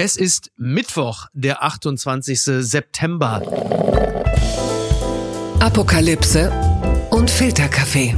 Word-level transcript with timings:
Es 0.00 0.16
ist 0.16 0.52
Mittwoch, 0.56 1.26
der 1.32 1.64
28. 1.64 2.40
September. 2.40 3.42
Apokalypse 5.58 6.52
und 7.10 7.28
Filterkaffee. 7.28 8.14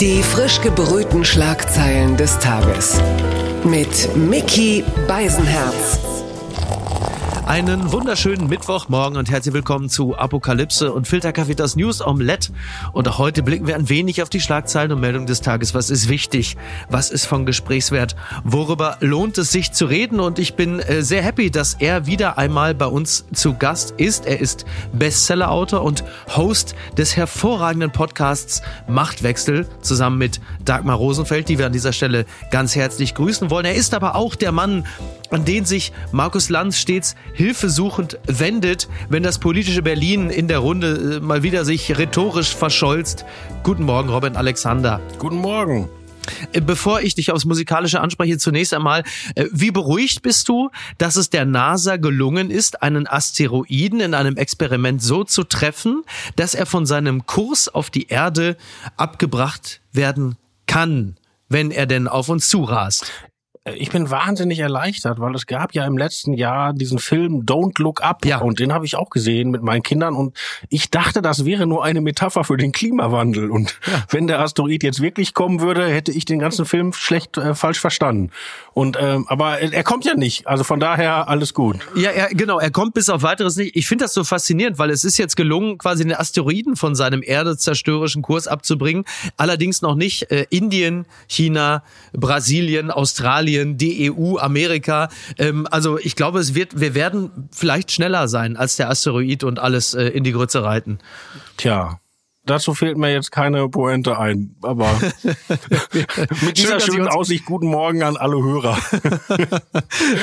Die 0.00 0.20
frisch 0.20 0.60
gebrühten 0.60 1.24
Schlagzeilen 1.24 2.16
des 2.16 2.40
Tages. 2.40 3.00
Mit 3.62 4.16
Mickey 4.16 4.82
Beisenherz. 5.06 6.17
Einen 7.48 7.92
wunderschönen 7.92 8.46
Mittwochmorgen 8.46 9.16
und 9.16 9.30
herzlich 9.30 9.54
willkommen 9.54 9.88
zu 9.88 10.14
Apokalypse 10.14 10.92
und 10.92 11.08
Filterkaffee, 11.08 11.54
das 11.54 11.76
News 11.76 12.06
Omelette. 12.06 12.52
Und 12.92 13.08
auch 13.08 13.16
heute 13.16 13.42
blicken 13.42 13.66
wir 13.66 13.74
ein 13.74 13.88
wenig 13.88 14.22
auf 14.22 14.28
die 14.28 14.42
Schlagzeilen 14.42 14.92
und 14.92 15.00
Meldungen 15.00 15.26
des 15.26 15.40
Tages. 15.40 15.72
Was 15.72 15.88
ist 15.88 16.10
wichtig? 16.10 16.58
Was 16.90 17.10
ist 17.10 17.24
von 17.24 17.46
Gesprächswert? 17.46 18.16
Worüber 18.44 18.98
lohnt 19.00 19.38
es 19.38 19.50
sich 19.50 19.72
zu 19.72 19.86
reden? 19.86 20.20
Und 20.20 20.38
ich 20.38 20.56
bin 20.56 20.78
äh, 20.78 21.02
sehr 21.02 21.22
happy, 21.22 21.50
dass 21.50 21.72
er 21.72 22.04
wieder 22.04 22.36
einmal 22.36 22.74
bei 22.74 22.84
uns 22.84 23.24
zu 23.32 23.54
Gast 23.54 23.92
ist. 23.92 24.26
Er 24.26 24.40
ist 24.40 24.66
Bestsellerautor 24.92 25.82
und 25.82 26.04
Host 26.36 26.74
des 26.98 27.16
hervorragenden 27.16 27.92
Podcasts 27.92 28.60
Machtwechsel 28.88 29.66
zusammen 29.80 30.18
mit 30.18 30.42
Dagmar 30.66 30.96
Rosenfeld, 30.96 31.48
die 31.48 31.56
wir 31.56 31.64
an 31.64 31.72
dieser 31.72 31.94
Stelle 31.94 32.26
ganz 32.50 32.76
herzlich 32.76 33.14
grüßen 33.14 33.48
wollen. 33.48 33.64
Er 33.64 33.74
ist 33.74 33.94
aber 33.94 34.16
auch 34.16 34.34
der 34.34 34.52
Mann, 34.52 34.84
an 35.30 35.46
den 35.46 35.64
sich 35.64 35.92
Markus 36.12 36.50
Lanz 36.50 36.78
stets 36.78 37.16
hilfesuchend 37.38 38.18
wendet, 38.26 38.88
wenn 39.08 39.22
das 39.22 39.38
politische 39.38 39.80
Berlin 39.80 40.28
in 40.28 40.48
der 40.48 40.58
Runde 40.58 41.18
äh, 41.18 41.20
mal 41.20 41.44
wieder 41.44 41.64
sich 41.64 41.96
rhetorisch 41.96 42.54
verscholzt. 42.54 43.24
Guten 43.62 43.84
Morgen, 43.84 44.08
Robin 44.08 44.34
Alexander. 44.34 45.00
Guten 45.20 45.36
Morgen. 45.36 45.88
Äh, 46.52 46.60
bevor 46.60 47.00
ich 47.00 47.14
dich 47.14 47.30
aufs 47.30 47.44
Musikalische 47.44 48.00
anspreche, 48.00 48.38
zunächst 48.38 48.74
einmal, 48.74 49.04
äh, 49.36 49.44
wie 49.52 49.70
beruhigt 49.70 50.22
bist 50.22 50.48
du, 50.48 50.70
dass 50.98 51.14
es 51.14 51.30
der 51.30 51.44
NASA 51.44 51.96
gelungen 51.96 52.50
ist, 52.50 52.82
einen 52.82 53.06
Asteroiden 53.06 54.00
in 54.00 54.14
einem 54.14 54.36
Experiment 54.36 55.00
so 55.00 55.22
zu 55.22 55.44
treffen, 55.44 56.02
dass 56.34 56.56
er 56.56 56.66
von 56.66 56.86
seinem 56.86 57.24
Kurs 57.26 57.68
auf 57.68 57.88
die 57.88 58.08
Erde 58.08 58.56
abgebracht 58.96 59.80
werden 59.92 60.34
kann? 60.66 61.14
wenn 61.48 61.70
er 61.70 61.86
denn 61.86 62.08
auf 62.08 62.28
uns 62.28 62.48
zurast. 62.48 63.10
Ich 63.64 63.90
bin 63.90 64.10
wahnsinnig 64.10 64.60
erleichtert, 64.60 65.20
weil 65.20 65.34
es 65.34 65.46
gab 65.46 65.74
ja 65.74 65.84
im 65.84 65.98
letzten 65.98 66.32
Jahr 66.32 66.72
diesen 66.72 66.98
Film 66.98 67.44
Don't 67.44 67.80
Look 67.80 68.02
Up 68.02 68.24
ja. 68.24 68.38
und 68.38 68.58
den 68.60 68.72
habe 68.72 68.86
ich 68.86 68.96
auch 68.96 69.10
gesehen 69.10 69.50
mit 69.50 69.62
meinen 69.62 69.82
Kindern 69.82 70.14
und 70.14 70.36
ich 70.68 70.90
dachte, 70.90 71.22
das 71.22 71.44
wäre 71.44 71.66
nur 71.66 71.84
eine 71.84 72.00
Metapher 72.00 72.44
für 72.44 72.56
den 72.56 72.72
Klimawandel 72.72 73.50
und 73.50 73.78
ja. 73.86 74.04
wenn 74.10 74.26
der 74.26 74.40
Asteroid 74.40 74.82
jetzt 74.82 75.00
wirklich 75.00 75.34
kommen 75.34 75.60
würde, 75.60 75.86
hätte 75.86 76.12
ich 76.12 76.24
den 76.24 76.38
ganzen 76.38 76.64
Film 76.64 76.92
schlecht 76.92 77.36
äh, 77.36 77.54
falsch 77.54 77.80
verstanden. 77.80 78.30
Und 78.72 78.96
ähm, 79.00 79.26
aber 79.28 79.58
er 79.58 79.82
kommt 79.82 80.04
ja 80.04 80.14
nicht, 80.14 80.46
also 80.46 80.64
von 80.64 80.80
daher 80.80 81.28
alles 81.28 81.52
gut. 81.52 81.78
Ja, 81.94 82.12
ja, 82.12 82.28
genau, 82.30 82.58
er 82.58 82.70
kommt 82.70 82.94
bis 82.94 83.08
auf 83.08 83.22
weiteres 83.22 83.56
nicht. 83.56 83.76
Ich 83.76 83.86
finde 83.88 84.04
das 84.04 84.14
so 84.14 84.24
faszinierend, 84.24 84.78
weil 84.78 84.90
es 84.90 85.04
ist 85.04 85.18
jetzt 85.18 85.36
gelungen, 85.36 85.78
quasi 85.78 86.04
den 86.04 86.14
Asteroiden 86.14 86.76
von 86.76 86.94
seinem 86.94 87.22
erdezerstörerischen 87.22 88.22
Kurs 88.22 88.46
abzubringen, 88.46 89.04
allerdings 89.36 89.82
noch 89.82 89.94
nicht 89.94 90.30
äh, 90.30 90.46
Indien, 90.50 91.06
China, 91.26 91.82
Brasilien, 92.12 92.90
Australien 92.90 93.57
Australien, 93.58 93.76
die 93.76 94.10
EU, 94.10 94.38
Amerika. 94.38 95.08
Ähm, 95.38 95.66
also 95.70 95.98
ich 95.98 96.16
glaube, 96.16 96.38
es 96.38 96.54
wird, 96.54 96.80
wir 96.80 96.94
werden 96.94 97.48
vielleicht 97.52 97.90
schneller 97.92 98.28
sein 98.28 98.56
als 98.56 98.76
der 98.76 98.90
Asteroid 98.90 99.44
und 99.44 99.58
alles 99.58 99.94
äh, 99.94 100.04
in 100.08 100.24
die 100.24 100.32
Grütze 100.32 100.62
reiten. 100.62 100.98
Tja, 101.56 101.98
dazu 102.48 102.74
fehlt 102.74 102.96
mir 102.96 103.12
jetzt 103.12 103.30
keine 103.30 103.68
Pointe 103.68 104.18
ein. 104.18 104.54
Aber 104.62 104.88
mit 106.42 106.58
dieser 106.58 106.80
Schön, 106.80 106.94
schönen 106.94 107.08
Aussicht, 107.08 107.44
guten 107.44 107.66
Morgen 107.66 108.02
an 108.02 108.16
alle 108.16 108.42
Hörer. 108.42 108.78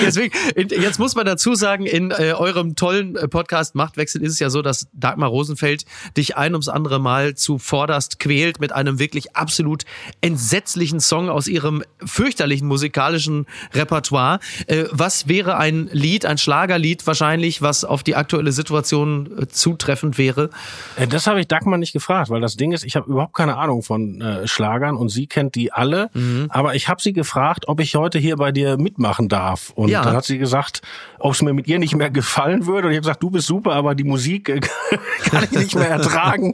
Deswegen, 0.06 0.34
jetzt 0.56 1.00
muss 1.00 1.16
man 1.16 1.26
dazu 1.26 1.56
sagen, 1.56 1.86
in 1.86 2.12
äh, 2.12 2.34
eurem 2.34 2.76
tollen 2.76 3.16
äh, 3.16 3.28
Podcast 3.28 3.76
Machtwechsel 3.76 4.22
ist 4.22 4.34
es 4.34 4.40
ja 4.40 4.50
so, 4.50 4.62
dass 4.62 4.88
Dagmar 4.94 5.30
Rosenfeld 5.30 5.86
dich 6.18 6.38
ein 6.38 6.54
ums 6.54 6.68
andere 6.68 7.00
Mal 7.00 7.36
zuvorderst 7.36 8.20
quält 8.20 8.60
mit 8.60 8.72
einem 8.72 9.00
wirklich 9.00 9.36
absolut 9.36 9.84
entsetzlichen 10.22 11.00
Song 11.00 11.30
aus 11.30 11.48
ihrem 11.48 11.84
fürchterlichen 12.04 12.68
musikalischen 12.68 13.46
Repertoire. 13.74 14.40
Äh, 14.68 14.86
was 14.92 15.28
wäre 15.28 15.58
ein 15.58 15.90
Lied, 15.92 16.26
ein 16.26 16.38
Schlagerlied 16.38 17.06
wahrscheinlich, 17.06 17.62
was 17.62 17.84
auf 17.86 18.04
die 18.04 18.16
aktuelle 18.16 18.52
Situation 18.52 19.30
äh, 19.38 19.48
zutreffend 19.48 20.18
wäre? 20.18 20.50
Äh, 20.96 21.08
das 21.08 21.28
habe 21.28 21.40
ich 21.40 21.48
Dagmar 21.48 21.78
nicht 21.78 21.94
gefragt 21.94 22.15
gefragt, 22.16 22.30
weil 22.30 22.42
das 22.42 22.56
Ding 22.56 22.72
ist, 22.72 22.86
ich 22.86 22.96
habe 22.96 23.10
überhaupt 23.10 23.34
keine 23.34 23.58
Ahnung 23.58 23.84
von 23.84 24.22
äh, 24.22 24.48
Schlagern 24.48 24.96
und 24.96 25.10
sie 25.10 25.28
kennt 25.28 25.56
die 25.56 25.72
alle. 25.72 26.10
Mhm. 26.14 26.48
Aber 26.50 26.76
ich 26.76 26.88
habe 26.88 27.02
sie 27.02 27.14
gefragt, 27.14 27.68
ob 27.68 27.80
ich 27.80 27.96
heute 27.96 28.20
hier 28.20 28.38
bei 28.38 28.52
dir 28.52 28.78
mitmachen 28.78 29.28
darf. 29.28 29.72
Und 29.76 29.90
ja. 29.90 30.04
dann 30.04 30.16
hat 30.16 30.26
sie 30.26 30.38
gesagt, 30.38 30.82
ob 31.20 31.34
es 31.34 31.42
mir 31.42 31.54
mit 31.54 31.68
ihr 31.68 31.80
nicht 31.80 31.96
mehr 31.96 32.10
gefallen 32.10 32.66
würde. 32.66 32.88
Und 32.88 32.94
ich 32.94 32.98
habe 32.98 33.06
gesagt, 33.06 33.24
du 33.24 33.30
bist 33.30 33.48
super, 33.48 33.74
aber 33.74 33.96
die 33.96 34.04
Musik 34.04 34.50
äh, 34.50 34.60
kann 35.30 35.44
ich 35.44 35.52
nicht 35.52 35.76
mehr 35.76 35.90
ertragen. 35.90 36.54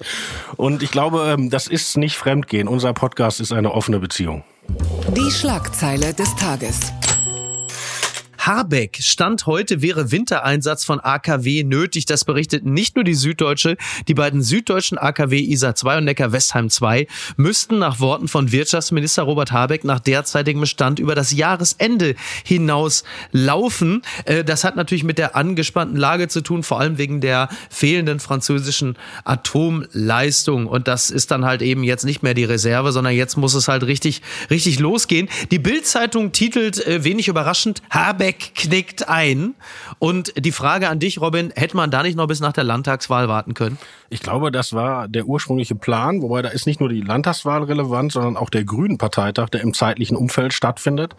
Und 0.57 0.83
ich 0.83 0.91
glaube, 0.91 1.35
ähm, 1.38 1.49
das 1.49 1.67
ist 1.67 1.97
nicht 1.97 2.17
Fremdgehen. 2.17 2.67
Unser 2.67 2.93
Podcast 2.93 3.39
ist 3.39 3.51
eine 3.51 3.72
offene 3.72 3.99
Beziehung. 3.99 4.43
Die 5.16 5.31
Schlagzeile 5.31 6.13
des 6.13 6.35
Tages. 6.35 6.91
Habeck. 8.41 8.97
Stand 9.02 9.46
heute 9.46 9.84
wäre 9.84 10.12
Wintereinsatz 10.12 10.84
von 10.84 11.00
AKW 11.00 11.63
nötig. 11.63 12.07
Das 12.07 12.25
berichtet 12.25 12.66
nicht 12.66 12.96
nur 12.96 13.03
die 13.03 13.13
Süddeutsche. 13.13 13.78
Die 14.07 14.16
beiden 14.16 14.41
süddeutschen 14.41 14.97
AKW 14.97 15.40
Isar 15.40 15.75
2 15.75 16.00
und 16.00 16.06
Neckar-Westheim 16.06 16.69
2 16.72 17.07
müssten 17.38 17.78
nach 17.78 18.00
Worten 18.00 18.28
von 18.28 18.52
Wirtschaftsminister 18.52 19.24
Robert 19.24 19.52
Habeck 19.52 19.84
nach 19.84 20.00
derzeitigem 20.00 20.66
Stand 20.66 20.97
über 20.97 21.13
das 21.13 21.31
Jahresende 21.31 22.16
hinaus 22.44 23.03
laufen. 23.31 24.02
Äh, 24.25 24.44
das 24.44 24.63
hat 24.63 24.75
natürlich 24.75 25.03
mit 25.03 25.19
der 25.19 25.35
angespannten 25.35 25.97
Lage 25.97 26.28
zu 26.28 26.41
tun, 26.41 26.63
vor 26.63 26.79
allem 26.79 26.97
wegen 26.97 27.22
der 27.22 27.47
fehlenden 27.69 28.19
französischen 28.19 28.97
Atomleistung. 29.23 30.66
Und 30.66 30.88
das 30.88 31.12
ist 31.12 31.29
dann 31.29 31.46
halt 31.46 31.62
eben 31.62 31.84
jetzt 31.84 32.06
nicht 32.06 32.23
mehr 32.23 32.34
die 32.34 32.46
Reserve, 32.46 32.91
sondern 32.91 33.13
jetzt 33.13 33.38
muss 33.38 33.53
es 33.53 33.68
halt 33.68 33.84
richtig, 33.84 34.23
richtig 34.50 34.79
losgehen. 34.79 35.29
Die 35.52 35.59
Bild-Zeitung 35.59 36.31
titelt 36.31 36.84
äh, 36.88 37.03
wenig 37.03 37.28
überraschend 37.28 37.84
Habeck 37.91 38.30
Habeck 38.31 38.55
knickt 38.55 39.09
ein. 39.09 39.55
Und 39.99 40.33
die 40.37 40.51
Frage 40.51 40.89
an 40.89 40.99
dich, 40.99 41.19
Robin, 41.21 41.51
hätte 41.55 41.75
man 41.75 41.91
da 41.91 42.03
nicht 42.03 42.15
noch 42.15 42.27
bis 42.27 42.39
nach 42.39 42.53
der 42.53 42.63
Landtagswahl 42.63 43.27
warten 43.27 43.53
können? 43.53 43.77
Ich 44.09 44.21
glaube, 44.21 44.51
das 44.51 44.73
war 44.73 45.07
der 45.07 45.25
ursprüngliche 45.25 45.75
Plan, 45.75 46.21
wobei 46.21 46.41
da 46.41 46.49
ist 46.49 46.67
nicht 46.67 46.81
nur 46.81 46.89
die 46.89 46.99
Landtagswahl 46.99 47.63
relevant, 47.63 48.11
sondern 48.11 48.35
auch 48.35 48.49
der 48.49 48.65
Grünen 48.65 48.97
Parteitag, 48.97 49.49
der 49.49 49.61
im 49.61 49.73
zeitlichen 49.73 50.17
Umfeld 50.17 50.53
stattfindet. 50.53 51.15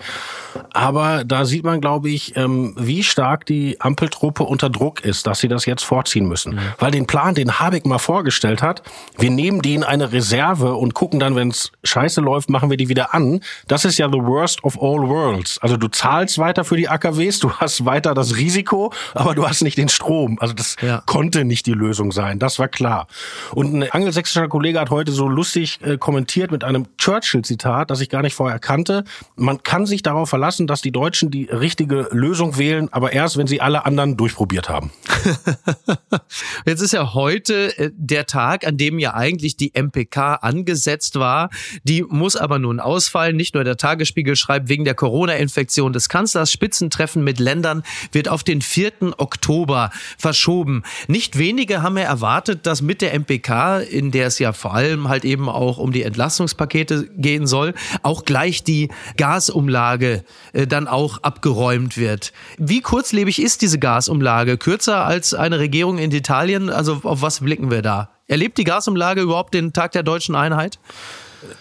Aber 0.74 1.24
da 1.24 1.46
sieht 1.46 1.64
man, 1.64 1.80
glaube 1.80 2.10
ich, 2.10 2.36
ähm, 2.36 2.74
wie 2.78 3.02
stark 3.02 3.46
die 3.46 3.80
Ampeltruppe 3.80 4.42
unter 4.42 4.68
Druck 4.68 5.04
ist, 5.04 5.26
dass 5.26 5.38
sie 5.38 5.48
das 5.48 5.64
jetzt 5.64 5.84
vorziehen 5.84 6.26
müssen. 6.26 6.56
Mhm. 6.56 6.60
Weil 6.78 6.90
den 6.90 7.06
Plan, 7.06 7.34
den 7.34 7.58
Habeck 7.58 7.86
mal 7.86 7.98
vorgestellt 7.98 8.62
hat, 8.62 8.82
wir 9.18 9.30
nehmen 9.30 9.62
den 9.62 9.84
eine 9.84 10.12
Reserve 10.12 10.74
und 10.74 10.92
gucken 10.92 11.18
dann, 11.18 11.34
wenn 11.34 11.48
es 11.48 11.72
scheiße 11.84 12.20
läuft, 12.20 12.50
machen 12.50 12.68
wir 12.68 12.76
die 12.76 12.90
wieder 12.90 13.14
an. 13.14 13.40
Das 13.68 13.86
ist 13.86 13.96
ja 13.96 14.08
the 14.08 14.18
worst 14.18 14.62
of 14.64 14.76
all 14.76 15.08
worlds. 15.08 15.58
Also 15.62 15.78
du 15.78 15.88
zahlst 15.88 16.38
weiter 16.38 16.64
für 16.64 16.76
die 16.76 16.90
AKWs, 17.02 17.40
du 17.40 17.52
hast 17.52 17.84
weiter 17.84 18.14
das 18.14 18.36
Risiko, 18.36 18.92
aber 19.14 19.34
du 19.34 19.46
hast 19.48 19.62
nicht 19.62 19.76
den 19.76 19.88
Strom. 19.88 20.38
Also 20.40 20.54
das 20.54 20.76
ja. 20.80 21.02
konnte 21.06 21.44
nicht 21.44 21.66
die 21.66 21.72
Lösung 21.72 22.12
sein. 22.12 22.38
Das 22.38 22.58
war 22.58 22.68
klar. 22.68 23.08
Und 23.52 23.74
ein 23.74 23.90
angelsächsischer 23.90 24.48
Kollege 24.48 24.80
hat 24.80 24.90
heute 24.90 25.10
so 25.10 25.28
lustig 25.28 25.80
äh, 25.82 25.98
kommentiert 25.98 26.52
mit 26.52 26.64
einem 26.64 26.86
Churchill-Zitat, 26.98 27.90
das 27.90 28.00
ich 28.00 28.08
gar 28.08 28.22
nicht 28.22 28.34
vorher 28.34 28.58
kannte. 28.58 29.04
Man 29.36 29.62
kann 29.62 29.86
sich 29.86 30.02
darauf 30.02 30.28
verlassen, 30.28 30.66
dass 30.66 30.80
die 30.80 30.92
Deutschen 30.92 31.30
die 31.30 31.44
richtige 31.44 32.08
Lösung 32.12 32.56
wählen, 32.56 32.88
aber 32.92 33.12
erst, 33.12 33.36
wenn 33.36 33.46
sie 33.46 33.60
alle 33.60 33.84
anderen 33.84 34.16
durchprobiert 34.16 34.68
haben. 34.68 34.92
Jetzt 36.66 36.80
ist 36.80 36.92
ja 36.92 37.14
heute 37.14 37.76
äh, 37.78 37.90
der 37.94 38.26
Tag, 38.26 38.66
an 38.66 38.76
dem 38.76 38.98
ja 38.98 39.14
eigentlich 39.14 39.56
die 39.56 39.72
MPK 39.74 40.34
angesetzt 40.36 41.18
war. 41.18 41.50
Die 41.82 42.02
muss 42.02 42.36
aber 42.36 42.58
nun 42.58 42.78
ausfallen. 42.78 43.36
Nicht 43.36 43.54
nur 43.54 43.64
der 43.64 43.76
Tagesspiegel 43.76 44.36
schreibt, 44.36 44.68
wegen 44.68 44.84
der 44.84 44.94
Corona-Infektion 44.94 45.92
des 45.92 46.08
Kanzlers 46.08 46.52
Spitzentreffen 46.92 47.24
mit 47.24 47.38
Ländern 47.38 47.82
wird 48.12 48.28
auf 48.28 48.44
den 48.44 48.60
4. 48.60 48.92
Oktober 49.18 49.90
verschoben. 50.18 50.82
Nicht 51.08 51.38
wenige 51.38 51.82
haben 51.82 51.96
ja 51.96 52.04
erwartet, 52.04 52.66
dass 52.66 52.82
mit 52.82 53.00
der 53.00 53.14
MPK, 53.18 53.78
in 53.78 54.10
der 54.10 54.26
es 54.26 54.38
ja 54.38 54.52
vor 54.52 54.74
allem 54.74 55.08
halt 55.08 55.24
eben 55.24 55.48
auch 55.48 55.78
um 55.78 55.92
die 55.92 56.02
Entlastungspakete 56.02 57.08
gehen 57.16 57.46
soll, 57.46 57.74
auch 58.02 58.24
gleich 58.24 58.62
die 58.62 58.90
Gasumlage 59.16 60.24
äh, 60.52 60.66
dann 60.66 60.86
auch 60.86 61.22
abgeräumt 61.22 61.96
wird. 61.96 62.32
Wie 62.58 62.80
kurzlebig 62.80 63.40
ist 63.40 63.62
diese 63.62 63.78
Gasumlage? 63.78 64.58
Kürzer 64.58 65.04
als 65.04 65.34
eine 65.34 65.58
Regierung 65.58 65.98
in 65.98 66.10
Italien? 66.12 66.68
Also 66.70 67.00
auf 67.02 67.22
was 67.22 67.40
blicken 67.40 67.70
wir 67.70 67.82
da? 67.82 68.10
Erlebt 68.28 68.58
die 68.58 68.64
Gasumlage 68.64 69.22
überhaupt 69.22 69.54
den 69.54 69.72
Tag 69.72 69.92
der 69.92 70.02
deutschen 70.02 70.34
Einheit? 70.34 70.78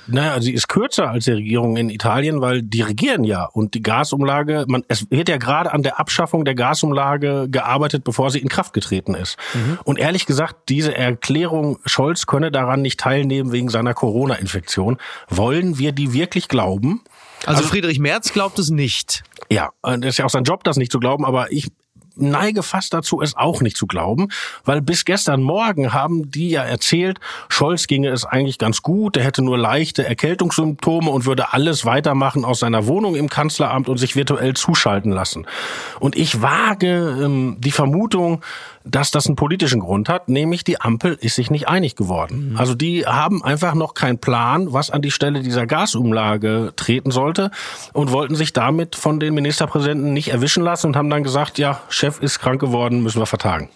Naja, 0.08 0.42
sie 0.42 0.54
ist 0.54 0.68
kürzer 0.68 1.10
als 1.10 1.26
die 1.26 1.32
Regierung 1.32 1.78
in 1.78 1.90
Italien, 1.90 2.42
weil 2.42 2.62
die 2.62 2.82
regieren 2.82 3.24
ja 3.24 3.46
und 3.46 3.74
die 3.74 3.82
Gasumlage, 3.82 4.66
man, 4.68 4.84
es 4.88 5.10
wird 5.10 5.30
ja 5.30 5.38
gerade 5.38 5.74
an 5.74 5.84
der 5.84 6.00
Abschaffung 6.00 6.46
der 6.46 6.56
Gasumlage 6.56 7.48
gearbeitet, 7.50 8.04
bevor 8.04 8.30
sie 8.30 8.40
in 8.40 8.50
Kraft 8.50 8.74
getreten 8.74 9.16
ist. 9.16 9.38
Mhm. 9.54 9.80
Und 9.84 10.00
ehrlich 10.00 10.26
gesagt, 10.26 10.70
diese 10.70 10.96
Erklärung, 10.96 11.80
Scholz 11.86 12.26
könne 12.26 12.52
daran 12.52 12.82
nicht 12.82 13.00
teilnehmen 13.00 13.52
wegen 13.52 13.70
seiner 13.70 13.94
Corona-Infektion, 13.94 14.98
wollen 15.30 15.78
wir 15.78 15.92
die 15.92 16.14
wirklich 16.14 16.48
glauben? 16.48 17.02
Also, 17.46 17.58
also 17.58 17.70
Friedrich 17.70 18.00
Merz 18.00 18.34
glaubt 18.34 18.60
es 18.60 18.70
nicht. 18.70 19.24
Ja, 19.50 19.72
das 19.82 19.98
ist 20.04 20.18
ja 20.18 20.26
auch 20.26 20.30
sein 20.30 20.44
Job, 20.44 20.64
das 20.64 20.78
nicht 20.78 20.92
zu 20.92 21.00
glauben, 21.00 21.26
aber 21.26 21.52
ich 21.52 21.72
neige 22.16 22.64
fast 22.64 22.94
dazu, 22.94 23.22
es 23.22 23.36
auch 23.36 23.62
nicht 23.62 23.78
zu 23.78 23.88
glauben, 23.88 24.30
weil 24.66 24.82
bis 24.82 25.06
gestern 25.06 25.42
Morgen 25.42 25.94
haben 25.94 26.32
die 26.32 26.50
ja 26.50 26.64
erzählt, 26.64 27.20
Scholz 27.50 27.88
ginge 27.88 28.10
es 28.10 28.26
eigentlich 28.26 28.58
ganz 28.58 28.82
gut, 28.82 29.18
er 29.18 29.24
hätte 29.24 29.42
nur 29.42 29.58
leichte 29.58 30.06
Erkältungssymptome 30.06 31.10
und 31.10 31.26
würde 31.26 31.54
alles 31.54 31.86
weitermachen 31.86 32.46
aus 32.46 32.60
seiner 32.60 32.88
Wohnung 32.88 33.16
im 33.16 33.30
Kanzleramt 33.30 33.90
und 33.90 33.98
sich 33.98 34.16
virtuell 34.16 34.54
zuschalten 34.54 35.12
lassen. 35.12 35.46
Und 36.00 36.16
ich 36.16 36.42
wage 36.42 37.18
ähm, 37.24 37.58
die 37.60 37.72
Vermutung, 37.72 38.44
dass 38.84 39.12
das 39.12 39.28
einen 39.28 39.36
politischen 39.36 39.80
Grund 39.80 40.10
hat, 40.10 40.30
nämlich 40.30 40.64
die 40.64 40.80
Ampel 40.82 41.18
ist 41.20 41.36
sich 41.36 41.52
nicht 41.52 41.68
einig 41.68 41.96
geworden. 41.96 42.52
Mhm. 42.52 42.58
Also 42.58 42.76
die 42.76 43.06
haben 43.06 43.44
einfach 43.44 43.74
noch 43.74 43.94
keinen 43.94 44.20
Plan, 44.20 44.74
was 44.74 44.90
an 44.90 45.02
die 45.02 45.12
Stelle 45.12 45.42
dieser 45.42 45.68
Gasumlage 45.68 46.74
treten 46.76 47.12
sollte 47.12 47.52
und 47.94 48.12
wollten 48.12 48.36
sich 48.36 48.54
damit 48.54 48.96
von 48.96 49.20
den 49.20 49.34
Ministerpräsidenten 49.34 50.14
nicht 50.14 50.30
erwischen 50.30 50.64
lassen 50.64 50.88
und 50.88 50.96
haben 50.96 51.10
dann 51.10 51.24
gesagt, 51.24 51.58
ja, 51.58 51.82
Chef 51.90 52.22
ist 52.22 52.40
krank 52.40 52.60
geworden, 52.60 53.02
müssen 53.04 53.20
wir 53.20 53.26
vertagen. 53.26 53.70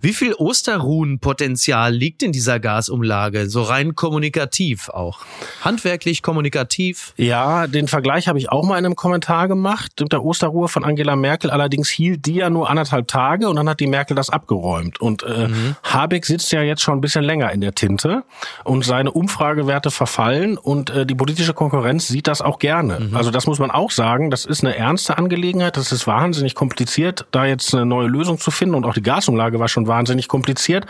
Wie 0.00 0.12
viel 0.12 0.34
Osterruhenpotenzial 0.34 1.92
liegt 1.92 2.22
in 2.22 2.32
dieser 2.32 2.60
Gasumlage, 2.60 3.48
so 3.48 3.62
rein 3.62 3.94
kommunikativ 3.94 4.88
auch? 4.88 5.20
Handwerklich, 5.62 6.22
kommunikativ? 6.22 7.14
Ja, 7.16 7.66
den 7.66 7.88
Vergleich 7.88 8.28
habe 8.28 8.38
ich 8.38 8.50
auch 8.50 8.64
mal 8.64 8.78
in 8.78 8.84
einem 8.84 8.96
Kommentar 8.96 9.48
gemacht 9.48 9.92
mit 10.00 10.12
der 10.12 10.24
Osterruhe 10.24 10.68
von 10.68 10.84
Angela 10.84 11.16
Merkel. 11.16 11.50
Allerdings 11.50 11.88
hielt 11.88 12.26
die 12.26 12.34
ja 12.34 12.50
nur 12.50 12.70
anderthalb 12.70 13.08
Tage 13.08 13.48
und 13.48 13.56
dann 13.56 13.68
hat 13.68 13.80
die 13.80 13.86
Merkel 13.86 14.14
das 14.14 14.30
abgeräumt. 14.30 15.00
Und 15.00 15.22
äh, 15.22 15.48
mhm. 15.48 15.76
Habeck 15.82 16.26
sitzt 16.26 16.52
ja 16.52 16.62
jetzt 16.62 16.82
schon 16.82 16.98
ein 16.98 17.00
bisschen 17.00 17.24
länger 17.24 17.50
in 17.52 17.60
der 17.60 17.74
Tinte 17.74 18.24
und 18.64 18.84
seine 18.84 19.10
Umfragewerte 19.10 19.90
verfallen 19.90 20.58
und 20.58 20.90
äh, 20.90 21.06
die 21.06 21.14
politische 21.14 21.54
Konkurrenz 21.54 22.08
sieht 22.08 22.26
das 22.26 22.42
auch 22.42 22.58
gerne. 22.58 23.00
Mhm. 23.00 23.16
Also 23.16 23.30
das 23.30 23.46
muss 23.46 23.58
man 23.58 23.70
auch 23.70 23.90
sagen, 23.90 24.30
das 24.30 24.44
ist 24.44 24.64
eine 24.64 24.76
ernste 24.76 25.18
Angelegenheit. 25.18 25.76
Das 25.76 25.92
ist 25.92 26.06
wahnsinnig 26.06 26.54
kompliziert, 26.54 27.26
da 27.30 27.44
jetzt 27.44 27.74
eine 27.74 27.86
neue 27.86 28.08
Lösung 28.08 28.38
zu 28.38 28.50
finden 28.50 28.74
und 28.74 28.84
auch 28.84 28.94
die 28.94 29.02
Gasumlage 29.02 29.58
war 29.58 29.69
schon 29.70 29.86
wahnsinnig 29.86 30.28
kompliziert. 30.28 30.86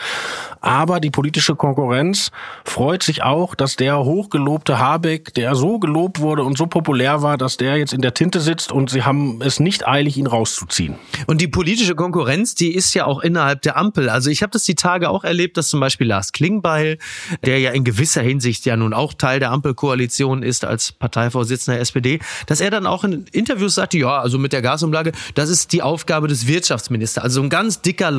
Aber 0.60 1.00
die 1.00 1.10
politische 1.10 1.54
Konkurrenz 1.54 2.30
freut 2.64 3.02
sich 3.02 3.22
auch, 3.22 3.54
dass 3.54 3.76
der 3.76 3.98
hochgelobte 3.98 4.78
Habeck, 4.78 5.32
der 5.34 5.54
so 5.54 5.78
gelobt 5.78 6.20
wurde 6.20 6.42
und 6.42 6.58
so 6.58 6.66
populär 6.66 7.22
war, 7.22 7.38
dass 7.38 7.56
der 7.56 7.76
jetzt 7.76 7.92
in 7.92 8.02
der 8.02 8.14
Tinte 8.14 8.40
sitzt 8.40 8.70
und 8.72 8.90
sie 8.90 9.02
haben 9.02 9.40
es 9.42 9.58
nicht 9.60 9.88
eilig, 9.88 10.18
ihn 10.18 10.26
rauszuziehen. 10.26 10.96
Und 11.26 11.40
die 11.40 11.48
politische 11.48 11.94
Konkurrenz, 11.94 12.54
die 12.54 12.74
ist 12.74 12.92
ja 12.94 13.06
auch 13.06 13.20
innerhalb 13.20 13.62
der 13.62 13.76
Ampel. 13.76 14.10
Also 14.10 14.30
ich 14.30 14.42
habe 14.42 14.50
das 14.50 14.64
die 14.64 14.74
Tage 14.74 15.08
auch 15.08 15.24
erlebt, 15.24 15.56
dass 15.56 15.68
zum 15.68 15.80
Beispiel 15.80 16.06
Lars 16.06 16.32
Klingbeil, 16.32 16.98
der 17.44 17.58
ja 17.58 17.70
in 17.70 17.84
gewisser 17.84 18.22
Hinsicht 18.22 18.66
ja 18.66 18.76
nun 18.76 18.92
auch 18.92 19.14
Teil 19.14 19.40
der 19.40 19.50
Ampelkoalition 19.52 20.42
ist 20.42 20.64
als 20.64 20.92
Parteivorsitzender 20.92 21.76
der 21.76 21.82
SPD, 21.82 22.20
dass 22.46 22.60
er 22.60 22.70
dann 22.70 22.86
auch 22.86 23.04
in 23.04 23.24
Interviews 23.32 23.74
sagte, 23.74 23.98
ja, 23.98 24.20
also 24.20 24.38
mit 24.38 24.52
der 24.52 24.62
Gasumlage, 24.62 25.12
das 25.34 25.48
ist 25.48 25.72
die 25.72 25.82
Aufgabe 25.82 26.28
des 26.28 26.46
Wirtschaftsministers. 26.46 27.24
Also 27.24 27.42
ein 27.42 27.48
ganz 27.48 27.80
dicker 27.80 28.10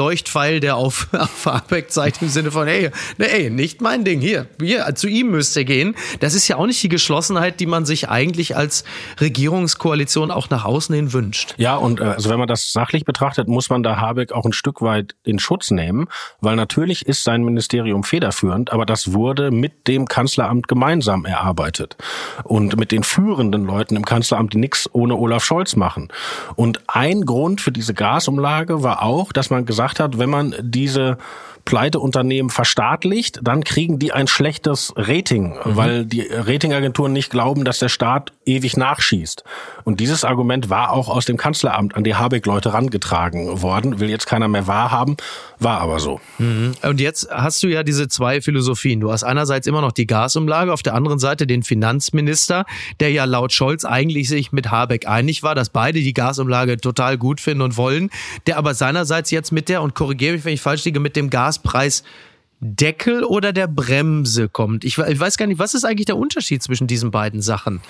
Leuchtpfeil, 0.42 0.60
der 0.60 0.76
auf, 0.76 1.08
auf 1.18 1.46
Habeck 1.46 1.92
zeigt 1.92 2.22
im 2.22 2.30
Sinne 2.30 2.52
von, 2.52 2.68
ey, 2.68 2.90
ne, 3.18 3.32
ey, 3.32 3.50
nicht 3.50 3.82
mein 3.82 4.04
Ding, 4.04 4.20
hier, 4.22 4.48
hier, 4.60 4.94
zu 4.96 5.08
ihm 5.08 5.32
müsst 5.32 5.56
ihr 5.56 5.66
gehen. 5.66 5.96
Das 6.20 6.34
ist 6.34 6.48
ja 6.48 6.58
auch 6.58 6.66
nicht 6.66 6.82
die 6.84 6.90
Geschlossenheit, 6.90 7.60
die 7.60 7.66
man 7.66 7.86
sich 7.86 8.10
eigentlich 8.10 8.56
als 8.56 8.84
Regierungskoalition 9.20 10.32
auch 10.32 10.50
nach 10.50 10.66
außen 10.66 10.94
hin 10.94 11.14
wünscht. 11.14 11.56
Ja, 11.58 11.76
und 11.76 12.00
äh, 12.00 12.04
also 12.04 12.30
wenn 12.30 12.40
man 12.40 12.48
das 12.48 12.72
sachlich 12.72 13.06
betrachtet, 13.06 13.48
muss 13.48 13.70
man 13.70 13.84
da 13.84 13.98
Habeck 13.98 14.32
auch 14.32 14.46
ein 14.46 14.54
Stück 14.54 14.82
weit 14.82 15.16
in 15.24 15.40
Schutz 15.40 15.72
nehmen, 15.72 16.08
weil 16.40 16.56
natürlich 16.56 17.06
ist 17.06 17.24
sein 17.24 17.44
Ministerium 17.44 18.04
federführend, 18.04 18.72
aber 18.72 18.86
das 18.86 19.14
wurde 19.14 19.52
mit 19.52 19.88
dem 19.88 20.08
Kanzleramt 20.08 20.68
gemeinsam 20.68 21.26
erarbeitet 21.26 21.98
und 22.44 22.78
mit 22.78 22.92
den 22.92 23.04
führenden 23.04 23.66
Leuten 23.66 23.96
im 23.96 24.06
Kanzleramt, 24.06 24.54
die 24.54 24.58
nichts 24.58 24.90
ohne 24.94 25.16
Olaf 25.16 25.44
Scholz 25.44 25.76
machen. 25.76 26.10
Und 26.56 26.82
ein 26.88 27.26
Grund 27.26 27.62
für 27.62 27.72
diese 27.72 27.94
Gasumlage 27.94 28.84
war 28.84 29.04
auch, 29.04 29.32
dass 29.32 29.50
man 29.50 29.66
gesagt 29.66 30.00
hat, 30.00 30.18
wenn 30.18 30.31
man 30.32 30.56
diese 30.62 31.18
Pleiteunternehmen 31.66 32.50
verstaatlicht, 32.50 33.40
dann 33.44 33.64
kriegen 33.64 34.00
die 34.00 34.12
ein 34.12 34.28
schlechtes 34.28 34.94
Rating, 34.96 35.50
mhm. 35.50 35.76
weil 35.76 36.06
die 36.06 36.28
Ratingagenturen 36.30 37.14
nicht 37.14 37.30
glauben, 37.30 37.66
dass 37.66 37.80
der 37.80 37.90
Staat 37.90 38.32
ewig 38.46 38.78
nachschießt. 38.78 39.44
Und 39.84 40.00
dieses 40.00 40.24
Argument 40.24 40.70
war 40.70 40.92
auch 40.92 41.10
aus 41.10 41.26
dem 41.26 41.38
Kanzleramt 41.38 41.96
an 41.96 42.04
die 42.04 42.16
Habeck-Leute 42.16 42.74
rangetragen 42.74 43.62
worden. 43.62 44.00
Will 44.00 44.10
jetzt 44.10 44.28
keiner 44.28 44.48
mehr 44.48 44.68
wahrhaben, 44.68 45.18
war 45.60 45.80
aber 45.80 46.00
so. 46.00 46.20
Mhm. 46.38 46.74
Und 46.84 47.00
jetzt 47.00 47.30
hast 47.32 47.62
du 47.64 47.68
ja 47.68 47.84
diese 47.84 48.08
zwei 48.08 48.42
Philosophien. 48.42 49.00
Du 49.00 49.12
hast 49.12 49.24
einerseits 49.24 49.68
immer 49.68 49.82
noch 49.82 49.92
die 49.92 50.08
Gasumlage, 50.08 50.74
auf 50.74 50.84
der 50.84 50.96
anderen 50.96 51.20
Seite 51.20 51.48
den 51.48 51.64
Finanzminister, 51.64 52.66
der 53.00 53.12
ja 53.12 53.26
laut 53.26 53.54
Scholz 53.54 53.86
eigentlich 53.86 54.28
sich 54.30 54.52
mit 54.52 54.72
Habeck 54.72 55.08
einig 55.08 55.44
war, 55.44 55.56
dass 55.56 55.70
beide 55.70 56.00
die 56.00 56.14
Gasumlage 56.14 56.78
total 56.78 57.18
gut 57.18 57.40
finden 57.40 57.62
und 57.62 57.78
wollen, 57.78 58.10
der 58.48 58.58
aber 58.58 58.74
seinerseits 58.74 59.32
jetzt 59.32 59.52
mit 59.52 59.70
der, 59.70 59.82
und 59.82 59.96
korrigiere 59.96 60.34
mich, 60.34 60.46
wenn 60.46 60.54
ich 60.54 60.62
falsch 60.62 60.86
liege, 60.86 61.00
mit 61.00 61.16
dem 61.16 61.30
Gas 61.30 61.51
Gaspreisdeckel 61.52 63.24
oder 63.24 63.52
der 63.54 63.68
Bremse 63.68 64.50
kommt. 64.50 64.84
Ich, 64.84 64.98
ich 64.98 65.20
weiß 65.20 65.38
gar 65.38 65.48
nicht, 65.48 65.60
was 65.60 65.74
ist 65.74 65.84
eigentlich 65.84 66.06
der 66.06 66.18
Unterschied 66.18 66.64
zwischen 66.64 66.88
diesen 66.88 67.12
beiden 67.12 67.42
Sachen? 67.42 67.82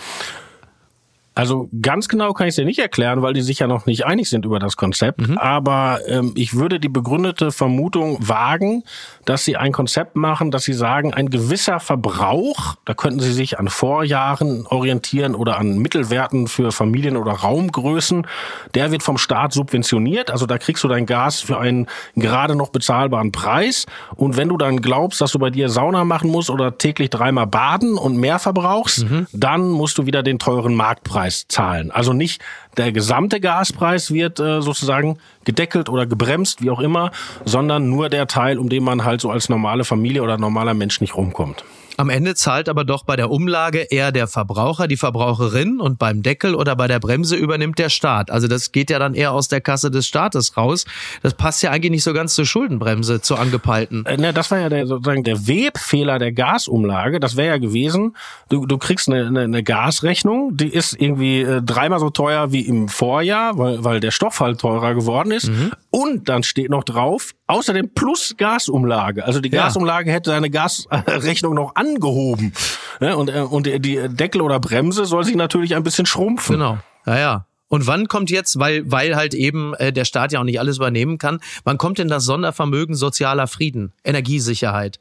Also 1.33 1.69
ganz 1.81 2.09
genau 2.09 2.33
kann 2.33 2.47
ich 2.47 2.51
es 2.51 2.55
dir 2.57 2.65
nicht 2.65 2.79
erklären, 2.79 3.21
weil 3.21 3.33
die 3.33 3.41
sich 3.41 3.59
ja 3.59 3.67
noch 3.67 3.85
nicht 3.85 4.05
einig 4.05 4.29
sind 4.29 4.43
über 4.43 4.59
das 4.59 4.75
Konzept. 4.75 5.29
Mhm. 5.29 5.37
Aber 5.37 5.99
ähm, 6.07 6.33
ich 6.35 6.55
würde 6.55 6.77
die 6.77 6.89
begründete 6.89 7.53
Vermutung 7.53 8.17
wagen, 8.19 8.83
dass 9.23 9.45
sie 9.45 9.55
ein 9.55 9.71
Konzept 9.71 10.17
machen, 10.17 10.51
dass 10.51 10.65
sie 10.65 10.73
sagen, 10.73 11.13
ein 11.13 11.29
gewisser 11.29 11.79
Verbrauch, 11.79 12.75
da 12.83 12.93
könnten 12.93 13.21
sie 13.21 13.31
sich 13.31 13.59
an 13.59 13.69
Vorjahren 13.69 14.67
orientieren 14.67 15.33
oder 15.33 15.57
an 15.57 15.77
Mittelwerten 15.77 16.47
für 16.47 16.73
Familien- 16.73 17.15
oder 17.15 17.31
Raumgrößen, 17.31 18.27
der 18.75 18.91
wird 18.91 19.01
vom 19.01 19.17
Staat 19.17 19.53
subventioniert. 19.53 20.31
Also 20.31 20.45
da 20.45 20.57
kriegst 20.57 20.83
du 20.83 20.89
dein 20.89 21.05
Gas 21.05 21.39
für 21.39 21.59
einen 21.59 21.87
gerade 22.17 22.57
noch 22.57 22.69
bezahlbaren 22.69 23.31
Preis. 23.31 23.85
Und 24.17 24.35
wenn 24.35 24.49
du 24.49 24.57
dann 24.57 24.81
glaubst, 24.81 25.21
dass 25.21 25.31
du 25.31 25.39
bei 25.39 25.49
dir 25.49 25.69
Sauna 25.69 26.03
machen 26.03 26.29
musst 26.29 26.49
oder 26.49 26.77
täglich 26.77 27.09
dreimal 27.09 27.47
baden 27.47 27.97
und 27.97 28.17
mehr 28.17 28.37
verbrauchst, 28.37 29.09
mhm. 29.09 29.27
dann 29.31 29.69
musst 29.69 29.97
du 29.97 30.05
wieder 30.05 30.23
den 30.23 30.37
teuren 30.37 30.75
Marktpreis 30.75 31.20
Gaspreis 31.21 31.47
zahlen. 31.47 31.91
Also 31.91 32.13
nicht 32.13 32.41
der 32.77 32.91
gesamte 32.91 33.39
Gaspreis 33.39 34.11
wird 34.11 34.39
äh, 34.39 34.61
sozusagen 34.61 35.17
gedeckelt 35.43 35.89
oder 35.89 36.05
gebremst, 36.05 36.61
wie 36.61 36.69
auch 36.69 36.79
immer, 36.79 37.11
sondern 37.45 37.89
nur 37.89 38.09
der 38.09 38.27
Teil, 38.27 38.57
um 38.57 38.69
den 38.69 38.83
man 38.83 39.03
halt 39.03 39.21
so 39.21 39.29
als 39.29 39.49
normale 39.49 39.83
Familie 39.83 40.23
oder 40.23 40.37
normaler 40.37 40.73
Mensch 40.73 41.01
nicht 41.01 41.15
rumkommt. 41.15 41.63
Am 42.01 42.09
Ende 42.09 42.33
zahlt 42.33 42.67
aber 42.67 42.83
doch 42.83 43.03
bei 43.03 43.15
der 43.15 43.29
Umlage 43.29 43.81
eher 43.81 44.11
der 44.11 44.25
Verbraucher, 44.25 44.87
die 44.87 44.97
Verbraucherin 44.97 45.79
und 45.79 45.99
beim 45.99 46.23
Deckel 46.23 46.55
oder 46.55 46.75
bei 46.75 46.87
der 46.87 46.99
Bremse 46.99 47.35
übernimmt 47.35 47.77
der 47.77 47.89
Staat. 47.89 48.31
Also 48.31 48.47
das 48.47 48.71
geht 48.71 48.89
ja 48.89 48.97
dann 48.97 49.13
eher 49.13 49.33
aus 49.33 49.49
der 49.49 49.61
Kasse 49.61 49.91
des 49.91 50.07
Staates 50.07 50.57
raus. 50.57 50.85
Das 51.21 51.35
passt 51.35 51.61
ja 51.61 51.69
eigentlich 51.69 51.91
nicht 51.91 52.03
so 52.03 52.13
ganz 52.13 52.33
zur 52.33 52.47
Schuldenbremse, 52.47 53.21
zur 53.21 53.37
angepeilten. 53.39 54.03
Äh, 54.07 54.17
ne, 54.17 54.33
das 54.33 54.49
war 54.49 54.57
ja 54.57 54.69
der, 54.69 54.87
sozusagen 54.87 55.23
der 55.23 55.45
Webfehler 55.47 56.17
der 56.17 56.31
Gasumlage. 56.31 57.19
Das 57.19 57.37
wäre 57.37 57.49
ja 57.49 57.57
gewesen, 57.59 58.15
du, 58.49 58.65
du 58.65 58.79
kriegst 58.79 59.07
eine, 59.07 59.27
eine, 59.27 59.41
eine 59.41 59.61
Gasrechnung, 59.61 60.57
die 60.57 60.69
ist 60.69 60.99
irgendwie 60.99 61.41
äh, 61.41 61.61
dreimal 61.61 61.99
so 61.99 62.09
teuer 62.09 62.51
wie 62.51 62.61
im 62.61 62.87
Vorjahr, 62.87 63.59
weil, 63.59 63.83
weil 63.83 63.99
der 63.99 64.09
Stoff 64.09 64.39
halt 64.39 64.59
teurer 64.59 64.95
geworden 64.95 65.29
ist. 65.29 65.49
Mhm. 65.49 65.71
Und 65.91 66.29
dann 66.29 66.41
steht 66.41 66.71
noch 66.71 66.83
drauf, 66.83 67.33
außerdem 67.51 67.93
plus 67.93 68.35
Gasumlage. 68.37 69.23
Also 69.23 69.39
die 69.39 69.49
Gasumlage 69.49 70.09
ja. 70.09 70.15
hätte 70.15 70.31
seine 70.31 70.49
Gasrechnung 70.49 71.53
noch 71.53 71.75
an 71.75 71.91
angehoben. 71.91 72.53
Ja, 72.99 73.15
und, 73.15 73.29
äh, 73.29 73.41
und 73.41 73.67
die 73.67 74.07
Deckel 74.09 74.41
oder 74.41 74.59
Bremse 74.59 75.05
soll 75.05 75.23
sich 75.23 75.35
natürlich 75.35 75.75
ein 75.75 75.83
bisschen 75.83 76.05
schrumpfen. 76.05 76.55
Genau. 76.55 76.77
Ja, 77.05 77.17
ja. 77.17 77.45
Und 77.67 77.87
wann 77.87 78.07
kommt 78.07 78.29
jetzt, 78.29 78.59
weil, 78.59 78.89
weil 78.91 79.15
halt 79.15 79.33
eben 79.33 79.73
äh, 79.75 79.93
der 79.93 80.03
Staat 80.03 80.33
ja 80.33 80.39
auch 80.39 80.43
nicht 80.43 80.59
alles 80.59 80.77
übernehmen 80.77 81.17
kann, 81.17 81.39
wann 81.63 81.77
kommt 81.77 81.99
denn 81.99 82.09
das 82.09 82.25
Sondervermögen 82.25 82.95
sozialer 82.95 83.47
Frieden, 83.47 83.93
Energiesicherheit? 84.03 84.99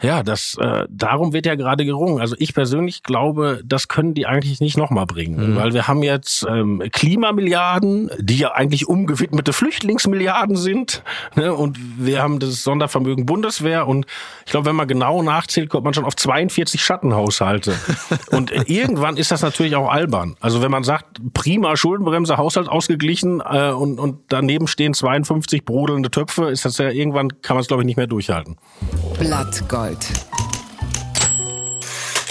Ja, 0.00 0.22
das 0.22 0.56
äh, 0.60 0.86
darum 0.88 1.32
wird 1.32 1.46
ja 1.46 1.56
gerade 1.56 1.84
gerungen. 1.84 2.20
Also 2.20 2.36
ich 2.38 2.54
persönlich 2.54 3.02
glaube, 3.02 3.60
das 3.64 3.88
können 3.88 4.14
die 4.14 4.26
eigentlich 4.26 4.60
nicht 4.60 4.76
nochmal 4.76 5.06
bringen, 5.06 5.52
mhm. 5.52 5.56
weil 5.56 5.72
wir 5.72 5.88
haben 5.88 6.02
jetzt 6.02 6.46
ähm, 6.48 6.82
Klimamilliarden, 6.92 8.10
die 8.18 8.38
ja 8.38 8.52
eigentlich 8.52 8.88
umgewidmete 8.88 9.52
Flüchtlingsmilliarden 9.52 10.56
sind, 10.56 11.02
ne? 11.34 11.52
und 11.52 11.78
wir 11.98 12.22
haben 12.22 12.38
das 12.38 12.62
Sondervermögen 12.62 13.26
Bundeswehr 13.26 13.88
und 13.88 14.06
ich 14.46 14.52
glaube, 14.52 14.66
wenn 14.66 14.76
man 14.76 14.86
genau 14.86 15.22
nachzählt, 15.22 15.68
kommt 15.68 15.84
man 15.84 15.94
schon 15.94 16.04
auf 16.04 16.14
42 16.14 16.82
Schattenhaushalte. 16.82 17.74
und 18.30 18.52
irgendwann 18.68 19.16
ist 19.16 19.30
das 19.30 19.42
natürlich 19.42 19.74
auch 19.74 19.90
albern. 19.90 20.36
Also 20.40 20.62
wenn 20.62 20.70
man 20.70 20.84
sagt, 20.84 21.20
prima 21.34 21.76
Schuldenbremse, 21.76 22.36
Haushalt 22.36 22.68
ausgeglichen 22.68 23.40
äh, 23.40 23.70
und, 23.70 23.98
und 23.98 24.20
daneben 24.28 24.68
stehen 24.68 24.94
52 24.94 25.64
brodelnde 25.64 26.10
Töpfe, 26.10 26.50
ist 26.50 26.64
das 26.64 26.78
ja 26.78 26.90
irgendwann 26.90 27.42
kann 27.42 27.56
man 27.56 27.62
es 27.62 27.68
glaube 27.68 27.82
ich 27.82 27.86
nicht 27.86 27.96
mehr 27.96 28.06
durchhalten. 28.06 28.56
Blattgold. 29.18 29.87
Right. 29.88 30.57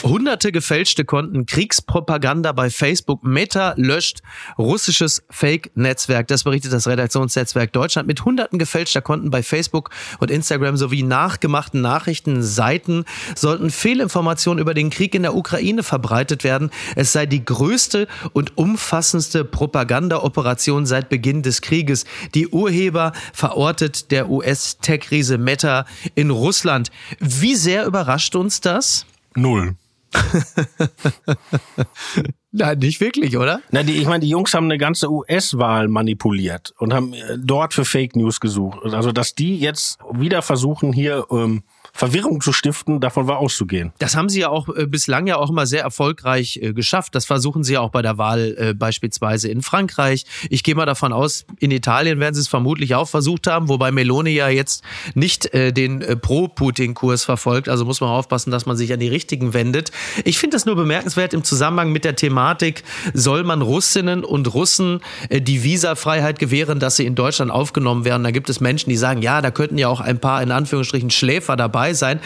Hunderte 0.08 0.52
gefälschte 0.52 1.06
Konten, 1.06 1.46
Kriegspropaganda 1.46 2.52
bei 2.52 2.70
Facebook, 2.70 3.24
Meta 3.24 3.74
löscht 3.78 4.22
russisches 4.58 5.24
Fake-Netzwerk. 5.30 6.28
Das 6.28 6.44
berichtet 6.44 6.72
das 6.72 6.88
Redaktionsnetzwerk 6.88 7.74
Deutschland. 7.74 8.08
Mit 8.08 8.24
hunderten 8.24 8.60
gefälschter 8.60 9.02
Konten 9.02 9.32
bei 9.32 9.44
Facebook 9.44 9.90
und 10.20 10.32
Instagram 10.32 10.78
sowie 10.78 11.04
nachgemachten 11.04 11.82
Nachrichtenseiten 11.82 13.06
sollten 13.36 13.70
Fehlinformationen 13.70 14.62
über 14.62 14.74
den 14.74 14.90
Krieg 14.90 15.16
in 15.16 15.24
der 15.24 15.36
Ukraine 15.36 15.84
verbreitet 15.84 16.44
werden. 16.44 16.70
Es 16.96 17.12
sei 17.12 17.26
die 17.26 17.44
größte 17.44 18.08
und 18.34 18.58
umfassendste 18.58 19.46
Propagandaoperation 19.46 20.86
seit 20.86 21.10
Beginn 21.10 21.42
des 21.42 21.62
Krieges. 21.62 22.06
Die 22.34 22.48
Urheber 22.48 23.14
verortet 23.34 24.12
der 24.12 24.30
US-Tech-Riese 24.30 25.38
Meta 25.38 25.86
in 26.16 26.30
Russland. 26.30 26.92
Wie 27.20 27.56
sehr 27.56 27.86
überrascht 27.86 28.36
uns 28.36 28.62
das? 28.62 29.06
Null. 29.36 29.76
Nein, 32.52 32.80
nicht 32.80 33.02
wirklich, 33.02 33.38
oder? 33.38 33.62
Na, 33.72 33.84
die, 33.84 33.94
ich 33.94 34.08
meine, 34.08 34.22
die 34.22 34.30
Jungs 34.30 34.54
haben 34.54 34.66
eine 34.66 34.78
ganze 34.78 35.12
US-Wahl 35.12 35.88
manipuliert 35.88 36.74
und 36.78 36.94
haben 36.94 37.14
äh, 37.14 37.38
dort 37.38 37.74
für 37.74 37.86
Fake 37.86 38.16
News 38.16 38.40
gesucht. 38.40 38.80
Also, 38.84 39.12
dass 39.12 39.36
die 39.36 39.60
jetzt 39.60 40.00
wieder 40.12 40.42
versuchen, 40.42 40.94
hier 40.94 41.26
ähm, 41.30 41.64
Verwirrung 41.98 42.42
zu 42.42 42.54
stiften, 42.54 43.00
davon 43.00 43.26
war 43.26 43.40
auszugehen. 43.40 43.92
Das 43.98 44.16
haben 44.16 44.30
sie 44.30 44.42
ja 44.42 44.50
auch 44.50 44.70
äh, 44.70 44.86
bislang 44.86 45.26
ja 45.26 45.38
auch 45.38 45.50
immer 45.50 45.66
sehr 45.66 45.82
erfolgreich 45.82 46.60
äh, 46.62 46.72
geschafft. 46.72 47.16
Das 47.16 47.26
versuchen 47.26 47.64
sie 47.64 47.74
ja 47.74 47.80
auch 47.82 47.90
bei 47.90 48.04
der 48.04 48.20
Wahl 48.20 48.56
äh, 48.56 48.74
beispielsweise 48.76 49.50
in 49.50 49.64
Frankreich. 49.64 50.26
Ich 50.52 50.62
gehe 50.62 50.76
mal 50.76 50.86
davon 50.86 51.12
aus, 51.12 51.48
in 51.58 51.72
Italien 51.72 52.20
werden 52.20 52.36
sie 52.36 52.42
es 52.42 52.48
vermutlich 52.48 52.94
auch 52.94 53.10
versucht 53.10 53.48
haben, 53.48 53.68
wobei 53.68 53.92
Meloni 53.92 54.30
ja 54.30 54.48
jetzt 54.48 54.84
nicht 55.16 55.52
äh, 55.56 55.74
den 55.74 56.06
Pro-Putin-Kurs 56.22 57.24
verfolgt. 57.24 57.68
Also 57.68 57.84
muss 57.84 58.00
man 58.00 58.12
aufpassen, 58.12 58.52
dass 58.52 58.68
man 58.68 58.78
sich 58.78 58.94
an 58.94 59.00
die 59.00 59.08
Richtigen 59.08 59.56
wendet. 59.56 59.92
Ich 60.24 60.38
finde 60.38 60.56
das 60.56 60.68
nur 60.68 60.76
bemerkenswert 60.76 61.34
im 61.34 61.44
Zusammenhang 61.44 61.92
mit 61.92 62.06
der 62.06 62.16
Thematik, 62.16 62.84
soll 63.16 63.44
man 63.44 63.64
Russinnen 63.64 64.24
und 64.24 64.54
Russen 64.54 65.00
die 65.32 65.64
Visafreiheit 65.64 66.38
gewähren, 66.38 66.80
dass 66.80 66.98
sie 66.98 67.08
in 67.08 67.16
Deutschland 67.16 67.50
aufgenommen 67.50 68.06
werden. 68.06 68.24
Da 68.24 68.30
gibt 68.30 68.52
es 68.52 68.60
Menschen, 68.60 68.92
die 68.92 68.98
sagen, 68.98 69.24
ja, 69.24 69.42
da 69.42 69.50
könnten 69.50 69.80
ja 69.80 69.88
auch 69.88 70.00
ein 70.00 70.20
paar 70.20 70.44
in 70.44 70.52
Anführungsstrichen 70.52 71.10
Schläfer 71.10 71.56
dabei 71.56 71.87
dabei 71.88 71.94
sein. 71.94 72.20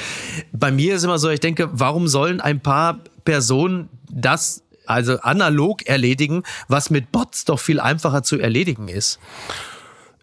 Bei 0.51 0.71
mir 0.71 0.95
ist 0.95 1.03
immer 1.03 1.19
so, 1.19 1.29
ich 1.29 1.39
denke, 1.39 1.69
warum 1.71 2.07
sollen 2.07 2.41
ein 2.41 2.59
paar 2.61 2.99
Personen 3.25 3.89
das 4.09 4.63
also 4.85 5.19
analog 5.21 5.85
erledigen, 5.87 6.43
was 6.67 6.89
mit 6.89 7.11
Bots 7.11 7.45
doch 7.45 7.59
viel 7.59 7.79
einfacher 7.79 8.23
zu 8.23 8.39
erledigen 8.39 8.87
ist? 8.87 9.19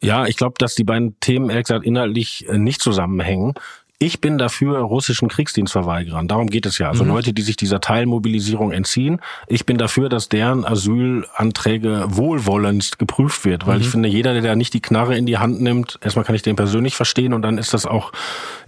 Ja, 0.00 0.26
ich 0.26 0.36
glaube, 0.36 0.54
dass 0.58 0.74
die 0.74 0.84
beiden 0.84 1.18
Themen 1.20 1.50
ehrlich 1.50 1.64
gesagt 1.64 1.84
inhaltlich 1.84 2.48
äh, 2.48 2.58
nicht 2.58 2.80
zusammenhängen. 2.80 3.54
Ich 4.00 4.20
bin 4.20 4.38
dafür 4.38 4.78
russischen 4.78 5.26
Kriegsdienstverweigerern. 5.26 6.28
Darum 6.28 6.46
geht 6.46 6.66
es 6.66 6.78
ja. 6.78 6.88
Also 6.88 7.02
mhm. 7.02 7.10
Leute, 7.10 7.32
die 7.32 7.42
sich 7.42 7.56
dieser 7.56 7.80
Teilmobilisierung 7.80 8.70
entziehen. 8.70 9.20
Ich 9.48 9.66
bin 9.66 9.76
dafür, 9.76 10.08
dass 10.08 10.28
deren 10.28 10.64
Asylanträge 10.64 12.04
wohlwollendst 12.06 13.00
geprüft 13.00 13.44
wird, 13.44 13.66
weil 13.66 13.78
mhm. 13.78 13.82
ich 13.82 13.88
finde, 13.88 14.08
jeder, 14.08 14.34
der 14.34 14.42
da 14.42 14.54
nicht 14.54 14.72
die 14.72 14.80
Knarre 14.80 15.16
in 15.16 15.26
die 15.26 15.38
Hand 15.38 15.60
nimmt, 15.60 15.98
erstmal 16.00 16.24
kann 16.24 16.36
ich 16.36 16.42
den 16.42 16.54
persönlich 16.54 16.94
verstehen 16.94 17.32
und 17.32 17.42
dann 17.42 17.58
ist 17.58 17.74
das 17.74 17.86
auch, 17.86 18.12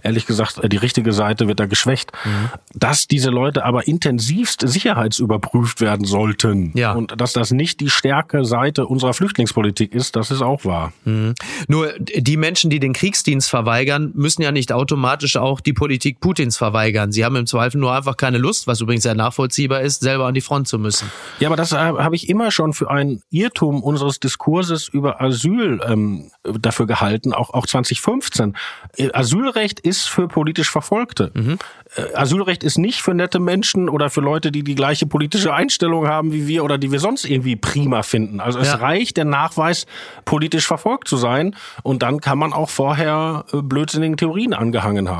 ehrlich 0.03 0.25
gesagt, 0.25 0.59
die 0.69 0.77
richtige 0.77 1.13
Seite 1.13 1.47
wird 1.47 1.61
da 1.61 1.65
geschwächt. 1.65 2.11
Mhm. 2.25 2.49
Dass 2.73 3.07
diese 3.07 3.29
Leute 3.29 3.63
aber 3.63 3.87
intensivst 3.87 4.67
sicherheitsüberprüft 4.67 5.79
werden 5.79 6.05
sollten 6.05 6.73
ja. 6.75 6.91
und 6.91 7.21
dass 7.21 7.31
das 7.31 7.51
nicht 7.51 7.79
die 7.79 7.89
stärke 7.89 8.43
Seite 8.43 8.85
unserer 8.85 9.13
Flüchtlingspolitik 9.13 9.95
ist, 9.95 10.17
das 10.17 10.29
ist 10.29 10.41
auch 10.41 10.65
wahr. 10.65 10.91
Mhm. 11.05 11.35
Nur 11.69 11.93
die 11.99 12.35
Menschen, 12.35 12.69
die 12.69 12.81
den 12.81 12.91
Kriegsdienst 12.91 13.49
verweigern, 13.49 14.11
müssen 14.13 14.41
ja 14.41 14.51
nicht 14.51 14.73
automatisch 14.73 15.20
automatisch 15.21 15.37
auch 15.37 15.61
die 15.61 15.73
Politik 15.73 16.19
Putins 16.19 16.57
verweigern. 16.57 17.11
Sie 17.11 17.23
haben 17.23 17.35
im 17.35 17.45
Zweifel 17.45 17.79
nur 17.79 17.93
einfach 17.93 18.17
keine 18.17 18.37
Lust, 18.37 18.67
was 18.67 18.81
übrigens 18.81 19.03
sehr 19.03 19.15
nachvollziehbar 19.15 19.81
ist, 19.81 20.01
selber 20.01 20.25
an 20.25 20.33
die 20.33 20.41
Front 20.41 20.67
zu 20.67 20.79
müssen. 20.79 21.11
Ja, 21.39 21.47
aber 21.47 21.55
das 21.55 21.71
äh, 21.71 21.75
habe 21.75 22.15
ich 22.15 22.29
immer 22.29 22.51
schon 22.51 22.73
für 22.73 22.89
ein 22.89 23.21
Irrtum 23.29 23.83
unseres 23.83 24.19
Diskurses 24.19 24.87
über 24.87 25.21
Asyl 25.21 25.79
ähm, 25.87 26.31
dafür 26.43 26.87
gehalten, 26.87 27.33
auch, 27.33 27.51
auch 27.53 27.67
2015. 27.67 28.55
Äh, 28.97 29.09
Asylrecht 29.13 29.79
ist 29.79 30.07
für 30.07 30.27
politisch 30.27 30.69
Verfolgte. 30.69 31.31
Mhm. 31.33 31.57
Äh, 31.95 32.15
Asylrecht 32.15 32.63
ist 32.63 32.77
nicht 32.77 33.01
für 33.01 33.13
nette 33.13 33.39
Menschen 33.39 33.89
oder 33.89 34.09
für 34.09 34.21
Leute, 34.21 34.51
die 34.51 34.63
die 34.63 34.75
gleiche 34.75 35.05
politische 35.05 35.53
Einstellung 35.53 36.07
haben 36.07 36.31
wie 36.31 36.47
wir 36.47 36.63
oder 36.63 36.77
die 36.77 36.91
wir 36.91 36.99
sonst 36.99 37.25
irgendwie 37.25 37.55
prima 37.55 38.03
finden. 38.03 38.39
Also 38.39 38.59
es 38.59 38.67
ja. 38.67 38.75
reicht 38.75 39.17
der 39.17 39.25
Nachweis, 39.25 39.85
politisch 40.25 40.67
verfolgt 40.67 41.07
zu 41.07 41.17
sein 41.17 41.55
und 41.83 42.01
dann 42.01 42.21
kann 42.21 42.37
man 42.37 42.53
auch 42.53 42.69
vorher 42.69 43.45
äh, 43.51 43.61
blödsinnigen 43.61 44.17
Theorien 44.17 44.53
angehangen 44.53 45.09
haben. 45.09 45.10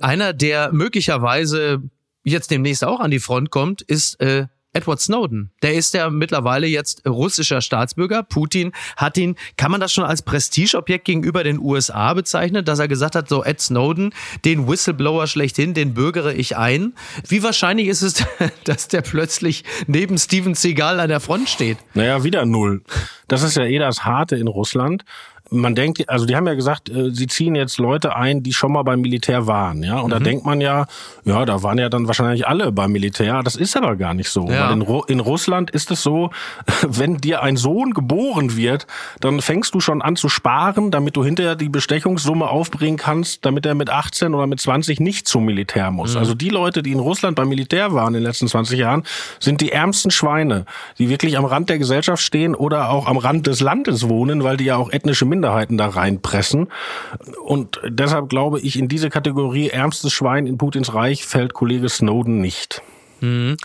Einer, 0.00 0.32
der 0.32 0.72
möglicherweise 0.72 1.82
jetzt 2.24 2.50
demnächst 2.50 2.84
auch 2.84 3.00
an 3.00 3.10
die 3.10 3.20
Front 3.20 3.50
kommt, 3.50 3.82
ist 3.82 4.20
äh, 4.20 4.46
Edward 4.74 5.00
Snowden. 5.00 5.50
Der 5.62 5.74
ist 5.74 5.92
ja 5.92 6.08
mittlerweile 6.08 6.66
jetzt 6.66 7.06
russischer 7.06 7.60
Staatsbürger. 7.60 8.22
Putin 8.22 8.72
hat 8.96 9.18
ihn, 9.18 9.36
kann 9.56 9.70
man 9.70 9.80
das 9.80 9.92
schon 9.92 10.04
als 10.04 10.22
Prestigeobjekt 10.22 11.04
gegenüber 11.04 11.44
den 11.44 11.58
USA 11.58 12.14
bezeichnen, 12.14 12.64
dass 12.64 12.78
er 12.78 12.88
gesagt 12.88 13.14
hat, 13.14 13.28
so 13.28 13.44
Ed 13.44 13.60
Snowden, 13.60 14.14
den 14.44 14.66
Whistleblower 14.66 15.26
schlechthin, 15.26 15.74
den 15.74 15.92
bürgere 15.92 16.32
ich 16.32 16.56
ein. 16.56 16.94
Wie 17.28 17.42
wahrscheinlich 17.42 17.88
ist 17.88 18.02
es, 18.02 18.24
dass 18.64 18.88
der 18.88 19.02
plötzlich 19.02 19.64
neben 19.86 20.16
Steven 20.16 20.54
Seagal 20.54 21.00
an 21.00 21.08
der 21.08 21.20
Front 21.20 21.50
steht? 21.50 21.76
Naja, 21.92 22.24
wieder 22.24 22.46
null. 22.46 22.82
Das 23.28 23.42
ist 23.42 23.56
ja 23.56 23.64
eh 23.64 23.78
das 23.78 24.04
Harte 24.04 24.36
in 24.36 24.48
Russland 24.48 25.04
man 25.52 25.74
denkt, 25.74 26.08
also 26.08 26.26
die 26.26 26.34
haben 26.34 26.46
ja 26.46 26.54
gesagt, 26.54 26.88
äh, 26.88 27.10
sie 27.12 27.26
ziehen 27.26 27.54
jetzt 27.54 27.78
Leute 27.78 28.16
ein, 28.16 28.42
die 28.42 28.52
schon 28.52 28.72
mal 28.72 28.82
beim 28.82 29.00
Militär 29.00 29.46
waren, 29.46 29.82
ja. 29.82 30.00
Und 30.00 30.06
mhm. 30.06 30.10
da 30.10 30.18
denkt 30.18 30.44
man 30.44 30.60
ja, 30.60 30.86
ja, 31.24 31.44
da 31.44 31.62
waren 31.62 31.78
ja 31.78 31.88
dann 31.88 32.06
wahrscheinlich 32.06 32.46
alle 32.46 32.72
beim 32.72 32.92
Militär. 32.92 33.42
Das 33.42 33.56
ist 33.56 33.76
aber 33.76 33.96
gar 33.96 34.14
nicht 34.14 34.30
so. 34.30 34.48
Ja. 34.48 34.66
Weil 34.66 34.72
in, 34.74 34.82
Ru 34.82 35.02
in 35.06 35.20
Russland 35.20 35.70
ist 35.70 35.90
es 35.90 36.02
so, 36.02 36.30
wenn 36.82 37.18
dir 37.18 37.42
ein 37.42 37.56
Sohn 37.56 37.92
geboren 37.92 38.56
wird, 38.56 38.86
dann 39.20 39.40
fängst 39.40 39.74
du 39.74 39.80
schon 39.80 40.02
an 40.02 40.16
zu 40.16 40.28
sparen, 40.28 40.90
damit 40.90 41.16
du 41.16 41.24
hinterher 41.24 41.54
die 41.54 41.68
Bestechungssumme 41.68 42.48
aufbringen 42.48 42.96
kannst, 42.96 43.44
damit 43.44 43.66
er 43.66 43.74
mit 43.74 43.90
18 43.90 44.34
oder 44.34 44.46
mit 44.46 44.60
20 44.60 45.00
nicht 45.00 45.28
zum 45.28 45.44
Militär 45.44 45.90
muss. 45.90 46.14
Mhm. 46.14 46.20
Also 46.20 46.34
die 46.34 46.48
Leute, 46.48 46.82
die 46.82 46.92
in 46.92 47.00
Russland 47.00 47.36
beim 47.36 47.48
Militär 47.48 47.92
waren 47.92 48.08
in 48.08 48.20
den 48.20 48.24
letzten 48.24 48.48
20 48.48 48.78
Jahren, 48.78 49.04
sind 49.38 49.60
die 49.60 49.72
ärmsten 49.72 50.10
Schweine, 50.10 50.64
die 50.98 51.08
wirklich 51.08 51.36
am 51.36 51.44
Rand 51.44 51.68
der 51.68 51.78
Gesellschaft 51.78 52.22
stehen 52.22 52.54
oder 52.54 52.90
auch 52.90 53.06
am 53.06 53.18
Rand 53.18 53.46
des 53.46 53.60
Landes 53.60 54.08
wohnen, 54.08 54.44
weil 54.44 54.56
die 54.56 54.64
ja 54.64 54.76
auch 54.76 54.90
ethnische 54.90 55.24
Minderheiten 55.24 55.41
Minderheiten 55.42 55.76
da 55.76 55.88
reinpressen. 55.88 56.68
Und 57.44 57.80
deshalb 57.84 58.28
glaube 58.28 58.60
ich, 58.60 58.78
in 58.78 58.88
diese 58.88 59.10
Kategorie 59.10 59.68
ärmstes 59.68 60.12
Schwein 60.12 60.46
in 60.46 60.56
Putins 60.56 60.94
Reich 60.94 61.26
fällt 61.26 61.52
Kollege 61.52 61.88
Snowden 61.88 62.40
nicht. 62.40 62.82
Mhm. 63.22 63.56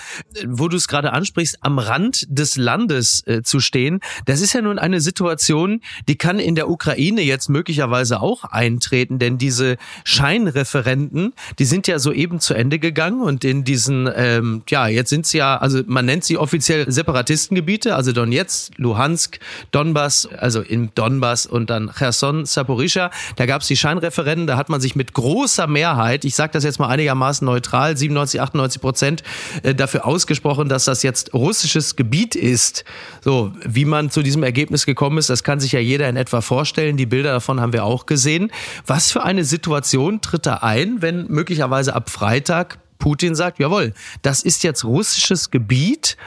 Wo 0.45 0.67
du 0.67 0.77
es 0.77 0.87
gerade 0.87 1.13
ansprichst, 1.13 1.57
am 1.61 1.79
Rand 1.79 2.25
des 2.29 2.57
Landes 2.57 3.25
äh, 3.25 3.41
zu 3.41 3.59
stehen, 3.59 3.99
das 4.25 4.41
ist 4.41 4.53
ja 4.53 4.61
nun 4.61 4.77
eine 4.77 5.01
Situation, 5.01 5.81
die 6.07 6.15
kann 6.15 6.39
in 6.39 6.53
der 6.53 6.69
Ukraine 6.69 7.21
jetzt 7.21 7.49
möglicherweise 7.49 8.21
auch 8.21 8.43
eintreten, 8.43 9.17
denn 9.17 9.39
diese 9.39 9.77
Scheinreferenten, 10.03 11.33
die 11.57 11.65
sind 11.65 11.87
ja 11.87 11.97
soeben 11.97 12.39
zu 12.39 12.53
Ende 12.53 12.77
gegangen 12.77 13.21
und 13.21 13.43
in 13.43 13.63
diesen, 13.63 14.07
ähm, 14.15 14.61
ja, 14.69 14.87
jetzt 14.87 15.09
sind 15.09 15.25
sie 15.25 15.39
ja, 15.39 15.57
also 15.57 15.81
man 15.87 16.05
nennt 16.05 16.23
sie 16.23 16.37
offiziell 16.37 16.89
Separatistengebiete, 16.91 17.95
also 17.95 18.11
Donetsk, 18.11 18.73
Luhansk, 18.77 19.39
Donbass, 19.71 20.27
also 20.37 20.61
im 20.61 20.93
Donbass 20.93 21.47
und 21.47 21.71
dann 21.71 21.91
Cherson, 21.97 22.45
Saporischa, 22.45 23.09
da 23.37 23.47
gab 23.47 23.63
es 23.63 23.67
die 23.67 23.77
Scheinreferenten, 23.77 24.45
da 24.45 24.55
hat 24.55 24.69
man 24.69 24.81
sich 24.81 24.95
mit 24.95 25.13
großer 25.13 25.65
Mehrheit, 25.65 26.25
ich 26.25 26.35
sage 26.35 26.53
das 26.53 26.63
jetzt 26.63 26.79
mal 26.79 26.89
einigermaßen 26.89 27.43
neutral, 27.43 27.97
97, 27.97 28.39
98 28.39 28.81
Prozent 28.81 29.23
äh, 29.63 29.75
dafür 29.75 30.05
ausgesprochen, 30.05 30.69
dass 30.69 30.85
das 30.85 31.03
jetzt 31.03 31.33
russisches 31.33 31.95
Gebiet 31.95 32.35
ist. 32.35 32.83
So, 33.21 33.53
wie 33.65 33.85
man 33.85 34.09
zu 34.09 34.21
diesem 34.23 34.43
Ergebnis 34.43 34.85
gekommen 34.85 35.17
ist, 35.17 35.29
das 35.29 35.43
kann 35.43 35.59
sich 35.59 35.71
ja 35.71 35.79
jeder 35.79 36.09
in 36.09 36.15
etwa 36.15 36.41
vorstellen. 36.41 36.97
Die 36.97 37.05
Bilder 37.05 37.31
davon 37.31 37.59
haben 37.59 37.73
wir 37.73 37.83
auch 37.83 38.05
gesehen. 38.05 38.51
Was 38.85 39.11
für 39.11 39.23
eine 39.23 39.43
Situation 39.43 40.21
tritt 40.21 40.45
da 40.45 40.55
ein, 40.55 41.01
wenn 41.01 41.27
möglicherweise 41.27 41.95
ab 41.95 42.09
Freitag 42.09 42.79
Putin 42.99 43.35
sagt, 43.35 43.59
jawohl, 43.59 43.93
das 44.21 44.41
ist 44.41 44.63
jetzt 44.63 44.83
russisches 44.83 45.51
Gebiet 45.51 46.17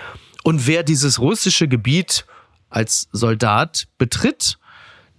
und 0.43 0.67
wer 0.67 0.83
dieses 0.83 1.19
russische 1.19 1.69
Gebiet 1.69 2.25
als 2.69 3.09
Soldat 3.13 3.89
betritt, 3.99 4.59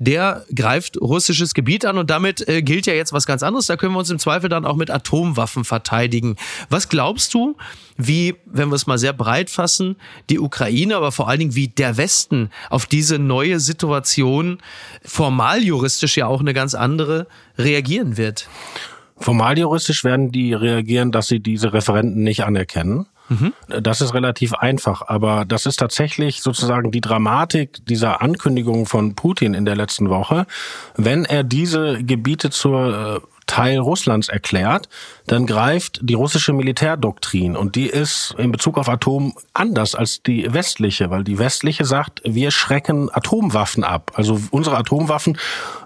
der 0.01 0.46
greift 0.55 1.00
russisches 1.00 1.53
Gebiet 1.53 1.86
an 1.86 2.00
und 2.00 2.10
damit 2.10 2.48
äh, 2.50 2.63
gilt 2.63 2.88
ja 2.88 2.93
jetzt 2.93 3.13
was 3.13 3.27
ganz 3.27 3.43
anderes. 3.43 3.67
Da 3.67 3.77
können 3.77 3.93
wir 3.93 4.00
uns 4.00 4.10
im 4.10 4.17
Zweifel 4.17 4.50
dann 4.50 4.65
auch 4.65 4.75
mit 4.75 4.89
Atomwaffen 4.89 5.63
verteidigen. 5.63 6.38
Was 6.70 6.89
glaubst 6.89 7.36
du, 7.36 7.55
wie, 7.98 8.34
wenn 8.46 8.70
wir 8.70 8.75
es 8.75 8.88
mal 8.88 8.98
sehr 8.98 9.13
breit 9.13 9.51
fassen, 9.51 9.96
die 10.31 10.39
Ukraine, 10.39 10.96
aber 10.96 11.12
vor 11.12 11.29
allen 11.29 11.38
Dingen 11.38 11.55
wie 11.55 11.67
der 11.67 11.98
Westen 11.98 12.50
auf 12.72 12.88
diese 12.88 13.20
neue 13.20 13.60
Situation, 13.60 14.58
formal 15.05 15.62
juristisch 15.62 16.17
ja 16.17 16.25
auch 16.25 16.39
eine 16.39 16.55
ganz 16.55 16.74
andere, 16.74 17.27
reagieren 17.60 18.17
wird? 18.17 18.50
Formal 19.17 19.60
juristisch 19.60 20.03
werden 20.03 20.31
die 20.31 20.55
reagieren, 20.55 21.12
dass 21.12 21.27
sie 21.27 21.41
diese 21.41 21.74
Referenten 21.74 22.24
nicht 22.24 22.43
anerkennen. 22.43 23.05
Mhm. 23.31 23.53
Das 23.69 24.01
ist 24.01 24.13
relativ 24.13 24.53
einfach, 24.53 25.03
aber 25.07 25.45
das 25.45 25.65
ist 25.65 25.77
tatsächlich 25.77 26.41
sozusagen 26.41 26.91
die 26.91 27.00
Dramatik 27.00 27.85
dieser 27.85 28.21
Ankündigung 28.21 28.85
von 28.85 29.15
Putin 29.15 29.53
in 29.53 29.63
der 29.63 29.77
letzten 29.77 30.09
Woche. 30.09 30.45
Wenn 30.97 31.23
er 31.23 31.45
diese 31.45 32.03
Gebiete 32.03 32.50
zur 32.50 33.21
äh, 33.23 33.27
Teil 33.45 33.79
Russlands 33.79 34.27
erklärt, 34.27 34.89
dann 35.27 35.45
greift 35.45 36.00
die 36.03 36.13
russische 36.13 36.51
Militärdoktrin 36.51 37.55
und 37.55 37.75
die 37.75 37.88
ist 37.88 38.35
in 38.38 38.51
Bezug 38.51 38.77
auf 38.77 38.89
Atom 38.89 39.33
anders 39.53 39.95
als 39.95 40.21
die 40.23 40.53
westliche, 40.53 41.09
weil 41.09 41.23
die 41.23 41.39
westliche 41.39 41.85
sagt, 41.85 42.21
wir 42.25 42.51
schrecken 42.51 43.09
Atomwaffen 43.13 43.85
ab. 43.85 44.11
Also 44.15 44.41
unsere 44.51 44.77
Atomwaffen 44.77 45.38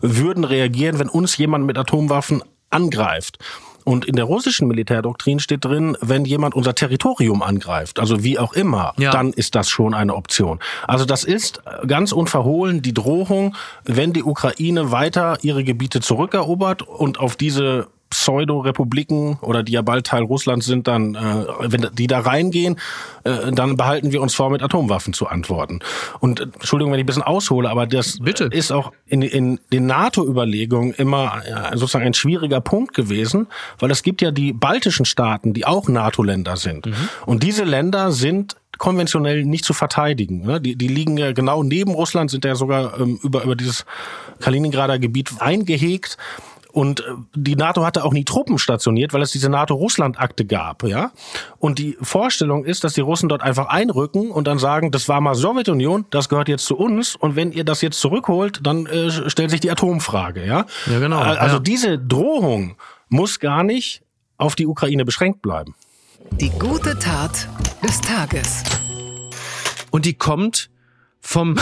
würden 0.02 0.44
reagieren, 0.44 0.98
wenn 0.98 1.10
uns 1.10 1.38
jemand 1.38 1.66
mit 1.66 1.78
Atomwaffen 1.78 2.44
angreift. 2.72 3.38
Und 3.86 4.04
in 4.06 4.16
der 4.16 4.26
russischen 4.26 4.68
Militärdoktrin 4.68 5.40
steht 5.40 5.64
drin, 5.64 5.96
wenn 6.02 6.26
jemand 6.26 6.56
unser 6.56 6.74
Territorium 6.74 7.44
angreift, 7.44 8.00
also 8.00 8.24
wie 8.24 8.40
auch 8.40 8.54
immer, 8.54 8.94
ja. 8.98 9.12
dann 9.12 9.32
ist 9.32 9.54
das 9.54 9.70
schon 9.70 9.94
eine 9.94 10.16
Option. 10.16 10.60
Also 10.88 11.06
das 11.06 11.24
ist 11.24 11.62
ganz 11.88 12.12
unverhohlen 12.12 12.82
die 12.82 12.94
Drohung, 12.94 13.56
wenn 13.84 14.12
die 14.12 14.24
Ukraine 14.24 14.92
weiter 14.92 15.38
ihre 15.44 15.64
Gebiete 15.64 16.02
zurückerobert 16.02 16.82
und 16.82 17.20
auf 17.20 17.36
diese 17.36 17.88
Pseudo-Republiken 18.16 19.38
oder 19.42 19.62
die 19.62 19.74
ja 19.74 19.82
bald 19.82 20.08
Teil 20.08 20.24
Russlands 20.24 20.66
sind, 20.66 20.88
dann, 20.88 21.16
äh, 21.16 21.46
wenn 21.60 21.90
die 21.94 22.08
da 22.08 22.20
reingehen, 22.20 22.78
äh, 23.24 23.52
dann 23.52 23.76
behalten 23.76 24.12
wir 24.14 24.22
uns 24.22 24.34
vor, 24.34 24.50
mit 24.50 24.64
Atomwaffen 24.64 25.14
zu 25.14 25.28
antworten. 25.28 25.80
Und 26.20 26.40
äh, 26.40 26.44
Entschuldigung, 26.44 26.94
wenn 26.94 27.00
ich 27.00 27.04
ein 27.04 27.08
bisschen 27.08 27.24
aushole, 27.24 27.70
aber 27.70 27.88
das 27.88 28.20
Bitte. 28.20 28.46
ist 28.46 28.72
auch 28.72 28.94
in, 29.06 29.22
in 29.22 29.60
den 29.74 29.86
NATO-Überlegungen 29.86 30.94
immer 30.94 31.42
äh, 31.46 31.78
sozusagen 31.78 32.06
ein 32.06 32.14
schwieriger 32.14 32.62
Punkt 32.62 32.94
gewesen, 32.94 33.48
weil 33.80 33.92
es 33.92 34.02
gibt 34.02 34.22
ja 34.22 34.32
die 34.32 34.54
baltischen 34.54 35.06
Staaten, 35.06 35.54
die 35.54 35.66
auch 35.66 35.90
NATO-Länder 35.90 36.56
sind. 36.56 36.86
Mhm. 36.86 36.96
Und 37.26 37.44
diese 37.44 37.66
Länder 37.66 38.12
sind 38.12 38.56
konventionell 38.78 39.46
nicht 39.46 39.66
zu 39.66 39.74
verteidigen. 39.74 40.42
Ne? 40.46 40.62
Die, 40.62 40.76
die 40.76 40.88
liegen 40.88 41.18
ja 41.18 41.32
genau 41.32 41.64
neben 41.64 41.92
Russland, 41.92 42.32
sind 42.32 42.46
ja 42.46 42.56
sogar 42.56 43.00
ähm, 43.00 43.20
über, 43.24 43.44
über 43.44 43.56
dieses 43.56 43.86
Kaliningrader 44.40 45.00
Gebiet 45.00 45.32
eingehegt. 45.40 46.18
Und 46.76 47.00
äh, 47.00 47.04
die 47.34 47.56
NATO 47.56 47.86
hatte 47.86 48.04
auch 48.04 48.12
nie 48.12 48.26
Truppen 48.26 48.58
stationiert, 48.58 49.14
weil 49.14 49.22
es 49.22 49.32
diese 49.32 49.48
NATO-Russland-Akte 49.48 50.44
gab, 50.44 50.84
ja. 50.84 51.12
Und 51.58 51.80
die 51.80 51.98
Vorstellung 52.02 52.66
ist, 52.66 52.84
dass 52.84 52.92
die 52.92 53.02
Russen 53.02 53.30
dort 53.30 53.42
einfach 53.42 53.68
einrücken 53.68 54.30
und 54.30 54.46
dann 54.46 54.60
sagen, 54.60 54.92
das 54.92 55.08
war 55.08 55.22
mal 55.22 55.36
Sowjetunion, 55.36 56.06
das 56.10 56.28
gehört 56.28 56.50
jetzt 56.50 56.66
zu 56.66 56.76
uns 56.76 57.16
und 57.16 57.38
wenn 57.38 57.54
ihr 57.54 57.64
das 57.64 57.82
jetzt 57.82 58.02
zurückholt, 58.02 58.60
dann 58.62 58.88
äh, 58.88 59.10
stellt 59.30 59.52
sich 59.52 59.62
die 59.62 59.72
Atomfrage, 59.72 60.46
ja. 60.46 60.66
Ja, 60.88 61.00
genau. 61.00 61.20
Also 61.20 61.56
ja. 61.56 61.60
diese 61.62 61.98
Drohung 61.98 62.76
muss 63.08 63.40
gar 63.40 63.64
nicht 63.64 64.04
auf 64.38 64.56
die 64.56 64.68
Ukraine 64.68 65.06
beschränkt 65.06 65.42
bleiben. 65.42 65.76
Die 66.42 66.50
gute 66.50 67.00
Tat 67.00 67.48
des 67.88 68.02
Tages. 68.02 68.64
Und 69.92 70.04
die 70.04 70.16
kommt 70.16 70.70
vom, 71.26 71.58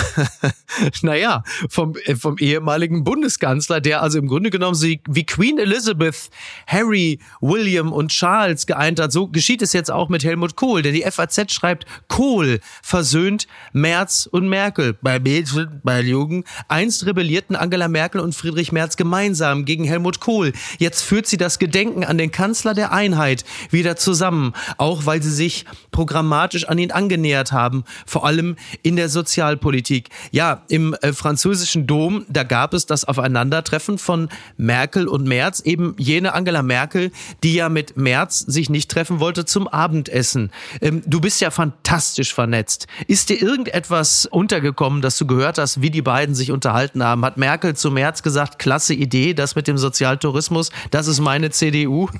naja, 1.02 1.44
vom, 1.70 1.96
äh, 2.04 2.16
vom 2.16 2.38
ehemaligen 2.38 3.04
Bundeskanzler, 3.04 3.80
der 3.80 4.02
also 4.02 4.20
im 4.20 4.28
Grunde 4.28 4.50
genommen 4.50 4.76
sie 4.76 5.02
wie 5.08 5.26
Queen 5.26 5.58
Elizabeth, 5.58 6.30
Harry, 6.68 7.20
William 7.40 7.94
und 7.94 8.10
Charles 8.10 8.66
geeint 8.68 9.00
hat. 9.00 9.14
So 9.14 9.28
geschieht 9.28 9.62
es 9.62 9.72
jetzt 9.72 9.90
auch 9.90 10.10
mit 10.10 10.24
Helmut 10.24 10.58
Kohl, 10.58 10.82
denn 10.82 10.94
die 10.94 11.04
FAZ 11.10 11.52
schreibt, 11.52 11.86
Kohl 12.10 12.60
versöhnt 12.82 13.48
Merz 13.72 14.28
und 14.30 14.50
Merkel. 14.50 14.98
Bei 15.02 15.20
Mädchen, 15.20 15.80
bei 15.84 16.02
Jugend. 16.02 16.46
Einst 16.68 17.06
rebellierten 17.06 17.56
Angela 17.56 17.88
Merkel 17.88 18.20
und 18.20 18.36
Friedrich 18.36 18.74
Merz 18.74 18.98
gemeinsam 18.98 19.64
gegen 19.64 19.86
Helmut 19.86 20.20
Kohl. 20.20 20.52
Jetzt 20.78 21.02
führt 21.02 21.26
sie 21.26 21.38
das 21.38 21.58
Gedenken 21.58 22.04
an 22.04 22.18
den 22.18 22.32
Kanzler 22.32 22.74
der 22.74 22.92
Einheit 22.92 23.46
wieder 23.70 23.96
zusammen, 23.96 24.54
auch 24.78 25.06
weil 25.06 25.24
sie 25.24 25.32
sich 25.32 25.66
programmatisch 25.92 26.68
an 26.68 26.78
ihn 26.78 26.92
angenähert 26.92 27.54
haben, 27.54 27.86
vor 28.06 28.26
allem 28.26 28.58
in 28.82 28.98
der 28.98 29.08
Sozial 29.08 29.53
Sozialpolitik. 29.54 30.10
Ja, 30.32 30.64
im 30.68 30.94
äh, 31.02 31.14
französischen 31.14 31.88
Dom, 31.88 32.26
da 32.30 32.44
gab 32.44 32.74
es 32.74 32.86
das 32.86 33.06
Aufeinandertreffen 33.06 33.98
von 33.98 34.30
Merkel 34.58 35.08
und 35.08 35.26
Merz, 35.26 35.60
eben 35.62 35.96
jene 35.98 36.34
Angela 36.34 36.64
Merkel, 36.64 37.12
die 37.44 37.56
ja 37.56 37.70
mit 37.70 37.98
Merz 37.98 38.40
sich 38.40 38.70
nicht 38.70 38.90
treffen 38.90 39.20
wollte 39.20 39.46
zum 39.46 39.68
Abendessen. 39.68 40.52
Ähm, 40.82 41.04
du 41.06 41.22
bist 41.22 41.42
ja 41.42 41.52
fantastisch 41.52 42.34
vernetzt. 42.34 42.88
Ist 43.08 43.30
dir 43.30 43.42
irgendetwas 43.42 44.26
untergekommen, 44.26 45.02
dass 45.02 45.18
du 45.18 45.28
gehört 45.28 45.58
hast, 45.58 45.82
wie 45.82 45.90
die 45.90 46.02
beiden 46.02 46.36
sich 46.36 46.52
unterhalten 46.52 47.04
haben? 47.04 47.24
Hat 47.26 47.38
Merkel 47.38 47.76
zu 47.76 47.92
Merz 47.92 48.24
gesagt, 48.24 48.60
klasse 48.60 48.94
Idee, 48.94 49.34
das 49.34 49.56
mit 49.56 49.68
dem 49.68 49.78
Sozialtourismus, 49.78 50.72
das 50.92 51.08
ist 51.08 51.20
meine 51.20 51.52
CDU? 51.52 52.10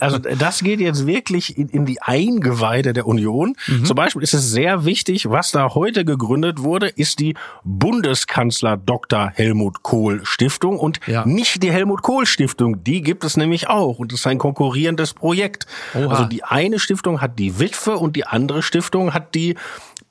Also 0.00 0.18
das 0.18 0.60
geht 0.60 0.80
jetzt 0.80 1.06
wirklich 1.06 1.56
in, 1.56 1.68
in 1.68 1.86
die 1.86 2.00
Eingeweide 2.02 2.92
der 2.92 3.06
Union. 3.06 3.54
Mhm. 3.66 3.84
Zum 3.84 3.94
Beispiel 3.94 4.22
ist 4.22 4.34
es 4.34 4.50
sehr 4.50 4.84
wichtig, 4.84 5.30
was 5.30 5.52
da 5.52 5.74
heute 5.74 6.04
gegründet 6.04 6.53
gegründet 6.54 6.64
wurde, 6.64 6.88
ist 6.88 7.20
die 7.20 7.34
Bundeskanzler 7.64 8.76
Dr. 8.76 9.30
Helmut 9.34 9.82
Kohl 9.82 10.24
Stiftung 10.24 10.78
und 10.78 11.00
ja. 11.06 11.24
nicht 11.24 11.62
die 11.62 11.72
Helmut 11.72 12.02
Kohl 12.02 12.26
Stiftung. 12.26 12.82
Die 12.84 13.02
gibt 13.02 13.24
es 13.24 13.36
nämlich 13.36 13.68
auch 13.68 13.98
und 13.98 14.12
das 14.12 14.20
ist 14.20 14.26
ein 14.26 14.38
konkurrierendes 14.38 15.14
Projekt. 15.14 15.66
Oha. 15.94 16.08
Also 16.08 16.24
die 16.24 16.44
eine 16.44 16.78
Stiftung 16.78 17.20
hat 17.20 17.38
die 17.38 17.58
Witwe 17.58 17.96
und 17.96 18.16
die 18.16 18.26
andere 18.26 18.62
Stiftung 18.62 19.14
hat 19.14 19.34
die 19.34 19.56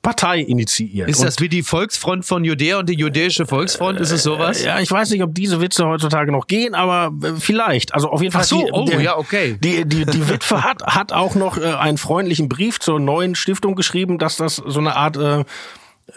Partei 0.03 0.39
initiiert. 0.41 1.09
Ist 1.09 1.23
das 1.23 1.39
wie 1.39 1.47
die 1.47 1.63
Volksfront 1.63 2.25
von 2.25 2.43
Judäa 2.43 2.79
und 2.79 2.89
die 2.89 2.95
jüdische 2.95 3.45
Volksfront? 3.45 4.01
Ist 4.01 4.11
es 4.11 4.23
sowas? 4.23 4.61
Ja, 4.61 4.81
ich 4.81 4.91
weiß 4.91 5.11
nicht, 5.11 5.23
ob 5.23 5.33
diese 5.33 5.61
Witze 5.61 5.87
heutzutage 5.87 6.29
noch 6.29 6.47
gehen, 6.47 6.75
aber 6.75 7.13
äh, 7.25 7.39
vielleicht. 7.39 7.93
Also 7.93 8.09
auf 8.09 8.21
jeden 8.21 8.33
Fall. 8.33 8.41
Ach 8.41 8.45
so, 8.45 8.65
die, 8.65 8.71
oh, 8.73 8.85
der, 8.85 8.99
ja, 8.99 9.17
okay. 9.17 9.57
Die, 9.61 9.85
die, 9.85 10.05
die 10.05 10.29
Witwe 10.29 10.65
hat, 10.65 10.83
hat 10.83 11.13
auch 11.13 11.35
noch 11.35 11.57
äh, 11.57 11.75
einen 11.75 11.97
freundlichen 11.97 12.49
Brief 12.49 12.81
zur 12.81 12.99
neuen 12.99 13.33
Stiftung 13.33 13.75
geschrieben, 13.75 14.17
dass 14.17 14.35
das 14.35 14.57
so 14.57 14.81
eine 14.81 14.97
Art 14.97 15.15
äh, 15.15 15.45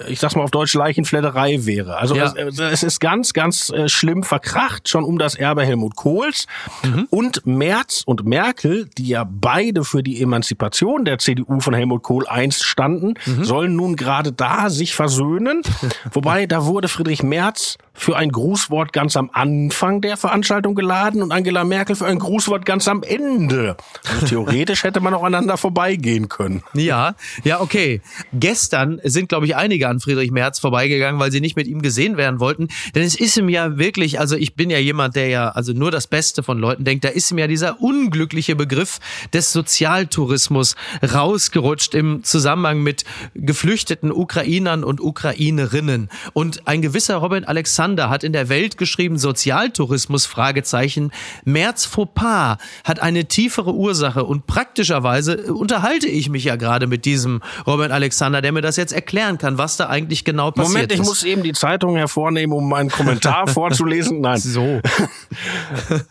ich 0.08 0.20
sag's 0.20 0.36
mal 0.36 0.42
auf 0.42 0.50
Deutsch, 0.50 0.74
Leichenfledderei 0.74 1.64
wäre. 1.64 1.96
Also 1.96 2.14
ja. 2.14 2.32
es, 2.36 2.58
es, 2.58 2.82
ist 2.82 3.00
ganz, 3.00 3.32
ganz 3.32 3.70
äh, 3.70 3.88
schlimm 3.88 4.22
verkracht, 4.22 4.88
schon 4.88 5.04
um 5.04 5.18
das 5.18 5.34
Erbe 5.34 5.64
Helmut 5.64 5.96
Kohls. 5.96 6.46
Mhm. 6.82 7.06
Und 7.10 7.46
Merz 7.46 8.02
und 8.04 8.24
Merkel, 8.24 8.88
die 8.98 9.08
ja 9.08 9.26
beide 9.28 9.84
für 9.84 10.02
die 10.02 10.20
Emanzipation 10.20 11.04
der 11.04 11.18
CDU 11.18 11.60
von 11.60 11.74
Helmut 11.74 12.02
Kohl 12.02 12.26
einst 12.26 12.64
standen, 12.64 13.14
mhm. 13.24 13.44
sollen 13.44 13.76
nun 13.76 13.96
gerade 13.96 14.32
da 14.32 14.70
sich 14.70 14.94
versöhnen. 14.94 15.62
Wobei, 16.12 16.46
da 16.46 16.66
wurde 16.66 16.88
Friedrich 16.88 17.22
Merz 17.22 17.78
für 17.96 18.16
ein 18.16 18.30
Grußwort 18.30 18.92
ganz 18.92 19.16
am 19.16 19.30
Anfang 19.32 20.02
der 20.02 20.16
Veranstaltung 20.16 20.74
geladen 20.74 21.22
und 21.22 21.32
Angela 21.32 21.64
Merkel 21.64 21.96
für 21.96 22.06
ein 22.06 22.18
Grußwort 22.18 22.66
ganz 22.66 22.86
am 22.88 23.02
Ende. 23.02 23.76
Also 24.12 24.26
theoretisch 24.26 24.84
hätte 24.84 25.00
man 25.00 25.14
auch 25.14 25.22
aneinander 25.22 25.56
vorbeigehen 25.56 26.28
können. 26.28 26.62
Ja, 26.74 27.14
ja, 27.42 27.60
okay. 27.60 28.02
Gestern 28.34 29.00
sind, 29.02 29.30
glaube 29.30 29.46
ich, 29.46 29.56
einige 29.56 29.85
an 29.88 30.00
Friedrich 30.00 30.30
Merz 30.30 30.58
vorbeigegangen, 30.58 31.20
weil 31.20 31.32
sie 31.32 31.40
nicht 31.40 31.56
mit 31.56 31.66
ihm 31.66 31.82
gesehen 31.82 32.16
werden 32.16 32.40
wollten. 32.40 32.68
Denn 32.94 33.02
es 33.02 33.14
ist 33.18 33.36
ihm 33.36 33.48
ja 33.48 33.78
wirklich, 33.78 34.20
also 34.20 34.36
ich 34.36 34.54
bin 34.54 34.70
ja 34.70 34.78
jemand, 34.78 35.16
der 35.16 35.28
ja 35.28 35.48
also 35.50 35.72
nur 35.72 35.90
das 35.90 36.06
Beste 36.06 36.42
von 36.42 36.58
Leuten 36.58 36.84
denkt, 36.84 37.04
da 37.04 37.08
ist 37.08 37.30
ihm 37.30 37.38
ja 37.38 37.46
dieser 37.46 37.80
unglückliche 37.80 38.56
Begriff 38.56 38.98
des 39.32 39.52
Sozialtourismus 39.52 40.76
rausgerutscht 41.02 41.94
im 41.94 42.22
Zusammenhang 42.24 42.82
mit 42.82 43.04
geflüchteten 43.34 44.12
Ukrainern 44.12 44.84
und 44.84 45.00
Ukrainerinnen. 45.00 46.08
Und 46.32 46.66
ein 46.66 46.82
gewisser 46.82 47.16
Robin 47.16 47.44
Alexander 47.44 48.10
hat 48.10 48.24
in 48.24 48.32
der 48.32 48.48
Welt 48.48 48.78
geschrieben, 48.78 49.18
Sozialtourismus, 49.18 50.26
Fragezeichen. 50.26 51.12
Merz 51.44 51.84
Fauxpas 51.84 52.58
hat 52.84 53.00
eine 53.00 53.26
tiefere 53.26 53.74
Ursache 53.74 54.24
und 54.24 54.46
praktischerweise 54.46 55.52
unterhalte 55.52 56.08
ich 56.08 56.28
mich 56.28 56.44
ja 56.44 56.56
gerade 56.56 56.86
mit 56.86 57.04
diesem 57.04 57.42
Robert 57.66 57.92
Alexander, 57.92 58.42
der 58.42 58.52
mir 58.52 58.62
das 58.62 58.76
jetzt 58.76 58.92
erklären 58.92 59.38
kann, 59.38 59.58
was 59.58 59.75
da 59.76 59.88
eigentlich 59.88 60.24
genau 60.24 60.50
passiert 60.50 60.74
Moment, 60.74 60.92
ich 60.92 61.00
ist. 61.00 61.06
muss 61.06 61.22
eben 61.22 61.42
die 61.42 61.52
Zeitung 61.52 61.96
hervornehmen, 61.96 62.56
um 62.56 62.68
meinen 62.68 62.90
Kommentar 62.90 63.46
vorzulesen. 63.48 64.20
Nein. 64.20 64.38
So. 64.38 64.80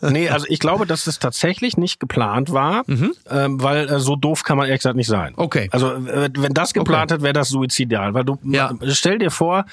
nee, 0.00 0.28
also 0.28 0.46
ich 0.48 0.58
glaube, 0.58 0.86
dass 0.86 1.06
es 1.06 1.18
tatsächlich 1.18 1.76
nicht 1.76 2.00
geplant 2.00 2.52
war, 2.52 2.84
mhm. 2.86 3.12
ähm, 3.30 3.62
weil 3.62 3.88
äh, 3.88 3.98
so 3.98 4.16
doof 4.16 4.42
kann 4.42 4.56
man 4.56 4.66
ehrlich 4.66 4.80
gesagt 4.80 4.96
nicht 4.96 5.08
sein. 5.08 5.34
Okay. 5.36 5.68
Also 5.72 5.92
äh, 5.92 6.30
wenn 6.36 6.54
das 6.54 6.72
geplant 6.72 7.10
okay. 7.10 7.14
hat, 7.14 7.22
wäre 7.22 7.32
das 7.32 7.48
suizidal, 7.48 8.14
weil 8.14 8.24
du 8.24 8.38
ja. 8.44 8.72
stell 8.88 9.18
dir 9.18 9.30
vor, 9.30 9.64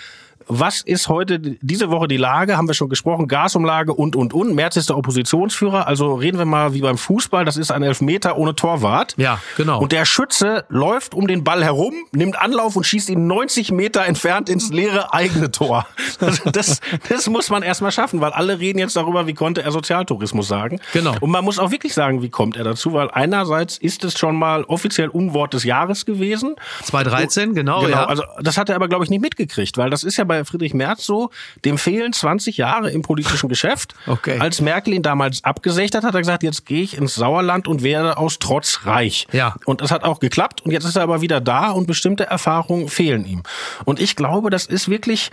was 0.48 0.82
ist 0.82 1.10
heute 1.10 1.40
diese 1.40 1.90
Woche 1.90 2.08
die 2.08 2.18
Lage? 2.18 2.58
Haben 2.58 2.68
wir 2.68 2.74
schon 2.74 2.90
gesprochen, 2.90 3.28
Gasumlage 3.28 3.94
und 3.94 4.16
und 4.16 4.34
und. 4.34 4.54
Merz 4.56 4.76
ist 4.76 4.90
der 4.90 4.98
Oppositionsführer, 4.98 5.88
also 5.88 6.16
reden 6.16 6.38
wir 6.38 6.46
mal 6.46 6.74
wie 6.74 6.82
beim 6.82 6.98
Fußball, 6.98 7.46
das 7.46 7.58
ist 7.58 7.72
ein 7.72 7.84
Elfmeter 7.84 8.38
ohne 8.38 8.56
Torwart. 8.56 9.14
Ja, 9.18 9.40
genau. 9.58 9.80
Und 9.80 9.92
der 9.92 10.06
Schütze 10.06 10.66
läuft 10.70 11.14
um 11.14 11.28
den 11.28 11.44
Ball 11.44 11.64
herum, 11.64 11.94
nimmt 12.12 12.40
Anlauf 12.40 12.76
und 12.76 12.86
schießt 12.86 13.10
ihn 13.10 13.28
90 13.28 13.72
Meter 13.72 14.06
entfernt 14.06 14.50
ins 14.50 14.72
leere 14.72 15.14
eigene 15.14 15.52
Tor. 15.52 15.86
Also 16.20 16.50
das, 16.50 16.80
das 17.10 17.28
muss 17.30 17.50
man 17.50 17.64
erstmal 17.64 17.92
schaffen, 17.92 18.22
weil 18.22 18.32
alle 18.32 18.60
reden 18.60 18.80
jetzt 18.80 18.96
darüber, 18.96 19.28
wie 19.28 19.34
konnte 19.34 19.64
er 19.64 19.72
Sozialtourismus 19.72 20.48
sagen. 20.48 20.80
Genau. 20.94 21.16
Und 21.20 21.32
man 21.32 21.44
muss 21.44 21.60
auch 21.60 21.72
wirklich 21.72 21.94
sagen, 21.94 22.22
wie 22.22 22.30
kommt 22.30 22.58
er 22.58 22.64
dazu, 22.64 22.94
weil 22.94 23.10
einerseits 23.12 23.78
ist 23.78 24.04
es 24.04 24.18
schon 24.18 24.36
mal 24.36 24.64
offiziell 24.64 25.10
Unwort 25.10 25.54
des 25.54 25.64
Jahres 25.64 26.06
gewesen. 26.06 26.56
2013, 26.84 27.54
genau, 27.54 27.82
genau. 27.82 27.92
Ja. 27.92 28.06
Also 28.06 28.24
das 28.42 28.58
hat 28.58 28.70
er 28.70 28.76
aber 28.76 28.88
glaube 28.88 29.04
ich 29.04 29.10
nicht 29.10 29.22
mitgekriegt, 29.22 29.78
weil 29.78 29.90
das 29.90 30.04
ist 30.04 30.18
ja 30.18 30.24
bei 30.24 30.33
bei 30.34 30.46
Friedrich 30.46 30.74
Merz 30.74 31.06
so, 31.06 31.30
dem 31.66 31.78
fehlen 31.78 32.14
20 32.14 32.58
Jahre 32.58 32.92
im 32.92 33.02
politischen 33.02 33.50
Geschäft. 33.50 33.94
Okay. 34.06 34.38
Als 34.40 34.62
Merkel 34.62 34.94
ihn 34.94 35.02
damals 35.02 35.44
abgesägt 35.44 35.96
hat, 35.96 36.04
hat 36.04 36.14
er 36.14 36.20
gesagt, 36.22 36.44
jetzt 36.44 36.66
gehe 36.66 36.84
ich 36.84 36.98
ins 36.98 37.16
Sauerland 37.16 37.68
und 37.68 37.84
werde 37.84 38.18
aus 38.18 38.38
Trotz 38.40 38.82
reich. 38.86 39.28
Ja. 39.32 39.56
Und 39.66 39.82
das 39.82 39.92
hat 39.92 40.04
auch 40.04 40.20
geklappt 40.20 40.62
und 40.62 40.72
jetzt 40.72 40.84
ist 40.86 40.96
er 40.96 41.04
aber 41.04 41.22
wieder 41.22 41.42
da 41.42 41.72
und 41.72 41.88
bestimmte 41.88 42.26
Erfahrungen 42.26 42.90
fehlen 42.90 43.26
ihm. 43.26 43.44
Und 43.86 44.00
ich 44.00 44.16
glaube, 44.16 44.50
das 44.50 44.66
ist 44.66 44.88
wirklich, 44.90 45.30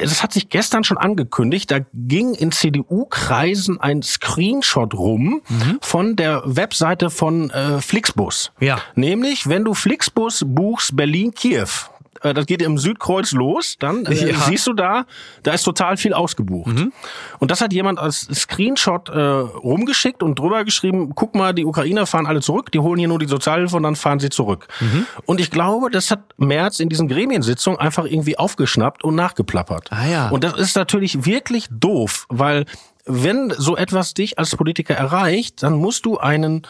das 0.00 0.22
hat 0.22 0.32
sich 0.32 0.48
gestern 0.48 0.84
schon 0.84 0.98
angekündigt, 0.98 1.70
da 1.70 1.78
ging 1.94 2.34
in 2.34 2.52
CDU-Kreisen 2.52 3.80
ein 3.80 4.02
Screenshot 4.02 4.94
rum 4.94 5.42
Mhm. 5.48 5.78
von 5.80 6.16
der 6.16 6.42
Webseite 6.44 7.10
von 7.10 7.50
äh, 7.50 7.80
Flixbus. 7.80 8.52
Ja. 8.60 8.80
Nämlich, 8.94 9.48
wenn 9.48 9.64
du 9.64 9.74
Flixbus 9.74 10.44
buchst 10.46 10.96
Berlin-Kiew, 10.96 11.66
äh, 12.22 12.34
das 12.34 12.46
geht 12.46 12.62
im 12.62 12.78
Südkreuz 12.78 13.32
los, 13.32 13.76
dann 13.78 14.06
äh, 14.06 14.30
Ja. 14.30 14.36
siehst 14.40 14.66
du 14.66 14.72
da, 14.72 15.04
da 15.42 15.52
ist 15.52 15.62
total 15.64 15.96
viel 15.96 16.12
ausgebucht. 16.14 16.86
Und 17.38 17.50
das 17.50 17.60
hat 17.60 17.72
jemand 17.72 17.98
als 17.98 18.28
Screenshot 18.32 19.08
äh, 19.08 19.18
rumgeschickt 19.18 20.22
und 20.22 20.38
drüber 20.38 20.64
geschrieben, 20.64 21.12
guck 21.14 21.34
mal, 21.34 21.52
die 21.52 21.64
Ukrainer 21.64 22.06
fahren 22.06 22.26
alle 22.26 22.40
zurück, 22.40 22.70
die 22.72 22.78
holen 22.78 22.98
hier 22.98 23.08
nur 23.08 23.18
die 23.18 23.26
Sozialhilfe 23.26 23.76
und 23.76 23.82
dann 23.82 23.96
fahren 23.96 24.20
sie 24.20 24.28
zurück. 24.30 24.68
Und 25.26 25.40
ich 25.40 25.50
glaube, 25.50 25.90
das 25.90 26.10
hat 26.10 26.20
Merz 26.36 26.80
in 26.80 26.88
diesen 26.88 27.08
Gremiensitzungen 27.08 27.78
einfach 27.78 28.04
irgendwie 28.04 28.38
aufgeschnappt 28.38 29.04
und 29.04 29.14
nachgeplappert. 29.14 29.88
Ah 29.90 30.06
ja. 30.06 30.28
Und 30.30 30.44
das 30.44 30.54
ist 30.54 30.76
natürlich 30.76 31.24
wirklich 31.24 31.66
doof, 31.70 32.26
weil 32.28 32.64
wenn 33.04 33.52
so 33.56 33.76
etwas 33.76 34.14
dich 34.14 34.38
als 34.38 34.54
Politiker 34.56 34.94
erreicht, 34.94 35.62
dann 35.62 35.74
musst 35.74 36.04
du 36.04 36.18
einen 36.18 36.62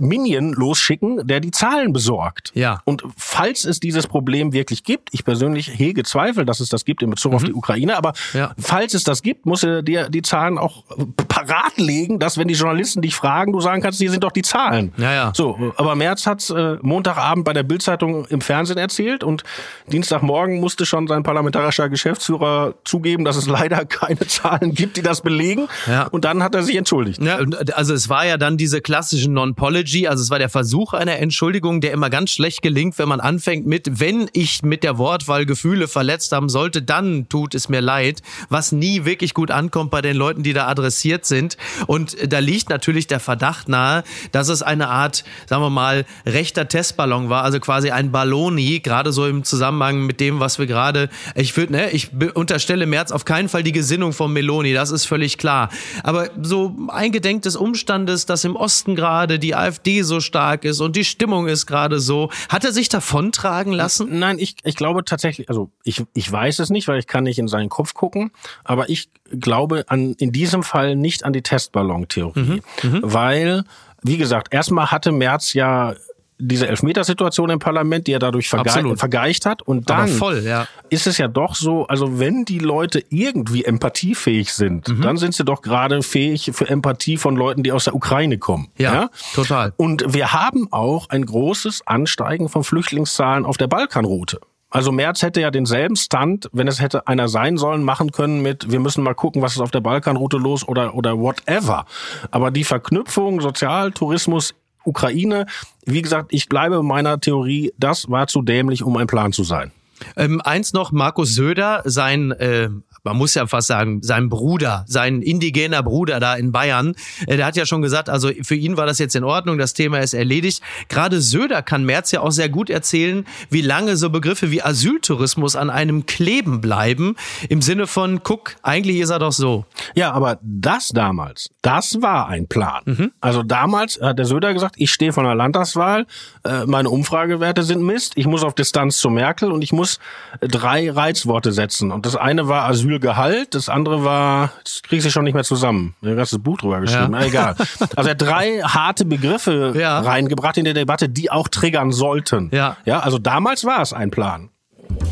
Minion 0.00 0.52
losschicken, 0.52 1.26
der 1.26 1.40
die 1.40 1.50
Zahlen 1.50 1.92
besorgt. 1.92 2.52
Ja. 2.54 2.80
Und 2.84 3.02
falls 3.16 3.64
es 3.64 3.80
dieses 3.80 4.06
Problem 4.06 4.52
wirklich 4.52 4.84
gibt, 4.84 5.08
ich 5.12 5.24
persönlich 5.24 5.68
hege 5.78 6.02
Zweifel, 6.02 6.44
dass 6.44 6.60
es 6.60 6.68
das 6.68 6.84
gibt 6.84 7.02
in 7.02 7.10
Bezug 7.10 7.32
auf 7.34 7.44
die 7.44 7.52
Ukraine, 7.54 7.96
aber 7.96 8.10
Mhm. 8.32 8.38
Ja. 8.40 8.54
falls 8.58 8.94
es 8.94 9.04
das 9.04 9.22
gibt, 9.22 9.46
muss 9.46 9.62
er 9.62 9.82
dir 9.82 10.08
die 10.10 10.22
Zahlen 10.22 10.58
auch 10.58 10.84
parat 11.28 11.76
legen, 11.78 12.18
dass 12.18 12.36
wenn 12.38 12.48
die 12.48 12.54
Journalisten 12.54 13.00
dich 13.02 13.14
fragen, 13.14 13.52
du 13.52 13.60
sagen 13.60 13.80
kannst, 13.82 13.98
hier 13.98 14.10
sind 14.10 14.24
doch 14.24 14.32
die 14.32 14.42
Zahlen. 14.42 14.92
Ja, 14.98 15.12
ja. 15.12 15.32
So, 15.34 15.72
aber 15.76 15.94
Merz 15.94 16.26
hat 16.26 16.48
äh, 16.50 16.76
Montagabend 16.82 17.44
bei 17.44 17.52
der 17.52 17.62
Bildzeitung 17.62 18.26
im 18.26 18.40
Fernsehen 18.40 18.78
erzählt 18.78 19.24
und 19.24 19.44
Dienstagmorgen 19.90 20.60
musste 20.60 20.86
schon 20.86 21.06
sein 21.06 21.22
parlamentarischer 21.22 21.88
Geschäftsführer 21.88 22.74
zugeben, 22.84 23.24
dass 23.24 23.36
es 23.36 23.46
leider 23.46 23.84
keine 23.86 24.20
Zahlen 24.26 24.74
gibt, 24.74 24.96
die 24.96 25.02
das 25.02 25.20
belegen. 25.22 25.68
Ja. 25.86 26.04
Und 26.08 26.24
dann 26.24 26.42
hat 26.42 26.54
er 26.54 26.62
sich 26.62 26.76
entschuldigt. 26.76 27.22
Ja, 27.22 27.38
und, 27.38 27.74
also 27.74 27.94
es 27.94 28.08
war 28.08 28.26
ja 28.26 28.36
dann 28.36 28.56
diese 28.56 28.80
klassische 28.80 29.30
Non-Pology, 29.70 30.08
also 30.08 30.22
es 30.22 30.30
war 30.30 30.38
der 30.38 30.48
Versuch 30.48 30.92
einer 30.94 31.18
Entschuldigung, 31.18 31.80
der 31.80 31.92
immer 31.92 32.10
ganz 32.10 32.30
schlecht 32.30 32.62
gelingt, 32.62 32.98
wenn 32.98 33.08
man 33.08 33.20
anfängt 33.20 33.66
mit, 33.66 34.00
wenn 34.00 34.28
ich 34.32 34.62
mit 34.62 34.82
der 34.82 34.98
Wortwahl 34.98 35.46
Gefühle 35.46 35.88
verletzt 35.88 36.32
haben 36.32 36.48
sollte, 36.48 36.82
dann 36.82 37.28
tut 37.28 37.54
es 37.54 37.68
mir 37.68 37.80
leid, 37.80 38.22
was 38.48 38.72
nie 38.72 39.04
wirklich 39.04 39.32
gut 39.32 39.50
ankommt 39.50 39.90
bei 39.90 40.02
den 40.02 40.16
Leuten, 40.16 40.42
die 40.42 40.52
da 40.52 40.66
adressiert 40.66 41.24
sind. 41.24 41.56
Und 41.86 42.16
da 42.32 42.40
liegt 42.40 42.68
natürlich 42.68 43.06
der 43.06 43.20
Verdacht 43.20 43.68
nahe, 43.68 44.02
dass 44.32 44.48
es 44.48 44.62
eine 44.62 44.88
Art, 44.88 45.24
sagen 45.46 45.62
wir 45.62 45.70
mal, 45.70 46.04
rechter 46.26 46.66
Testballon 46.66 47.28
war, 47.28 47.44
also 47.44 47.60
quasi 47.60 47.90
ein 47.90 48.10
Balloni, 48.10 48.80
gerade 48.80 49.12
so 49.12 49.26
im 49.26 49.44
Zusammenhang 49.44 50.04
mit 50.04 50.20
dem, 50.20 50.40
was 50.40 50.58
wir 50.58 50.66
gerade, 50.66 51.10
ich 51.34 51.56
würde, 51.56 51.72
ne, 51.72 51.90
ich 51.90 52.10
unterstelle 52.34 52.86
Merz 52.86 53.12
auf 53.12 53.24
keinen 53.24 53.48
Fall 53.48 53.62
die 53.62 53.72
Gesinnung 53.72 54.12
von 54.12 54.32
Meloni, 54.32 54.72
das 54.72 54.90
ist 54.90 55.04
völlig 55.04 55.38
klar. 55.38 55.70
Aber 56.02 56.30
so 56.42 56.74
eingedenk 56.88 57.42
des 57.42 57.56
Umstandes, 57.56 58.26
dass 58.26 58.44
im 58.44 58.56
Osten 58.56 58.96
gerade 58.96 59.38
die 59.38 59.54
AfD 59.60 60.02
so 60.02 60.20
stark 60.20 60.64
ist 60.64 60.80
und 60.80 60.96
die 60.96 61.04
Stimmung 61.04 61.46
ist 61.46 61.66
gerade 61.66 62.00
so, 62.00 62.30
hat 62.48 62.64
er 62.64 62.72
sich 62.72 62.88
davontragen 62.88 63.72
lassen? 63.72 64.18
Nein, 64.18 64.38
ich, 64.38 64.56
ich 64.64 64.76
glaube 64.76 65.04
tatsächlich, 65.04 65.48
also 65.48 65.70
ich, 65.84 66.04
ich 66.14 66.30
weiß 66.30 66.58
es 66.58 66.70
nicht, 66.70 66.88
weil 66.88 66.98
ich 66.98 67.06
kann 67.06 67.24
nicht 67.24 67.38
in 67.38 67.48
seinen 67.48 67.68
Kopf 67.68 67.94
gucken, 67.94 68.30
aber 68.64 68.88
ich 68.88 69.10
glaube 69.30 69.84
an, 69.88 70.14
in 70.18 70.32
diesem 70.32 70.62
Fall 70.62 70.96
nicht 70.96 71.24
an 71.24 71.32
die 71.32 71.42
Testballon-Theorie, 71.42 72.62
weil, 73.02 73.64
wie 74.02 74.16
gesagt, 74.16 74.52
erstmal 74.52 74.90
hatte 74.90 75.12
Merz 75.12 75.52
ja 75.52 75.94
diese 76.40 76.66
Elfmetersituation 76.68 77.50
im 77.50 77.58
Parlament, 77.58 78.06
die 78.06 78.12
er 78.12 78.18
dadurch 78.18 78.48
verge 78.48 78.96
vergeicht 78.96 79.46
hat. 79.46 79.62
Und 79.62 79.90
dann 79.90 80.08
voll, 80.08 80.42
ja. 80.44 80.66
ist 80.88 81.06
es 81.06 81.18
ja 81.18 81.28
doch 81.28 81.54
so, 81.54 81.86
also 81.86 82.18
wenn 82.18 82.44
die 82.44 82.58
Leute 82.58 83.02
irgendwie 83.10 83.64
empathiefähig 83.64 84.52
sind, 84.52 84.88
Mhm. 84.88 85.02
dann 85.02 85.16
sind 85.16 85.34
sie 85.34 85.44
doch 85.44 85.62
gerade 85.62 86.02
fähig 86.02 86.50
für 86.54 86.68
Empathie 86.68 87.16
von 87.16 87.36
Leuten, 87.36 87.62
die 87.62 87.72
aus 87.72 87.84
der 87.84 87.94
Ukraine 87.94 88.38
kommen. 88.38 88.68
Ja, 88.78 89.10
total. 89.34 89.72
Und 89.76 90.04
wir 90.14 90.32
haben 90.32 90.68
auch 90.72 91.08
ein 91.10 91.24
großes 91.24 91.86
Ansteigen 91.86 92.48
von 92.48 92.64
Flüchtlingszahlen 92.64 93.44
auf 93.44 93.56
der 93.56 93.66
Balkanroute. 93.66 94.40
Also 94.72 94.92
Merz 94.92 95.22
hätte 95.22 95.40
ja 95.40 95.50
denselben 95.50 95.96
Stunt, 95.96 96.48
wenn 96.52 96.68
es 96.68 96.80
hätte 96.80 97.08
einer 97.08 97.26
sein 97.26 97.58
sollen, 97.58 97.82
machen 97.82 98.12
können 98.12 98.40
mit, 98.40 98.70
wir 98.70 98.78
müssen 98.78 99.02
mal 99.02 99.14
gucken, 99.14 99.42
was 99.42 99.54
ist 99.54 99.60
auf 99.60 99.72
der 99.72 99.80
Balkanroute 99.80 100.36
los 100.36 100.66
oder, 100.68 100.94
oder 100.94 101.18
whatever. 101.18 101.86
Aber 102.30 102.52
die 102.52 102.62
Verknüpfung 102.62 103.40
Sozial, 103.40 103.90
Tourismus, 103.90 104.54
Ukraine, 104.84 105.46
wie 105.84 106.02
gesagt, 106.02 106.32
ich 106.32 106.48
bleibe 106.48 106.82
meiner 106.82 107.20
Theorie, 107.20 107.72
das 107.78 108.08
war 108.08 108.26
zu 108.26 108.42
dämlich, 108.42 108.82
um 108.82 108.96
ein 108.96 109.06
Plan 109.06 109.32
zu 109.32 109.44
sein. 109.44 109.72
Ähm, 110.16 110.40
eins 110.40 110.72
noch, 110.72 110.92
Markus 110.92 111.34
Söder, 111.34 111.82
sein, 111.84 112.30
äh, 112.32 112.70
man 113.02 113.16
muss 113.16 113.34
ja 113.34 113.46
fast 113.46 113.68
sagen, 113.68 114.02
sein 114.02 114.28
Bruder, 114.28 114.84
sein 114.86 115.22
indigener 115.22 115.82
Bruder 115.82 116.20
da 116.20 116.34
in 116.34 116.52
Bayern, 116.52 116.94
äh, 117.26 117.36
der 117.36 117.46
hat 117.46 117.56
ja 117.56 117.66
schon 117.66 117.82
gesagt, 117.82 118.08
also 118.08 118.30
für 118.42 118.54
ihn 118.54 118.76
war 118.76 118.86
das 118.86 118.98
jetzt 118.98 119.16
in 119.16 119.24
Ordnung, 119.24 119.58
das 119.58 119.74
Thema 119.74 119.98
ist 119.98 120.14
erledigt. 120.14 120.62
Gerade 120.88 121.20
Söder 121.20 121.62
kann 121.62 121.84
Merz 121.84 122.10
ja 122.12 122.20
auch 122.20 122.32
sehr 122.32 122.48
gut 122.48 122.70
erzählen, 122.70 123.26
wie 123.48 123.62
lange 123.62 123.96
so 123.96 124.10
Begriffe 124.10 124.50
wie 124.50 124.62
Asyltourismus 124.62 125.56
an 125.56 125.70
einem 125.70 126.06
kleben 126.06 126.60
bleiben, 126.60 127.16
im 127.48 127.62
Sinne 127.62 127.86
von, 127.86 128.22
guck, 128.22 128.56
eigentlich 128.62 128.98
ist 129.00 129.10
er 129.10 129.18
doch 129.18 129.32
so. 129.32 129.64
Ja, 129.94 130.12
aber 130.12 130.38
das 130.42 130.88
damals, 130.88 131.50
das 131.62 132.02
war 132.02 132.28
ein 132.28 132.46
Plan. 132.48 132.82
Also 133.20 133.42
damals 133.42 134.00
hat 134.00 134.18
der 134.18 134.26
Söder 134.26 134.52
gesagt, 134.52 134.76
ich 134.78 134.90
stehe 134.90 135.12
von 135.12 135.24
der 135.24 135.34
Landtagswahl, 135.34 136.06
äh, 136.44 136.66
meine 136.66 136.90
Umfragewerte 136.90 137.62
sind 137.62 137.82
Mist, 137.82 138.12
ich 138.16 138.26
muss 138.26 138.44
auf 138.44 138.54
Distanz 138.54 138.98
zu 138.98 139.10
Merkel 139.10 139.52
und 139.52 139.62
ich 139.62 139.72
muss 139.72 139.98
drei 140.40 140.90
Reizworte 140.90 141.52
setzen. 141.52 141.92
Und 141.92 142.06
das 142.06 142.16
eine 142.16 142.48
war 142.48 142.64
Asylgehalt, 142.90 143.54
das 143.54 143.68
andere 143.68 144.04
war, 144.04 144.50
das 144.64 144.82
kriegst 144.82 145.06
du 145.06 145.10
schon 145.10 145.24
nicht 145.24 145.34
mehr 145.34 145.44
zusammen. 145.44 145.94
Ich 146.02 146.08
habe 146.08 146.16
das 146.16 146.36
Buch 146.38 146.58
drüber 146.58 146.80
geschrieben, 146.80 147.02
Ja. 147.14 147.20
Na, 147.20 147.24
egal. 147.26 147.54
Also 147.96 148.08
er 148.08 148.10
hat 148.10 148.20
drei 148.22 148.60
harte 148.62 149.04
Begriffe 149.04 149.72
Ja. 149.76 150.00
reingebracht 150.00 150.56
in 150.58 150.64
der 150.64 150.74
Debatte, 150.74 151.08
die 151.08 151.30
auch 151.30 151.48
triggern 151.48 151.92
sollten. 151.92 152.50
Ja. 152.52 152.76
ja, 152.84 153.00
also 153.00 153.18
damals 153.18 153.64
war 153.64 153.80
es 153.80 153.92
ein 153.92 154.10
Plan. 154.10 154.50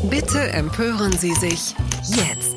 Bitte 0.09 0.39
empören 0.51 1.13
Sie 1.13 1.33
sich 1.35 1.73
jetzt. 2.07 2.48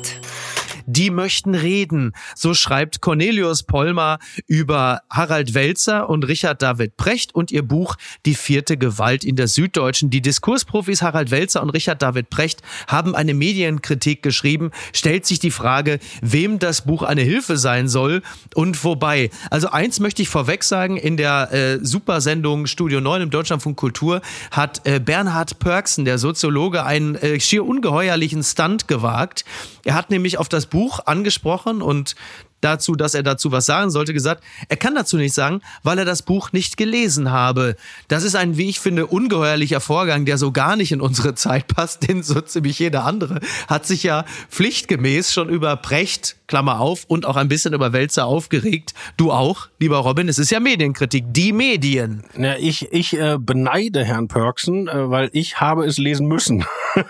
Die 0.85 1.09
möchten 1.09 1.55
reden. 1.55 2.13
So 2.35 2.53
schreibt 2.53 3.01
Cornelius 3.01 3.63
Pollmer 3.63 4.19
über 4.47 5.01
Harald 5.09 5.53
Welzer 5.53 6.09
und 6.09 6.27
Richard 6.27 6.61
David 6.61 6.97
Precht 6.97 7.33
und 7.35 7.51
ihr 7.51 7.63
Buch 7.63 7.95
Die 8.25 8.35
vierte 8.35 8.77
Gewalt 8.77 9.23
in 9.23 9.35
der 9.35 9.47
Süddeutschen. 9.47 10.09
Die 10.09 10.21
Diskursprofis 10.21 11.01
Harald 11.01 11.31
Welzer 11.31 11.61
und 11.61 11.69
Richard 11.69 12.01
David 12.01 12.29
Precht 12.29 12.61
haben 12.87 13.15
eine 13.15 13.33
Medienkritik 13.33 14.23
geschrieben. 14.23 14.71
Stellt 14.93 15.25
sich 15.25 15.39
die 15.39 15.51
Frage, 15.51 15.99
wem 16.21 16.59
das 16.59 16.81
Buch 16.81 17.03
eine 17.03 17.21
Hilfe 17.21 17.57
sein 17.57 17.87
soll 17.87 18.21
und 18.55 18.83
wobei. 18.83 19.29
Also 19.49 19.69
eins 19.69 19.99
möchte 19.99 20.21
ich 20.21 20.29
vorweg 20.29 20.63
sagen, 20.63 20.97
in 20.97 21.17
der 21.17 21.51
äh, 21.51 21.79
Supersendung 21.81 22.67
Studio 22.67 23.01
9 23.01 23.23
im 23.23 23.29
Deutschlandfunk 23.29 23.77
Kultur 23.77 24.21
hat 24.51 24.81
äh, 24.85 24.99
Bernhard 24.99 25.59
Pörksen, 25.59 26.05
der 26.05 26.17
Soziologe, 26.17 26.85
einen 26.85 27.15
äh, 27.15 27.39
schier 27.39 27.65
ungeheuerlichen 27.65 28.43
Stunt 28.43 28.87
gewagt. 28.87 29.45
Er 29.85 29.95
hat 29.95 30.09
nämlich 30.09 30.37
auf 30.37 30.49
das 30.49 30.65
Buch 30.73 31.01
angesprochen 31.05 31.83
und 31.83 32.15
dazu, 32.63 32.95
dass 32.95 33.13
er 33.13 33.23
dazu 33.23 33.51
was 33.51 33.65
sagen 33.65 33.91
sollte, 33.91 34.13
gesagt, 34.13 34.43
er 34.69 34.77
kann 34.77 34.95
dazu 34.95 35.17
nicht 35.17 35.33
sagen, 35.33 35.61
weil 35.83 35.99
er 35.99 36.05
das 36.05 36.23
Buch 36.23 36.51
nicht 36.51 36.77
gelesen 36.77 37.31
habe. 37.31 37.75
Das 38.07 38.23
ist 38.23 38.35
ein, 38.35 38.57
wie 38.57 38.69
ich 38.69 38.79
finde, 38.79 39.07
ungeheuerlicher 39.07 39.79
Vorgang, 39.79 40.25
der 40.25 40.37
so 40.37 40.51
gar 40.51 40.75
nicht 40.75 40.91
in 40.91 41.01
unsere 41.01 41.35
Zeit 41.35 41.67
passt, 41.67 42.07
denn 42.07 42.23
so 42.23 42.41
ziemlich 42.41 42.79
jeder 42.79 43.05
andere 43.05 43.39
hat 43.67 43.85
sich 43.85 44.03
ja 44.03 44.25
pflichtgemäß 44.49 45.31
schon 45.31 45.49
über 45.49 45.75
Precht, 45.75 46.37
Klammer 46.47 46.79
auf, 46.79 47.05
und 47.05 47.25
auch 47.25 47.35
ein 47.35 47.49
bisschen 47.49 47.73
über 47.73 47.93
Wälzer 47.93 48.25
aufgeregt. 48.25 48.93
Du 49.17 49.31
auch, 49.31 49.67
lieber 49.79 49.97
Robin, 49.97 50.27
es 50.27 50.39
ist 50.39 50.51
ja 50.51 50.59
Medienkritik, 50.59 51.25
die 51.27 51.53
Medien. 51.53 52.23
Ja, 52.37 52.55
ich 52.57 52.91
ich 52.91 53.13
äh, 53.17 53.37
beneide 53.39 54.03
Herrn 54.03 54.27
Pörksen, 54.27 54.87
äh, 54.87 55.09
weil 55.09 55.29
ich 55.33 55.59
habe 55.59 55.85
es 55.85 55.97
lesen 55.97 56.27
müssen. 56.27 56.65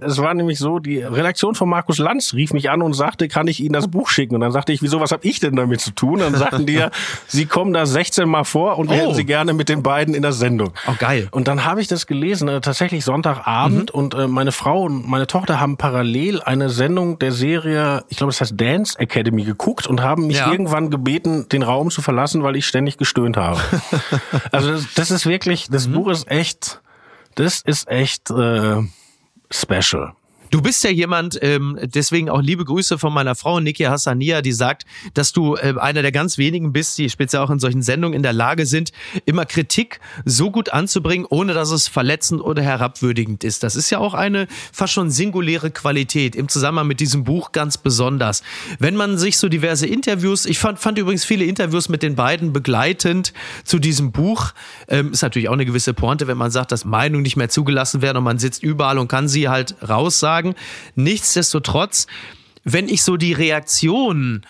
Es 0.00 0.18
war 0.18 0.34
nämlich 0.34 0.58
so, 0.58 0.78
die 0.78 0.98
Redaktion 1.02 1.54
von 1.54 1.68
Markus 1.68 1.98
Lanz 1.98 2.32
rief 2.34 2.52
mich 2.52 2.70
an 2.70 2.82
und 2.82 2.92
sagte, 2.94 3.28
kann 3.28 3.46
ich 3.48 3.60
Ihnen 3.60 3.72
das 3.72 3.88
Buch 3.88 4.08
schicken? 4.08 4.34
Und 4.36 4.40
dann 4.40 4.52
sagte 4.52 4.72
ich, 4.72 4.82
wieso, 4.82 5.00
was 5.00 5.10
habe 5.12 5.26
ich 5.26 5.40
denn 5.40 5.56
damit 5.56 5.80
zu 5.80 5.90
tun? 5.92 6.20
Dann 6.20 6.34
sagten 6.34 6.66
die 6.66 6.74
ja, 6.74 6.90
Sie 7.26 7.46
kommen 7.46 7.72
da 7.72 7.84
16 7.86 8.28
Mal 8.28 8.44
vor 8.44 8.78
und 8.78 8.88
wir 8.90 8.96
Oh. 8.96 9.00
hätten 9.00 9.14
Sie 9.14 9.24
gerne 9.24 9.52
mit 9.52 9.68
den 9.68 9.82
beiden 9.82 10.14
in 10.14 10.22
der 10.22 10.32
Sendung. 10.32 10.72
Oh, 10.86 10.92
geil. 10.98 11.28
Und 11.30 11.48
dann 11.48 11.64
habe 11.64 11.80
ich 11.80 11.88
das 11.88 12.06
gelesen, 12.06 12.48
äh, 12.48 12.60
tatsächlich 12.60 13.04
Sonntagabend 13.04 13.90
und 13.90 14.14
äh, 14.14 14.26
meine 14.28 14.52
Frau 14.52 14.82
und 14.82 15.08
meine 15.08 15.26
Tochter 15.26 15.60
haben 15.60 15.76
parallel 15.76 16.40
eine 16.42 16.70
Sendung 16.70 17.18
der 17.18 17.32
Serie, 17.32 18.04
ich 18.08 18.16
glaube, 18.16 18.30
es 18.30 18.40
heißt 18.40 18.54
Dance 18.60 18.98
Academy 18.98 19.44
geguckt 19.44 19.86
und 19.86 20.02
haben 20.02 20.26
mich 20.26 20.38
Ja. 20.38 20.50
irgendwann 20.50 20.90
gebeten, 20.90 21.48
den 21.48 21.62
Raum 21.62 21.90
zu 21.90 22.02
verlassen, 22.02 22.42
weil 22.42 22.56
ich 22.56 22.66
ständig 22.66 22.96
gestöhnt 22.96 23.36
habe. 23.36 23.60
also 24.52 24.72
das, 24.72 24.86
das 24.94 25.10
ist 25.10 25.26
wirklich, 25.26 25.68
das 25.70 25.88
Buch 25.88 26.08
ist 26.08 26.30
echt, 26.30 26.80
das 27.34 27.60
ist 27.62 27.88
echt 27.88 28.30
äh, 28.30 28.76
special. 29.50 30.17
Du 30.50 30.62
bist 30.62 30.82
ja 30.82 30.90
jemand, 30.90 31.38
ähm, 31.42 31.78
deswegen 31.82 32.30
auch 32.30 32.40
liebe 32.40 32.64
Grüße 32.64 32.98
von 32.98 33.12
meiner 33.12 33.34
Frau 33.34 33.60
Niki 33.60 33.82
Hassania, 33.84 34.40
die 34.40 34.52
sagt, 34.52 34.86
dass 35.12 35.32
du 35.32 35.56
äh, 35.56 35.74
einer 35.78 36.00
der 36.00 36.10
ganz 36.10 36.38
wenigen 36.38 36.72
bist, 36.72 36.96
die 36.96 37.10
speziell 37.10 37.42
auch 37.42 37.50
in 37.50 37.58
solchen 37.58 37.82
Sendungen 37.82 38.16
in 38.16 38.22
der 38.22 38.32
Lage 38.32 38.64
sind, 38.64 38.92
immer 39.26 39.44
Kritik 39.44 40.00
so 40.24 40.50
gut 40.50 40.70
anzubringen, 40.70 41.26
ohne 41.28 41.52
dass 41.52 41.70
es 41.70 41.86
verletzend 41.86 42.40
oder 42.40 42.62
herabwürdigend 42.62 43.44
ist. 43.44 43.62
Das 43.62 43.76
ist 43.76 43.90
ja 43.90 43.98
auch 43.98 44.14
eine 44.14 44.46
fast 44.72 44.94
schon 44.94 45.10
singuläre 45.10 45.70
Qualität 45.70 46.34
im 46.34 46.48
Zusammenhang 46.48 46.86
mit 46.86 47.00
diesem 47.00 47.24
Buch 47.24 47.52
ganz 47.52 47.76
besonders. 47.76 48.42
Wenn 48.78 48.96
man 48.96 49.18
sich 49.18 49.36
so 49.36 49.50
diverse 49.50 49.86
Interviews, 49.86 50.46
ich 50.46 50.58
fand, 50.58 50.78
fand 50.78 50.96
übrigens 50.96 51.26
viele 51.26 51.44
Interviews 51.44 51.90
mit 51.90 52.02
den 52.02 52.14
beiden 52.14 52.54
begleitend 52.54 53.34
zu 53.64 53.78
diesem 53.78 54.12
Buch, 54.12 54.52
ähm, 54.88 55.12
ist 55.12 55.20
natürlich 55.20 55.50
auch 55.50 55.54
eine 55.54 55.66
gewisse 55.66 55.92
Pointe, 55.92 56.26
wenn 56.26 56.38
man 56.38 56.50
sagt, 56.50 56.72
dass 56.72 56.86
Meinungen 56.86 57.22
nicht 57.22 57.36
mehr 57.36 57.50
zugelassen 57.50 58.00
werden 58.00 58.16
und 58.16 58.24
man 58.24 58.38
sitzt 58.38 58.62
überall 58.62 58.96
und 58.96 59.08
kann 59.08 59.28
sie 59.28 59.50
halt 59.50 59.74
raussagen 59.86 60.37
sagen. 60.38 60.54
Nichtsdestotrotz, 60.94 62.06
wenn 62.64 62.88
ich 62.88 63.02
so 63.02 63.16
die 63.16 63.32
Reaktionen 63.32 64.46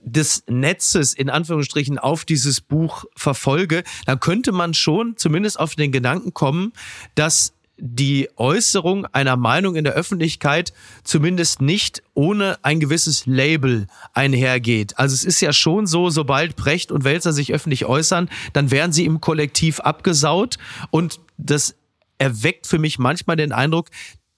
des 0.00 0.44
Netzes 0.48 1.12
in 1.12 1.28
Anführungsstrichen 1.28 1.98
auf 1.98 2.24
dieses 2.24 2.60
Buch 2.60 3.04
verfolge, 3.16 3.82
dann 4.06 4.20
könnte 4.20 4.52
man 4.52 4.74
schon 4.74 5.16
zumindest 5.16 5.58
auf 5.58 5.74
den 5.74 5.90
Gedanken 5.90 6.34
kommen, 6.34 6.72
dass 7.16 7.52
die 7.80 8.28
Äußerung 8.36 9.06
einer 9.06 9.36
Meinung 9.36 9.76
in 9.76 9.84
der 9.84 9.92
Öffentlichkeit 9.92 10.72
zumindest 11.04 11.60
nicht 11.60 12.02
ohne 12.14 12.58
ein 12.62 12.80
gewisses 12.80 13.26
Label 13.26 13.86
einhergeht. 14.14 14.98
Also 14.98 15.14
es 15.14 15.24
ist 15.24 15.40
ja 15.40 15.52
schon 15.52 15.86
so, 15.86 16.10
sobald 16.10 16.56
Brecht 16.56 16.90
und 16.90 17.04
Welzer 17.04 17.32
sich 17.32 17.52
öffentlich 17.52 17.84
äußern, 17.84 18.30
dann 18.52 18.70
werden 18.70 18.92
sie 18.92 19.04
im 19.04 19.20
Kollektiv 19.20 19.78
abgesaut 19.80 20.58
und 20.90 21.20
das 21.36 21.76
erweckt 22.18 22.66
für 22.66 22.78
mich 22.78 22.98
manchmal 22.98 23.36
den 23.36 23.52
Eindruck, 23.52 23.90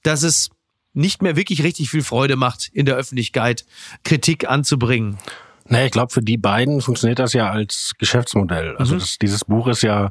dass 0.02 0.22
es 0.22 0.50
nicht 0.92 1.22
mehr 1.22 1.36
wirklich 1.36 1.62
richtig 1.62 1.90
viel 1.90 2.02
Freude 2.02 2.36
macht, 2.36 2.68
in 2.72 2.86
der 2.86 2.96
Öffentlichkeit 2.96 3.64
Kritik 4.04 4.48
anzubringen. 4.48 5.18
Naja, 5.66 5.86
ich 5.86 5.92
glaube, 5.92 6.12
für 6.12 6.22
die 6.22 6.36
beiden 6.36 6.80
funktioniert 6.80 7.20
das 7.20 7.32
ja 7.32 7.50
als 7.50 7.92
Geschäftsmodell. 7.98 8.76
Also 8.76 8.94
mhm. 8.94 8.98
das, 8.98 9.18
dieses 9.18 9.44
Buch 9.44 9.68
ist 9.68 9.82
ja 9.82 10.10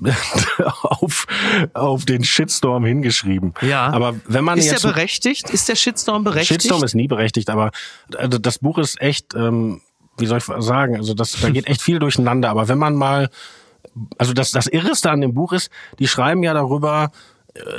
auf, 0.82 1.26
auf 1.72 2.04
den 2.04 2.24
Shitstorm 2.24 2.84
hingeschrieben. 2.84 3.54
Ja. 3.62 3.88
Aber 3.88 4.14
wenn 4.26 4.44
man 4.44 4.58
ist 4.58 4.66
jetzt 4.66 4.84
der 4.84 4.90
berechtigt? 4.90 5.50
Ist 5.50 5.68
der 5.68 5.76
Shitstorm 5.76 6.24
berechtigt? 6.24 6.62
Shitstorm 6.62 6.84
ist 6.84 6.94
nie 6.94 7.08
berechtigt, 7.08 7.50
aber 7.50 7.70
also 8.16 8.38
das 8.38 8.58
Buch 8.58 8.78
ist 8.78 9.00
echt, 9.00 9.34
ähm, 9.34 9.80
wie 10.18 10.26
soll 10.26 10.38
ich 10.38 10.44
sagen, 10.44 10.96
also 10.96 11.14
das, 11.14 11.32
da 11.40 11.50
geht 11.50 11.66
echt 11.66 11.82
viel 11.82 11.98
durcheinander. 11.98 12.50
Aber 12.50 12.68
wenn 12.68 12.78
man 12.78 12.94
mal, 12.94 13.30
also 14.18 14.34
das, 14.34 14.52
das 14.52 14.66
Irreste 14.66 15.10
an 15.10 15.20
dem 15.20 15.34
Buch 15.34 15.52
ist, 15.52 15.70
die 15.98 16.06
schreiben 16.06 16.42
ja 16.42 16.54
darüber, 16.54 17.10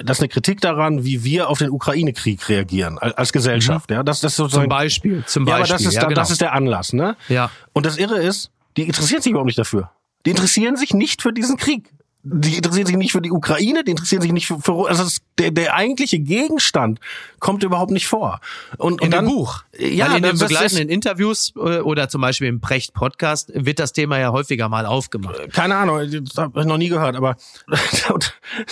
das 0.04 0.18
ist 0.18 0.22
eine 0.22 0.30
Kritik 0.30 0.62
daran, 0.62 1.04
wie 1.04 1.24
wir 1.24 1.50
auf 1.50 1.60
den 1.60 1.70
Ukraine-Krieg 1.70 2.48
reagieren 2.50 2.98
als 2.98 3.34
Gesellschaft. 3.34 3.89
Mhm. 3.89 3.96
Ja, 3.98 4.04
das, 4.04 4.22
das 4.22 4.34
ist 4.34 4.38
sozusagen, 4.38 4.63
zum 4.63 4.70
Beispiel, 4.70 5.24
zum 5.26 5.46
Beispiel. 5.46 5.52
Ja, 5.52 5.56
aber 5.58 5.68
das 5.68 5.86
ist, 5.86 5.94
ja, 5.94 6.02
genau. 6.04 6.15
das 6.15 6.32
ist 6.32 6.42
der 6.42 6.54
Anlass. 6.54 6.94
Ne? 6.94 7.15
Ja. 7.28 7.52
Und 7.74 7.86
das 7.86 7.98
Irre 7.98 8.22
ist, 8.22 8.52
die 8.78 8.84
interessieren 8.84 9.22
sich 9.22 9.32
überhaupt 9.32 9.48
nicht 9.48 9.60
dafür. 9.60 9.92
Die 10.26 10.32
interessieren 10.32 10.76
sich 10.76 10.94
nicht 10.94 11.22
für 11.22 11.34
diesen 11.34 11.58
Krieg 11.58 11.89
die 12.23 12.58
interessieren 12.58 12.86
sich 12.86 12.97
nicht 12.97 13.13
für 13.13 13.21
die 13.21 13.32
Ukraine, 13.32 13.84
die 13.84 13.91
interessieren 13.91 14.21
sich 14.21 14.34
nicht 14.34 14.47
für, 14.47 14.60
für 14.60 14.89
also 14.89 15.03
das, 15.03 15.19
der, 15.38 15.51
der 15.51 15.73
eigentliche 15.73 16.19
Gegenstand 16.19 16.99
kommt 17.39 17.63
überhaupt 17.63 17.91
nicht 17.91 18.08
vor. 18.08 18.41
Und, 18.77 18.93
und 18.93 19.03
in 19.03 19.12
dann, 19.12 19.25
dem 19.25 19.34
Buch, 19.34 19.63
ja, 19.77 20.10
Weil 20.10 20.17
in 20.17 20.23
den 20.23 20.38
begleitenden 20.38 20.89
Interviews 20.89 21.53
äh, 21.55 21.79
oder 21.79 22.10
zum 22.10 22.19
Beispiel 22.19 22.47
im 22.47 22.60
Precht 22.60 22.93
Podcast 22.93 23.51
wird 23.55 23.79
das 23.79 23.93
Thema 23.93 24.19
ja 24.19 24.34
häufiger 24.34 24.67
mal 24.67 24.86
aufgemacht. 24.86 25.53
Keine 25.53 25.77
Ahnung, 25.77 25.99
das 26.25 26.36
habe 26.38 26.60
ich 26.60 26.65
noch 26.65 26.77
nie 26.77 26.89
gehört, 26.89 27.15
aber 27.15 27.38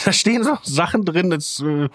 da 0.06 0.12
stehen 0.12 0.44
so 0.44 0.58
Sachen 0.64 1.06
drin, 1.06 1.30
das, 1.30 1.64
äh, 1.66 1.88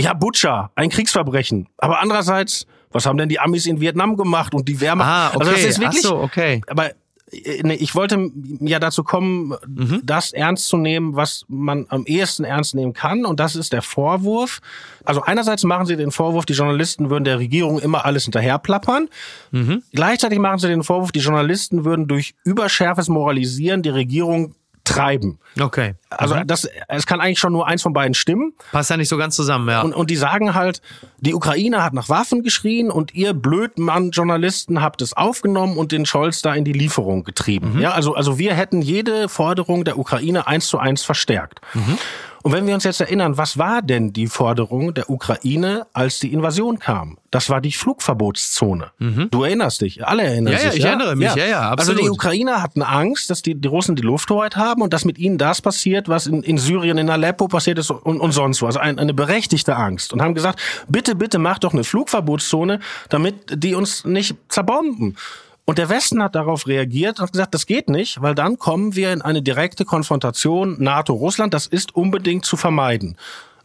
ja 0.00 0.14
Butcher, 0.14 0.70
ein 0.76 0.90
Kriegsverbrechen, 0.90 1.68
aber 1.78 2.00
andererseits 2.00 2.66
was 2.92 3.04
haben 3.04 3.18
denn 3.18 3.28
die 3.28 3.40
Amis 3.40 3.66
in 3.66 3.80
Vietnam 3.80 4.16
gemacht 4.16 4.54
und 4.54 4.68
die 4.68 4.80
Wehrmacht? 4.80 5.08
Ah, 5.08 5.28
okay. 5.34 5.38
Also 5.40 5.52
das 5.52 5.64
ist 5.64 5.80
wirklich, 5.80 6.02
so, 6.02 6.16
okay. 6.16 6.62
Aber 6.66 6.90
äh, 6.90 6.94
ich 7.30 7.94
wollte 7.96 8.30
ja 8.60 8.78
dazu 8.78 9.02
kommen, 9.02 9.54
mhm. 9.66 10.00
das 10.04 10.32
ernst 10.32 10.68
zu 10.68 10.76
nehmen, 10.76 11.16
was 11.16 11.44
man 11.48 11.86
am 11.88 12.04
ehesten 12.06 12.44
ernst 12.44 12.74
nehmen 12.76 12.92
kann. 12.92 13.24
Und 13.24 13.40
das 13.40 13.56
ist 13.56 13.72
der 13.72 13.82
Vorwurf. 13.82 14.60
Also 15.04 15.22
einerseits 15.22 15.64
machen 15.64 15.86
sie 15.86 15.96
den 15.96 16.12
Vorwurf, 16.12 16.46
die 16.46 16.52
Journalisten 16.52 17.10
würden 17.10 17.24
der 17.24 17.40
Regierung 17.40 17.80
immer 17.80 18.04
alles 18.04 18.24
hinterherplappern. 18.24 19.08
Mhm. 19.50 19.82
Gleichzeitig 19.92 20.38
machen 20.38 20.58
sie 20.58 20.68
den 20.68 20.84
Vorwurf, 20.84 21.10
die 21.10 21.18
Journalisten 21.20 21.84
würden 21.84 22.06
durch 22.06 22.34
überschärfes 22.44 23.08
Moralisieren 23.08 23.82
die 23.82 23.88
Regierung 23.88 24.54
treiben. 24.86 25.38
Okay. 25.60 25.94
Also 26.10 26.36
mhm. 26.36 26.46
das, 26.46 26.68
es 26.88 27.06
kann 27.06 27.20
eigentlich 27.20 27.38
schon 27.38 27.52
nur 27.52 27.66
eins 27.66 27.82
von 27.82 27.92
beiden 27.92 28.14
stimmen. 28.14 28.52
Passt 28.72 28.90
ja 28.90 28.96
nicht 28.96 29.08
so 29.08 29.16
ganz 29.16 29.36
zusammen, 29.36 29.68
ja. 29.68 29.82
Und, 29.82 29.94
und 29.94 30.10
die 30.10 30.16
sagen 30.16 30.54
halt, 30.54 30.80
die 31.18 31.34
Ukraine 31.34 31.82
hat 31.82 31.92
nach 31.92 32.08
Waffen 32.08 32.42
geschrien 32.42 32.90
und 32.90 33.14
ihr 33.14 33.34
Blödmann 33.34 34.10
Journalisten 34.10 34.80
habt 34.80 35.02
es 35.02 35.12
aufgenommen 35.12 35.76
und 35.76 35.92
den 35.92 36.06
Scholz 36.06 36.42
da 36.42 36.54
in 36.54 36.64
die 36.64 36.72
Lieferung 36.72 37.24
getrieben. 37.24 37.74
Mhm. 37.74 37.80
Ja, 37.80 37.92
also, 37.92 38.14
also 38.14 38.38
wir 38.38 38.54
hätten 38.54 38.80
jede 38.80 39.28
Forderung 39.28 39.84
der 39.84 39.98
Ukraine 39.98 40.46
eins 40.46 40.68
zu 40.68 40.78
eins 40.78 41.02
verstärkt. 41.02 41.60
Mhm. 41.74 41.98
Und 42.46 42.52
wenn 42.52 42.64
wir 42.64 42.74
uns 42.74 42.84
jetzt 42.84 43.00
erinnern, 43.00 43.36
was 43.36 43.58
war 43.58 43.82
denn 43.82 44.12
die 44.12 44.28
Forderung 44.28 44.94
der 44.94 45.10
Ukraine, 45.10 45.84
als 45.92 46.20
die 46.20 46.32
Invasion 46.32 46.78
kam? 46.78 47.18
Das 47.32 47.50
war 47.50 47.60
die 47.60 47.72
Flugverbotszone. 47.72 48.92
Mhm. 49.00 49.30
Du 49.32 49.42
erinnerst 49.42 49.80
dich, 49.80 50.06
alle 50.06 50.22
erinnern 50.22 50.52
ja, 50.52 50.60
sich. 50.60 50.68
Ja, 50.68 50.74
ich 50.76 50.84
erinnere 50.84 51.16
mich, 51.16 51.26
ja, 51.26 51.36
ja, 51.36 51.46
ja 51.46 51.70
absolut. 51.70 51.98
Also 51.98 52.04
die 52.04 52.08
Ukrainer 52.08 52.62
hatten 52.62 52.82
Angst, 52.82 53.30
dass 53.30 53.42
die, 53.42 53.56
die 53.56 53.66
Russen 53.66 53.96
die 53.96 54.02
Lufthoheit 54.02 54.54
haben 54.54 54.80
und 54.82 54.92
dass 54.92 55.04
mit 55.04 55.18
ihnen 55.18 55.38
das 55.38 55.60
passiert, 55.60 56.08
was 56.08 56.28
in, 56.28 56.44
in 56.44 56.56
Syrien, 56.56 56.98
in 56.98 57.10
Aleppo 57.10 57.48
passiert 57.48 57.80
ist 57.80 57.90
und, 57.90 58.20
und 58.20 58.30
sonst 58.30 58.62
wo. 58.62 58.66
Also 58.66 58.78
ein, 58.78 59.00
eine 59.00 59.12
berechtigte 59.12 59.74
Angst. 59.74 60.12
Und 60.12 60.22
haben 60.22 60.36
gesagt, 60.36 60.60
bitte, 60.86 61.16
bitte 61.16 61.40
macht 61.40 61.64
doch 61.64 61.72
eine 61.72 61.82
Flugverbotszone, 61.82 62.78
damit 63.08 63.34
die 63.60 63.74
uns 63.74 64.04
nicht 64.04 64.36
zerbomben. 64.48 65.16
Und 65.66 65.78
der 65.78 65.88
Westen 65.88 66.22
hat 66.22 66.36
darauf 66.36 66.68
reagiert 66.68 67.18
und 67.18 67.32
gesagt, 67.32 67.52
das 67.52 67.66
geht 67.66 67.90
nicht, 67.90 68.22
weil 68.22 68.36
dann 68.36 68.56
kommen 68.56 68.94
wir 68.94 69.12
in 69.12 69.20
eine 69.20 69.42
direkte 69.42 69.84
Konfrontation 69.84 70.76
NATO-Russland. 70.78 71.52
Das 71.52 71.66
ist 71.66 71.94
unbedingt 71.94 72.44
zu 72.44 72.56
vermeiden. 72.56 73.16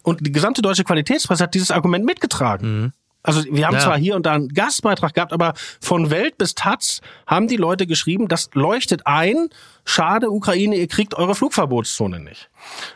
Und 0.02 0.26
die 0.26 0.32
gesamte 0.32 0.64
deutsche 0.64 0.84
Qualitätspresse 0.84 1.44
hat 1.44 1.54
dieses 1.54 1.70
Argument 1.70 2.04
mitgetragen. 2.04 2.82
Mhm. 2.82 2.94
Also 3.24 3.44
wir 3.52 3.68
haben 3.68 3.76
ja. 3.76 3.80
zwar 3.80 3.98
hier 3.98 4.16
und 4.16 4.26
da 4.26 4.34
einen 4.34 4.50
Gastbeitrag 4.50 5.14
gehabt, 5.14 5.34
aber 5.34 5.54
von 5.80 6.10
Welt 6.10 6.38
bis 6.38 6.56
Taz 6.56 7.02
haben 7.28 7.48
die 7.48 7.58
Leute 7.58 7.86
geschrieben, 7.86 8.28
das 8.28 8.50
leuchtet 8.54 9.06
ein. 9.06 9.50
Schade, 9.84 10.30
Ukraine, 10.30 10.76
ihr 10.76 10.88
kriegt 10.88 11.16
eure 11.16 11.34
Flugverbotszone 11.34 12.20
nicht. 12.20 12.50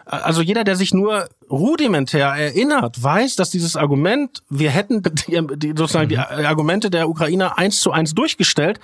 Also 0.05 0.41
jeder, 0.41 0.63
der 0.63 0.75
sich 0.75 0.93
nur 0.93 1.29
rudimentär 1.49 2.27
erinnert, 2.27 3.01
weiß, 3.01 3.35
dass 3.35 3.49
dieses 3.49 3.75
Argument, 3.75 4.43
wir 4.49 4.69
hätten 4.69 5.01
die, 5.27 5.73
sozusagen 5.75 6.05
mhm. 6.05 6.09
die 6.09 6.17
Argumente 6.17 6.89
der 6.89 7.09
Ukrainer 7.09 7.57
eins 7.57 7.81
zu 7.81 7.91
eins 7.91 8.13
durchgestellt, 8.13 8.79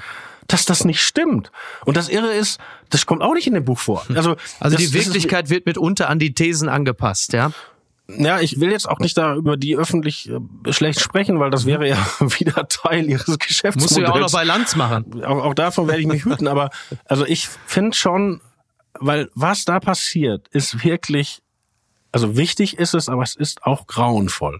dass 0.48 0.66
das 0.66 0.86
nicht 0.86 1.02
stimmt. 1.02 1.52
Und 1.86 1.98
das 1.98 2.10
Irre 2.10 2.34
ist, 2.34 2.60
das 2.90 3.06
kommt 3.06 3.22
auch 3.22 3.34
nicht 3.34 3.48
in 3.48 3.54
dem 3.54 3.66
Buch 3.66 3.80
vor. 3.80 4.04
Also, 4.10 4.36
also 4.60 4.78
das, 4.78 4.86
die 4.86 4.94
Wirklichkeit 4.94 5.50
wird 5.50 5.66
mitunter 5.66 6.10
an 6.10 6.20
die 6.20 6.34
Thesen 6.34 6.70
angepasst, 6.70 7.34
ja? 7.34 7.52
Ja, 8.18 8.40
ich 8.40 8.60
will 8.60 8.72
jetzt 8.72 8.88
auch 8.88 9.00
nicht 9.00 9.18
da 9.18 9.36
über 9.36 9.58
die 9.58 9.76
öffentlich 9.76 10.30
äh, 10.30 10.74
schlecht 10.74 11.00
sprechen, 11.00 11.40
weil 11.40 11.50
das 11.50 11.66
wäre 11.66 11.88
ja 11.88 11.98
wieder 12.20 12.68
Teil 12.68 13.10
ihres 13.10 13.40
Geschäftsmodells. 13.40 13.82
Musst 13.82 13.98
du 13.98 14.02
ja 14.02 14.12
auch 14.12 14.20
noch 14.20 14.32
bei 14.32 14.44
Lanz 14.44 14.76
machen. 14.76 15.24
Auch, 15.24 15.44
auch 15.44 15.54
davon 15.54 15.88
werde 15.88 16.02
ich 16.02 16.08
mich 16.08 16.26
hüten, 16.26 16.48
aber 16.48 16.70
also 17.06 17.26
ich 17.26 17.48
finde 17.66 17.96
schon, 17.96 18.42
weil 19.00 19.30
was 19.36 19.66
da 19.66 19.80
passiert, 19.80 20.48
ist 20.50 20.84
wirklich, 20.84 21.42
also 22.12 22.38
wichtig 22.38 22.78
ist 22.78 22.94
es, 22.94 23.10
aber 23.10 23.24
es 23.24 23.36
ist 23.36 23.64
auch 23.64 23.88
grauenvoll. 23.88 24.60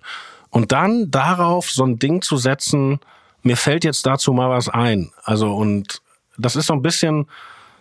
Und 0.50 0.72
dann 0.72 1.12
darauf 1.12 1.72
so 1.72 1.86
ein 1.86 1.98
Ding 1.98 2.22
zu 2.22 2.38
setzen, 2.38 3.00
mir 3.44 3.58
fällt 3.58 3.84
jetzt 3.84 4.06
dazu 4.06 4.34
mal 4.34 4.50
was 4.50 4.70
ein. 4.70 5.12
Also 5.24 5.54
und 5.56 6.02
das 6.38 6.56
ist 6.56 6.68
so 6.68 6.74
ein 6.74 6.82
bisschen, 6.82 7.28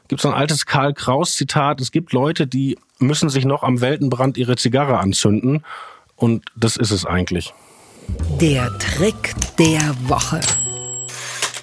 gibt 0.08 0.20
so 0.20 0.28
ein 0.28 0.34
altes 0.34 0.66
Karl 0.66 0.94
Kraus 0.94 1.34
Zitat, 1.36 1.80
es 1.80 1.90
gibt 1.90 2.12
Leute, 2.12 2.46
die 2.46 2.78
müssen 3.00 3.28
sich 3.28 3.44
noch 3.44 3.62
am 3.62 3.80
Weltenbrand 3.80 4.36
ihre 4.36 4.56
Zigarre 4.56 4.98
anzünden. 4.98 5.64
Und 6.16 6.44
das 6.54 6.76
ist 6.76 6.90
es 6.90 7.06
eigentlich. 7.06 7.52
Der 8.40 8.70
Trick 8.78 9.34
der 9.58 9.94
Woche. 10.08 10.40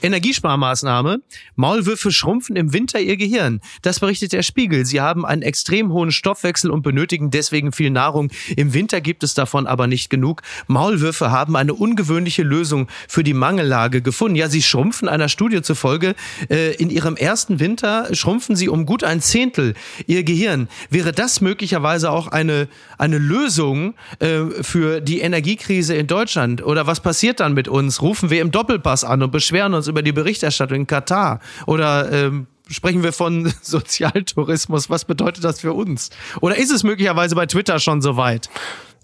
Energiesparmaßnahme. 0.07 1.19
Maulwürfe 1.55 2.11
schrumpfen 2.11 2.55
im 2.55 2.73
Winter 2.73 2.99
ihr 2.99 3.17
Gehirn. 3.17 3.61
Das 3.81 3.99
berichtet 3.99 4.33
der 4.33 4.41
Spiegel. 4.41 4.85
Sie 4.85 5.01
haben 5.01 5.25
einen 5.25 5.41
extrem 5.41 5.91
hohen 5.91 6.11
Stoffwechsel 6.11 6.71
und 6.71 6.81
benötigen 6.81 7.29
deswegen 7.29 7.71
viel 7.71 7.89
Nahrung. 7.89 8.31
Im 8.55 8.73
Winter 8.73 9.01
gibt 9.01 9.23
es 9.23 9.33
davon 9.33 9.67
aber 9.67 9.87
nicht 9.87 10.09
genug. 10.09 10.41
Maulwürfe 10.67 11.31
haben 11.31 11.55
eine 11.55 11.73
ungewöhnliche 11.73 12.43
Lösung 12.43 12.87
für 13.07 13.23
die 13.23 13.33
Mangellage 13.33 14.01
gefunden. 14.01 14.35
Ja, 14.35 14.49
sie 14.49 14.63
schrumpfen 14.63 15.09
einer 15.09 15.29
Studie 15.29 15.61
zufolge. 15.61 16.15
Äh, 16.49 16.75
in 16.75 16.89
ihrem 16.89 17.17
ersten 17.17 17.59
Winter 17.59 18.07
schrumpfen 18.13 18.55
sie 18.55 18.69
um 18.69 18.85
gut 18.85 19.03
ein 19.03 19.21
Zehntel 19.21 19.73
ihr 20.05 20.23
Gehirn. 20.23 20.69
Wäre 20.89 21.11
das 21.11 21.41
möglicherweise 21.41 22.11
auch 22.11 22.27
eine, 22.27 22.67
eine 22.97 23.17
Lösung 23.17 23.95
äh, 24.19 24.45
für 24.61 25.01
die 25.01 25.19
Energiekrise 25.19 25.95
in 25.95 26.07
Deutschland? 26.07 26.63
Oder 26.65 26.87
was 26.87 27.01
passiert 27.01 27.41
dann 27.41 27.53
mit 27.53 27.67
uns? 27.67 28.01
Rufen 28.01 28.29
wir 28.29 28.41
im 28.41 28.51
Doppelpass 28.51 29.03
an 29.03 29.21
und 29.21 29.31
beschweren 29.31 29.73
uns 29.73 29.87
über 29.87 29.96
die 30.01 30.11
Berichterstattung 30.11 30.81
in 30.81 30.87
Katar? 30.87 31.39
Oder 31.65 32.11
ähm, 32.11 32.47
sprechen 32.69 33.03
wir 33.03 33.13
von 33.13 33.51
Sozialtourismus? 33.61 34.89
Was 34.89 35.05
bedeutet 35.05 35.43
das 35.43 35.61
für 35.61 35.73
uns? 35.73 36.09
Oder 36.41 36.57
ist 36.57 36.71
es 36.71 36.83
möglicherweise 36.83 37.35
bei 37.35 37.45
Twitter 37.45 37.79
schon 37.79 38.01
so 38.01 38.17
weit? 38.17 38.49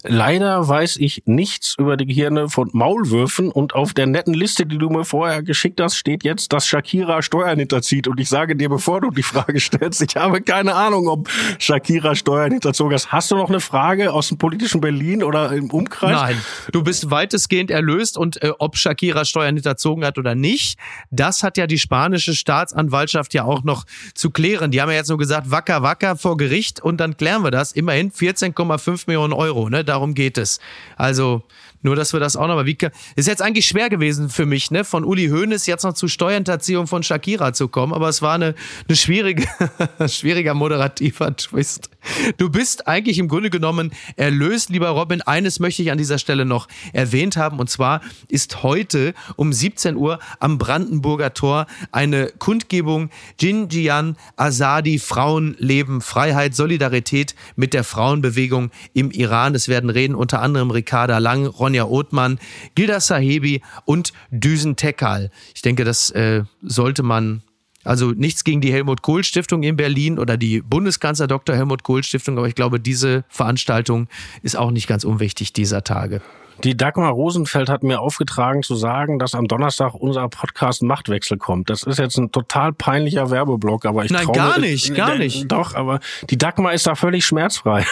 Leider 0.06 0.68
weiß 0.68 0.96
ich 0.98 1.22
nichts 1.24 1.76
über 1.78 1.96
die 1.96 2.04
Gehirne 2.04 2.50
von 2.50 2.68
Maulwürfen 2.72 3.50
und 3.50 3.74
auf 3.74 3.94
der 3.94 4.06
netten 4.06 4.34
Liste, 4.34 4.66
die 4.66 4.76
du 4.76 4.90
mir 4.90 5.06
vorher 5.06 5.42
geschickt 5.42 5.80
hast, 5.80 5.96
steht 5.96 6.24
jetzt, 6.24 6.52
dass 6.52 6.66
Shakira 6.66 7.22
Steuern 7.22 7.58
hinterzieht. 7.58 8.06
Und 8.06 8.20
ich 8.20 8.28
sage 8.28 8.54
dir, 8.54 8.68
bevor 8.68 9.00
du 9.00 9.10
die 9.10 9.22
Frage 9.22 9.58
stellst, 9.58 10.02
ich 10.02 10.14
habe 10.16 10.42
keine 10.42 10.74
Ahnung, 10.74 11.08
ob 11.08 11.30
Shakira 11.58 12.14
Steuern 12.14 12.52
hinterzogen 12.52 12.94
hat. 12.94 13.12
Hast 13.12 13.30
du 13.30 13.36
noch 13.36 13.48
eine 13.48 13.60
Frage 13.60 14.12
aus 14.12 14.28
dem 14.28 14.36
politischen 14.36 14.82
Berlin 14.82 15.22
oder 15.22 15.52
im 15.52 15.70
Umkreis? 15.70 16.12
Nein, 16.12 16.40
du 16.70 16.82
bist 16.82 17.10
weitestgehend 17.10 17.70
erlöst 17.70 18.18
und 18.18 18.42
äh, 18.42 18.52
ob 18.58 18.76
Shakira 18.76 19.24
Steuern 19.24 19.54
hinterzogen 19.54 20.04
hat 20.04 20.18
oder 20.18 20.34
nicht, 20.34 20.78
das 21.12 21.42
hat 21.42 21.56
ja 21.56 21.66
die 21.66 21.78
spanische 21.78 22.34
Staatsanwaltschaft 22.34 23.32
ja 23.32 23.44
auch 23.44 23.64
noch 23.64 23.84
zu 24.14 24.30
klären. 24.30 24.70
Die 24.70 24.82
haben 24.82 24.90
ja 24.90 24.96
jetzt 24.96 25.08
nur 25.08 25.18
gesagt, 25.18 25.50
wacker, 25.50 25.82
wacker 25.82 26.16
vor 26.16 26.36
Gericht 26.36 26.80
und 26.80 26.98
dann 26.98 27.16
klären 27.16 27.42
wir 27.42 27.50
das. 27.50 27.72
Immerhin 27.72 28.12
14,5 28.12 29.04
Millionen 29.06 29.32
Euro, 29.32 29.70
ne? 29.70 29.82
Darum 29.94 30.14
geht 30.14 30.38
es. 30.38 30.60
Also 30.96 31.42
nur, 31.82 31.96
dass 31.96 32.12
wir 32.12 32.20
das 32.20 32.34
auch 32.34 32.48
nochmal, 32.48 32.66
ist 32.68 33.28
jetzt 33.28 33.42
eigentlich 33.42 33.66
schwer 33.66 33.90
gewesen 33.90 34.30
für 34.30 34.46
mich, 34.46 34.70
ne, 34.70 34.84
von 34.84 35.04
Uli 35.04 35.28
Hoeneß 35.28 35.66
jetzt 35.66 35.84
noch 35.84 35.92
zu 35.92 36.08
Steuerhinterziehung 36.08 36.86
von 36.86 37.02
Shakira 37.02 37.52
zu 37.52 37.68
kommen, 37.68 37.92
aber 37.92 38.08
es 38.08 38.22
war 38.22 38.34
eine, 38.34 38.54
eine 38.88 38.96
schwierige, 38.96 39.46
schwieriger 40.08 40.54
moderativer 40.54 41.36
Twist. 41.36 41.90
Du 42.36 42.50
bist 42.50 42.86
eigentlich 42.86 43.18
im 43.18 43.28
Grunde 43.28 43.50
genommen 43.50 43.92
erlöst, 44.16 44.70
lieber 44.70 44.90
Robin. 44.90 45.22
Eines 45.22 45.60
möchte 45.60 45.82
ich 45.82 45.90
an 45.90 45.98
dieser 45.98 46.18
Stelle 46.18 46.44
noch 46.44 46.68
erwähnt 46.92 47.36
haben, 47.36 47.58
und 47.58 47.70
zwar 47.70 48.00
ist 48.28 48.62
heute 48.62 49.14
um 49.36 49.52
17 49.52 49.96
Uhr 49.96 50.18
am 50.40 50.58
Brandenburger 50.58 51.34
Tor 51.34 51.66
eine 51.92 52.28
Kundgebung 52.38 53.10
Jinjian 53.40 54.16
Azadi 54.36 54.98
Frauen, 54.98 55.56
Leben, 55.58 56.00
Freiheit, 56.00 56.54
Solidarität 56.54 57.34
mit 57.56 57.74
der 57.74 57.84
Frauenbewegung 57.84 58.70
im 58.92 59.10
Iran. 59.10 59.54
Es 59.54 59.68
werden 59.68 59.90
reden 59.90 60.14
unter 60.14 60.42
anderem 60.42 60.70
Ricarda 60.70 61.18
Lang, 61.18 61.46
Ronja 61.46 61.84
Othmann, 61.84 62.38
Gilda 62.74 63.00
Sahebi 63.00 63.62
und 63.84 64.12
Düsen 64.30 64.76
Tekal. 64.76 65.30
Ich 65.54 65.62
denke, 65.62 65.84
das 65.84 66.10
äh, 66.10 66.42
sollte 66.62 67.02
man 67.02 67.42
also 67.84 68.10
nichts 68.10 68.44
gegen 68.44 68.60
die 68.60 68.72
Helmut 68.72 69.02
Kohl 69.02 69.22
Stiftung 69.24 69.62
in 69.62 69.76
Berlin 69.76 70.18
oder 70.18 70.36
die 70.36 70.60
Bundeskanzler 70.60 71.26
Dr. 71.26 71.54
Helmut 71.54 71.82
Kohl 71.82 72.02
Stiftung, 72.02 72.38
aber 72.38 72.48
ich 72.48 72.54
glaube, 72.54 72.80
diese 72.80 73.24
Veranstaltung 73.28 74.08
ist 74.42 74.56
auch 74.56 74.70
nicht 74.70 74.86
ganz 74.86 75.04
unwichtig 75.04 75.52
dieser 75.52 75.84
Tage. 75.84 76.20
Die 76.62 76.76
Dagmar 76.76 77.10
Rosenfeld 77.10 77.68
hat 77.68 77.82
mir 77.82 78.00
aufgetragen 78.00 78.62
zu 78.62 78.74
sagen, 78.76 79.18
dass 79.18 79.34
am 79.34 79.48
Donnerstag 79.48 79.94
unser 79.94 80.28
Podcast 80.28 80.82
Machtwechsel 80.82 81.36
kommt. 81.36 81.68
Das 81.68 81.82
ist 81.82 81.98
jetzt 81.98 82.16
ein 82.16 82.30
total 82.32 82.72
peinlicher 82.72 83.30
Werbeblock, 83.30 83.84
aber 83.86 84.04
ich 84.04 84.10
Nein, 84.10 84.24
traue 84.24 84.34
gar 84.36 84.58
mir- 84.58 84.68
nicht, 84.70 84.94
gar 84.94 85.16
nicht. 85.16 85.50
Doch, 85.50 85.74
aber 85.74 86.00
die 86.30 86.38
Dagmar 86.38 86.72
ist 86.72 86.86
da 86.86 86.94
völlig 86.94 87.24
schmerzfrei. 87.26 87.84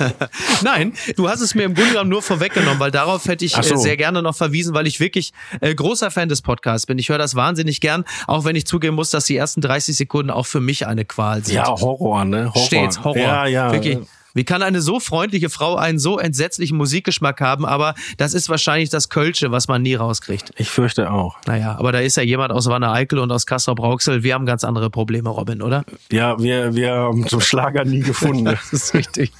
Nein, 0.62 0.94
du 1.16 1.28
hast 1.28 1.40
es 1.40 1.54
mir 1.54 1.64
im 1.64 1.74
Grunde 1.74 1.90
genommen 1.92 2.10
nur 2.10 2.22
vorweggenommen, 2.22 2.80
weil 2.80 2.90
darauf 2.90 3.26
hätte 3.26 3.44
ich 3.44 3.56
Ach 3.56 3.62
so. 3.62 3.74
äh, 3.74 3.78
sehr 3.78 3.96
gerne 3.96 4.22
noch 4.22 4.34
verwiesen, 4.34 4.74
weil 4.74 4.86
ich 4.86 4.98
wirklich 5.00 5.32
äh, 5.60 5.74
großer 5.74 6.10
Fan 6.10 6.28
des 6.28 6.42
Podcasts 6.42 6.86
bin. 6.86 6.98
Ich 6.98 7.08
höre 7.10 7.18
das 7.18 7.34
wahnsinnig 7.34 7.80
gern, 7.80 8.04
auch 8.26 8.44
wenn 8.44 8.56
ich 8.56 8.66
zugeben 8.66 8.96
muss, 8.96 9.10
dass 9.10 9.24
die 9.26 9.36
ersten 9.36 9.60
30 9.60 9.96
Sekunden 9.96 10.30
auch 10.30 10.46
für 10.46 10.60
mich 10.60 10.86
eine 10.86 11.04
Qual 11.04 11.44
sind. 11.44 11.54
Ja, 11.54 11.66
Horror, 11.68 12.24
ne? 12.24 12.46
Horror. 12.54 12.66
Stets 12.66 13.04
Horror. 13.04 13.16
Ja, 13.18 13.46
ja. 13.46 13.72
Wirklich. 13.72 13.98
Wie 14.34 14.44
kann 14.44 14.62
eine 14.62 14.80
so 14.80 15.00
freundliche 15.00 15.50
Frau 15.50 15.76
einen 15.76 15.98
so 15.98 16.18
entsetzlichen 16.18 16.76
Musikgeschmack 16.76 17.40
haben? 17.40 17.64
Aber 17.66 17.94
das 18.16 18.34
ist 18.34 18.48
wahrscheinlich 18.48 18.90
das 18.90 19.08
Kölsche, 19.08 19.50
was 19.50 19.68
man 19.68 19.82
nie 19.82 19.94
rauskriegt. 19.94 20.52
Ich 20.56 20.70
fürchte 20.70 21.10
auch. 21.10 21.36
Naja, 21.46 21.76
aber 21.78 21.92
da 21.92 22.00
ist 22.00 22.16
ja 22.16 22.22
jemand 22.22 22.52
aus 22.52 22.66
Wanne-Eickel 22.66 23.18
und 23.18 23.30
aus 23.32 23.46
Kastrop-Rauxel. 23.46 24.22
Wir 24.22 24.34
haben 24.34 24.46
ganz 24.46 24.64
andere 24.64 24.90
Probleme, 24.90 25.28
Robin, 25.30 25.62
oder? 25.62 25.84
Ja, 26.12 26.38
wir, 26.40 26.74
wir 26.74 26.92
haben 26.92 27.26
zum 27.26 27.40
Schlager 27.40 27.84
nie 27.84 28.00
gefunden. 28.00 28.40
Das 28.60 28.72
ist 28.72 28.94
richtig. 28.94 29.32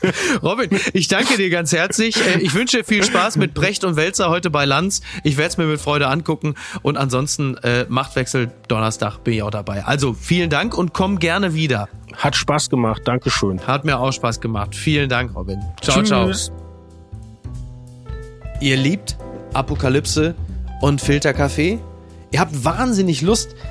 Robin, 0.42 0.70
ich 0.92 1.09
danke 1.09 1.37
dir 1.37 1.50
ganz 1.50 1.72
herzlich. 1.72 2.16
Äh, 2.16 2.40
Ich 2.40 2.55
wünsche 2.55 2.79
dir 2.79 2.85
viel 2.85 3.05
Spaß 3.05 3.37
mit 3.37 3.55
Brecht 3.55 3.85
und 3.85 3.96
Welzer 3.96 4.29
heute 4.31 4.50
bei 4.50 4.64
Lanz. 4.64 5.00
Ich 5.24 5.37
werde 5.37 5.50
es 5.50 5.57
mir 5.59 5.66
mit 5.66 5.81
Freude 5.81 6.09
angucken. 6.09 6.55
Und 6.83 6.96
ansonsten 6.96 7.57
äh, 7.59 7.87
Machtwechsel 7.88 8.50
Donnerstag 8.68 9.18
bin 9.24 9.35
ich 9.35 9.42
auch 9.42 9.50
dabei. 9.50 9.85
Also 9.85 10.14
vielen 10.14 10.50
Dank 10.50 10.76
und 10.76 10.92
komm 10.94 11.18
gerne 11.18 11.55
wieder. 11.55 11.88
Hat 12.16 12.35
Spaß 12.37 12.70
gemacht. 12.70 13.03
Dankeschön. 13.05 13.61
Hat 13.66 13.85
mir 13.85 13.98
auch 14.00 14.12
Spaß 14.12 14.40
gemacht. 14.40 14.74
Vielen 14.81 15.11
Dank, 15.11 15.35
Robin. 15.35 15.61
Ciao, 15.83 16.03
ciao. 16.03 16.27
Tschüss. 16.27 16.51
Ihr 18.61 18.79
liebt 18.79 19.19
Apokalypse 19.53 20.35
und 20.81 21.03
Filterkaffee? 21.03 21.79
Ihr 22.33 22.40
habt 22.40 22.64
wahnsinnig 22.64 23.21
Lust, 23.21 23.55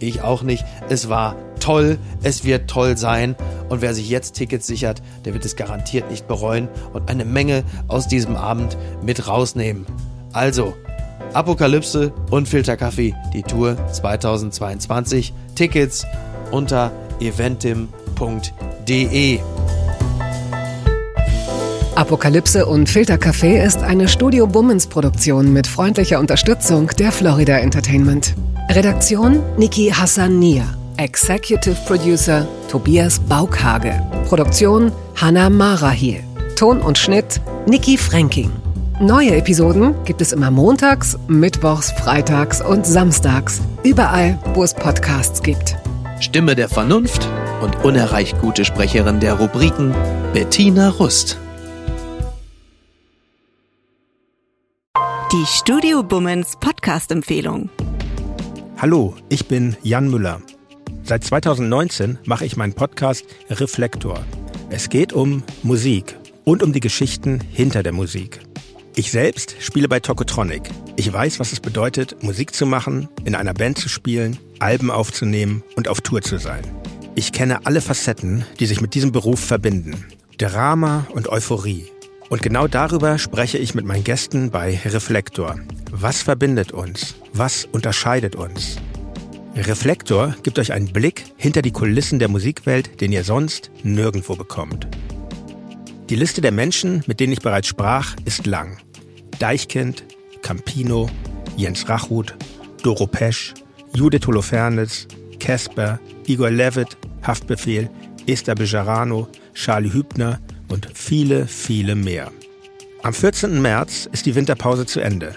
ich 0.00 0.22
auch 0.22 0.42
nicht. 0.42 0.64
Es 0.88 1.08
war 1.08 1.36
toll, 1.60 1.98
es 2.22 2.44
wird 2.44 2.68
toll 2.70 2.96
sein 2.96 3.36
und 3.68 3.82
wer 3.82 3.94
sich 3.94 4.08
jetzt 4.08 4.34
Tickets 4.34 4.66
sichert, 4.66 5.02
der 5.24 5.34
wird 5.34 5.44
es 5.44 5.56
garantiert 5.56 6.10
nicht 6.10 6.26
bereuen 6.28 6.68
und 6.92 7.10
eine 7.10 7.24
Menge 7.24 7.64
aus 7.88 8.08
diesem 8.08 8.36
Abend 8.36 8.76
mit 9.02 9.28
rausnehmen. 9.28 9.86
Also, 10.32 10.74
Apokalypse 11.34 12.12
und 12.30 12.48
Filterkaffee, 12.48 13.14
die 13.34 13.42
Tour 13.42 13.76
2022. 13.92 15.34
Tickets 15.54 16.06
unter 16.50 16.90
eventim.de. 17.20 17.88
Apokalypse 21.94 22.64
und 22.64 22.88
Filtercafé 22.88 23.62
ist 23.62 23.82
eine 23.82 24.06
Studio 24.06 24.46
Bummens 24.46 24.86
Produktion 24.86 25.52
mit 25.52 25.66
freundlicher 25.66 26.20
Unterstützung 26.20 26.88
der 26.98 27.10
Florida 27.10 27.58
Entertainment. 27.58 28.36
Redaktion 28.70 29.42
Niki 29.56 29.90
Hassania. 29.90 30.64
Executive 30.98 31.74
Producer 31.86 32.46
Tobias 32.70 33.18
Baukhage. 33.18 33.94
Produktion 34.28 34.92
Hanna 35.16 35.48
Marahiel. 35.48 36.22
Ton 36.54 36.82
und 36.82 36.98
Schnitt 36.98 37.40
Niki 37.66 37.96
Fränking. 37.96 38.50
Neue 39.00 39.36
Episoden 39.36 39.94
gibt 40.04 40.20
es 40.20 40.32
immer 40.32 40.50
montags, 40.50 41.16
mittwochs, 41.28 41.92
freitags 41.92 42.60
und 42.60 42.84
samstags. 42.84 43.62
Überall, 43.84 44.38
wo 44.52 44.62
es 44.62 44.74
Podcasts 44.74 45.42
gibt. 45.42 45.76
Stimme 46.20 46.54
der 46.54 46.68
Vernunft 46.68 47.26
und 47.62 47.82
unerreicht 47.86 48.38
gute 48.42 48.66
Sprecherin 48.66 49.18
der 49.18 49.38
Rubriken 49.38 49.94
Bettina 50.34 50.90
Rust. 50.90 51.38
Die 55.32 55.46
Studio 55.46 56.02
Bummens 56.02 56.56
Podcast-Empfehlung. 56.60 57.70
Hallo, 58.80 59.16
ich 59.28 59.48
bin 59.48 59.76
Jan 59.82 60.08
Müller. 60.08 60.40
Seit 61.02 61.24
2019 61.24 62.16
mache 62.26 62.44
ich 62.44 62.56
meinen 62.56 62.74
Podcast 62.74 63.24
Reflektor. 63.50 64.24
Es 64.70 64.88
geht 64.88 65.12
um 65.12 65.42
Musik 65.64 66.16
und 66.44 66.62
um 66.62 66.72
die 66.72 66.78
Geschichten 66.78 67.40
hinter 67.50 67.82
der 67.82 67.90
Musik. 67.90 68.38
Ich 68.94 69.10
selbst 69.10 69.56
spiele 69.58 69.88
bei 69.88 69.98
Tokotronic. 69.98 70.70
Ich 70.94 71.12
weiß, 71.12 71.40
was 71.40 71.50
es 71.50 71.58
bedeutet, 71.58 72.22
Musik 72.22 72.54
zu 72.54 72.66
machen, 72.66 73.08
in 73.24 73.34
einer 73.34 73.52
Band 73.52 73.78
zu 73.78 73.88
spielen, 73.88 74.38
Alben 74.60 74.92
aufzunehmen 74.92 75.64
und 75.74 75.88
auf 75.88 76.00
Tour 76.00 76.22
zu 76.22 76.38
sein. 76.38 76.62
Ich 77.16 77.32
kenne 77.32 77.66
alle 77.66 77.80
Facetten, 77.80 78.44
die 78.60 78.66
sich 78.66 78.80
mit 78.80 78.94
diesem 78.94 79.10
Beruf 79.10 79.40
verbinden. 79.40 80.06
Drama 80.36 81.04
und 81.12 81.28
Euphorie. 81.28 81.86
Und 82.28 82.42
genau 82.42 82.68
darüber 82.68 83.18
spreche 83.18 83.58
ich 83.58 83.74
mit 83.74 83.86
meinen 83.86 84.04
Gästen 84.04 84.50
bei 84.52 84.78
Reflektor. 84.84 85.56
Was 85.90 86.22
verbindet 86.22 86.70
uns? 86.70 87.16
Was 87.38 87.66
unterscheidet 87.66 88.34
uns? 88.34 88.78
Reflektor 89.54 90.34
gibt 90.42 90.58
euch 90.58 90.72
einen 90.72 90.92
Blick 90.92 91.22
hinter 91.36 91.62
die 91.62 91.70
Kulissen 91.70 92.18
der 92.18 92.26
Musikwelt, 92.26 93.00
den 93.00 93.12
ihr 93.12 93.22
sonst 93.22 93.70
nirgendwo 93.84 94.34
bekommt. 94.34 94.88
Die 96.10 96.16
Liste 96.16 96.40
der 96.40 96.50
Menschen, 96.50 97.04
mit 97.06 97.20
denen 97.20 97.32
ich 97.32 97.38
bereits 97.38 97.68
sprach, 97.68 98.16
ist 98.24 98.46
lang. 98.46 98.78
Deichkind, 99.38 100.02
Campino, 100.42 101.08
Jens 101.56 101.88
Rachut, 101.88 102.34
Doro 102.82 103.06
Pesch, 103.06 103.54
Judith 103.94 104.26
Holofernes, 104.26 105.06
Casper, 105.38 106.00
Igor 106.26 106.50
Levitt, 106.50 106.96
Haftbefehl, 107.22 107.88
Esther 108.26 108.56
Bejarano, 108.56 109.28
Charlie 109.54 109.92
Hübner 109.92 110.40
und 110.66 110.88
viele, 110.92 111.46
viele 111.46 111.94
mehr. 111.94 112.32
Am 113.04 113.14
14. 113.14 113.62
März 113.62 114.08
ist 114.10 114.26
die 114.26 114.34
Winterpause 114.34 114.86
zu 114.86 114.98
Ende. 114.98 115.36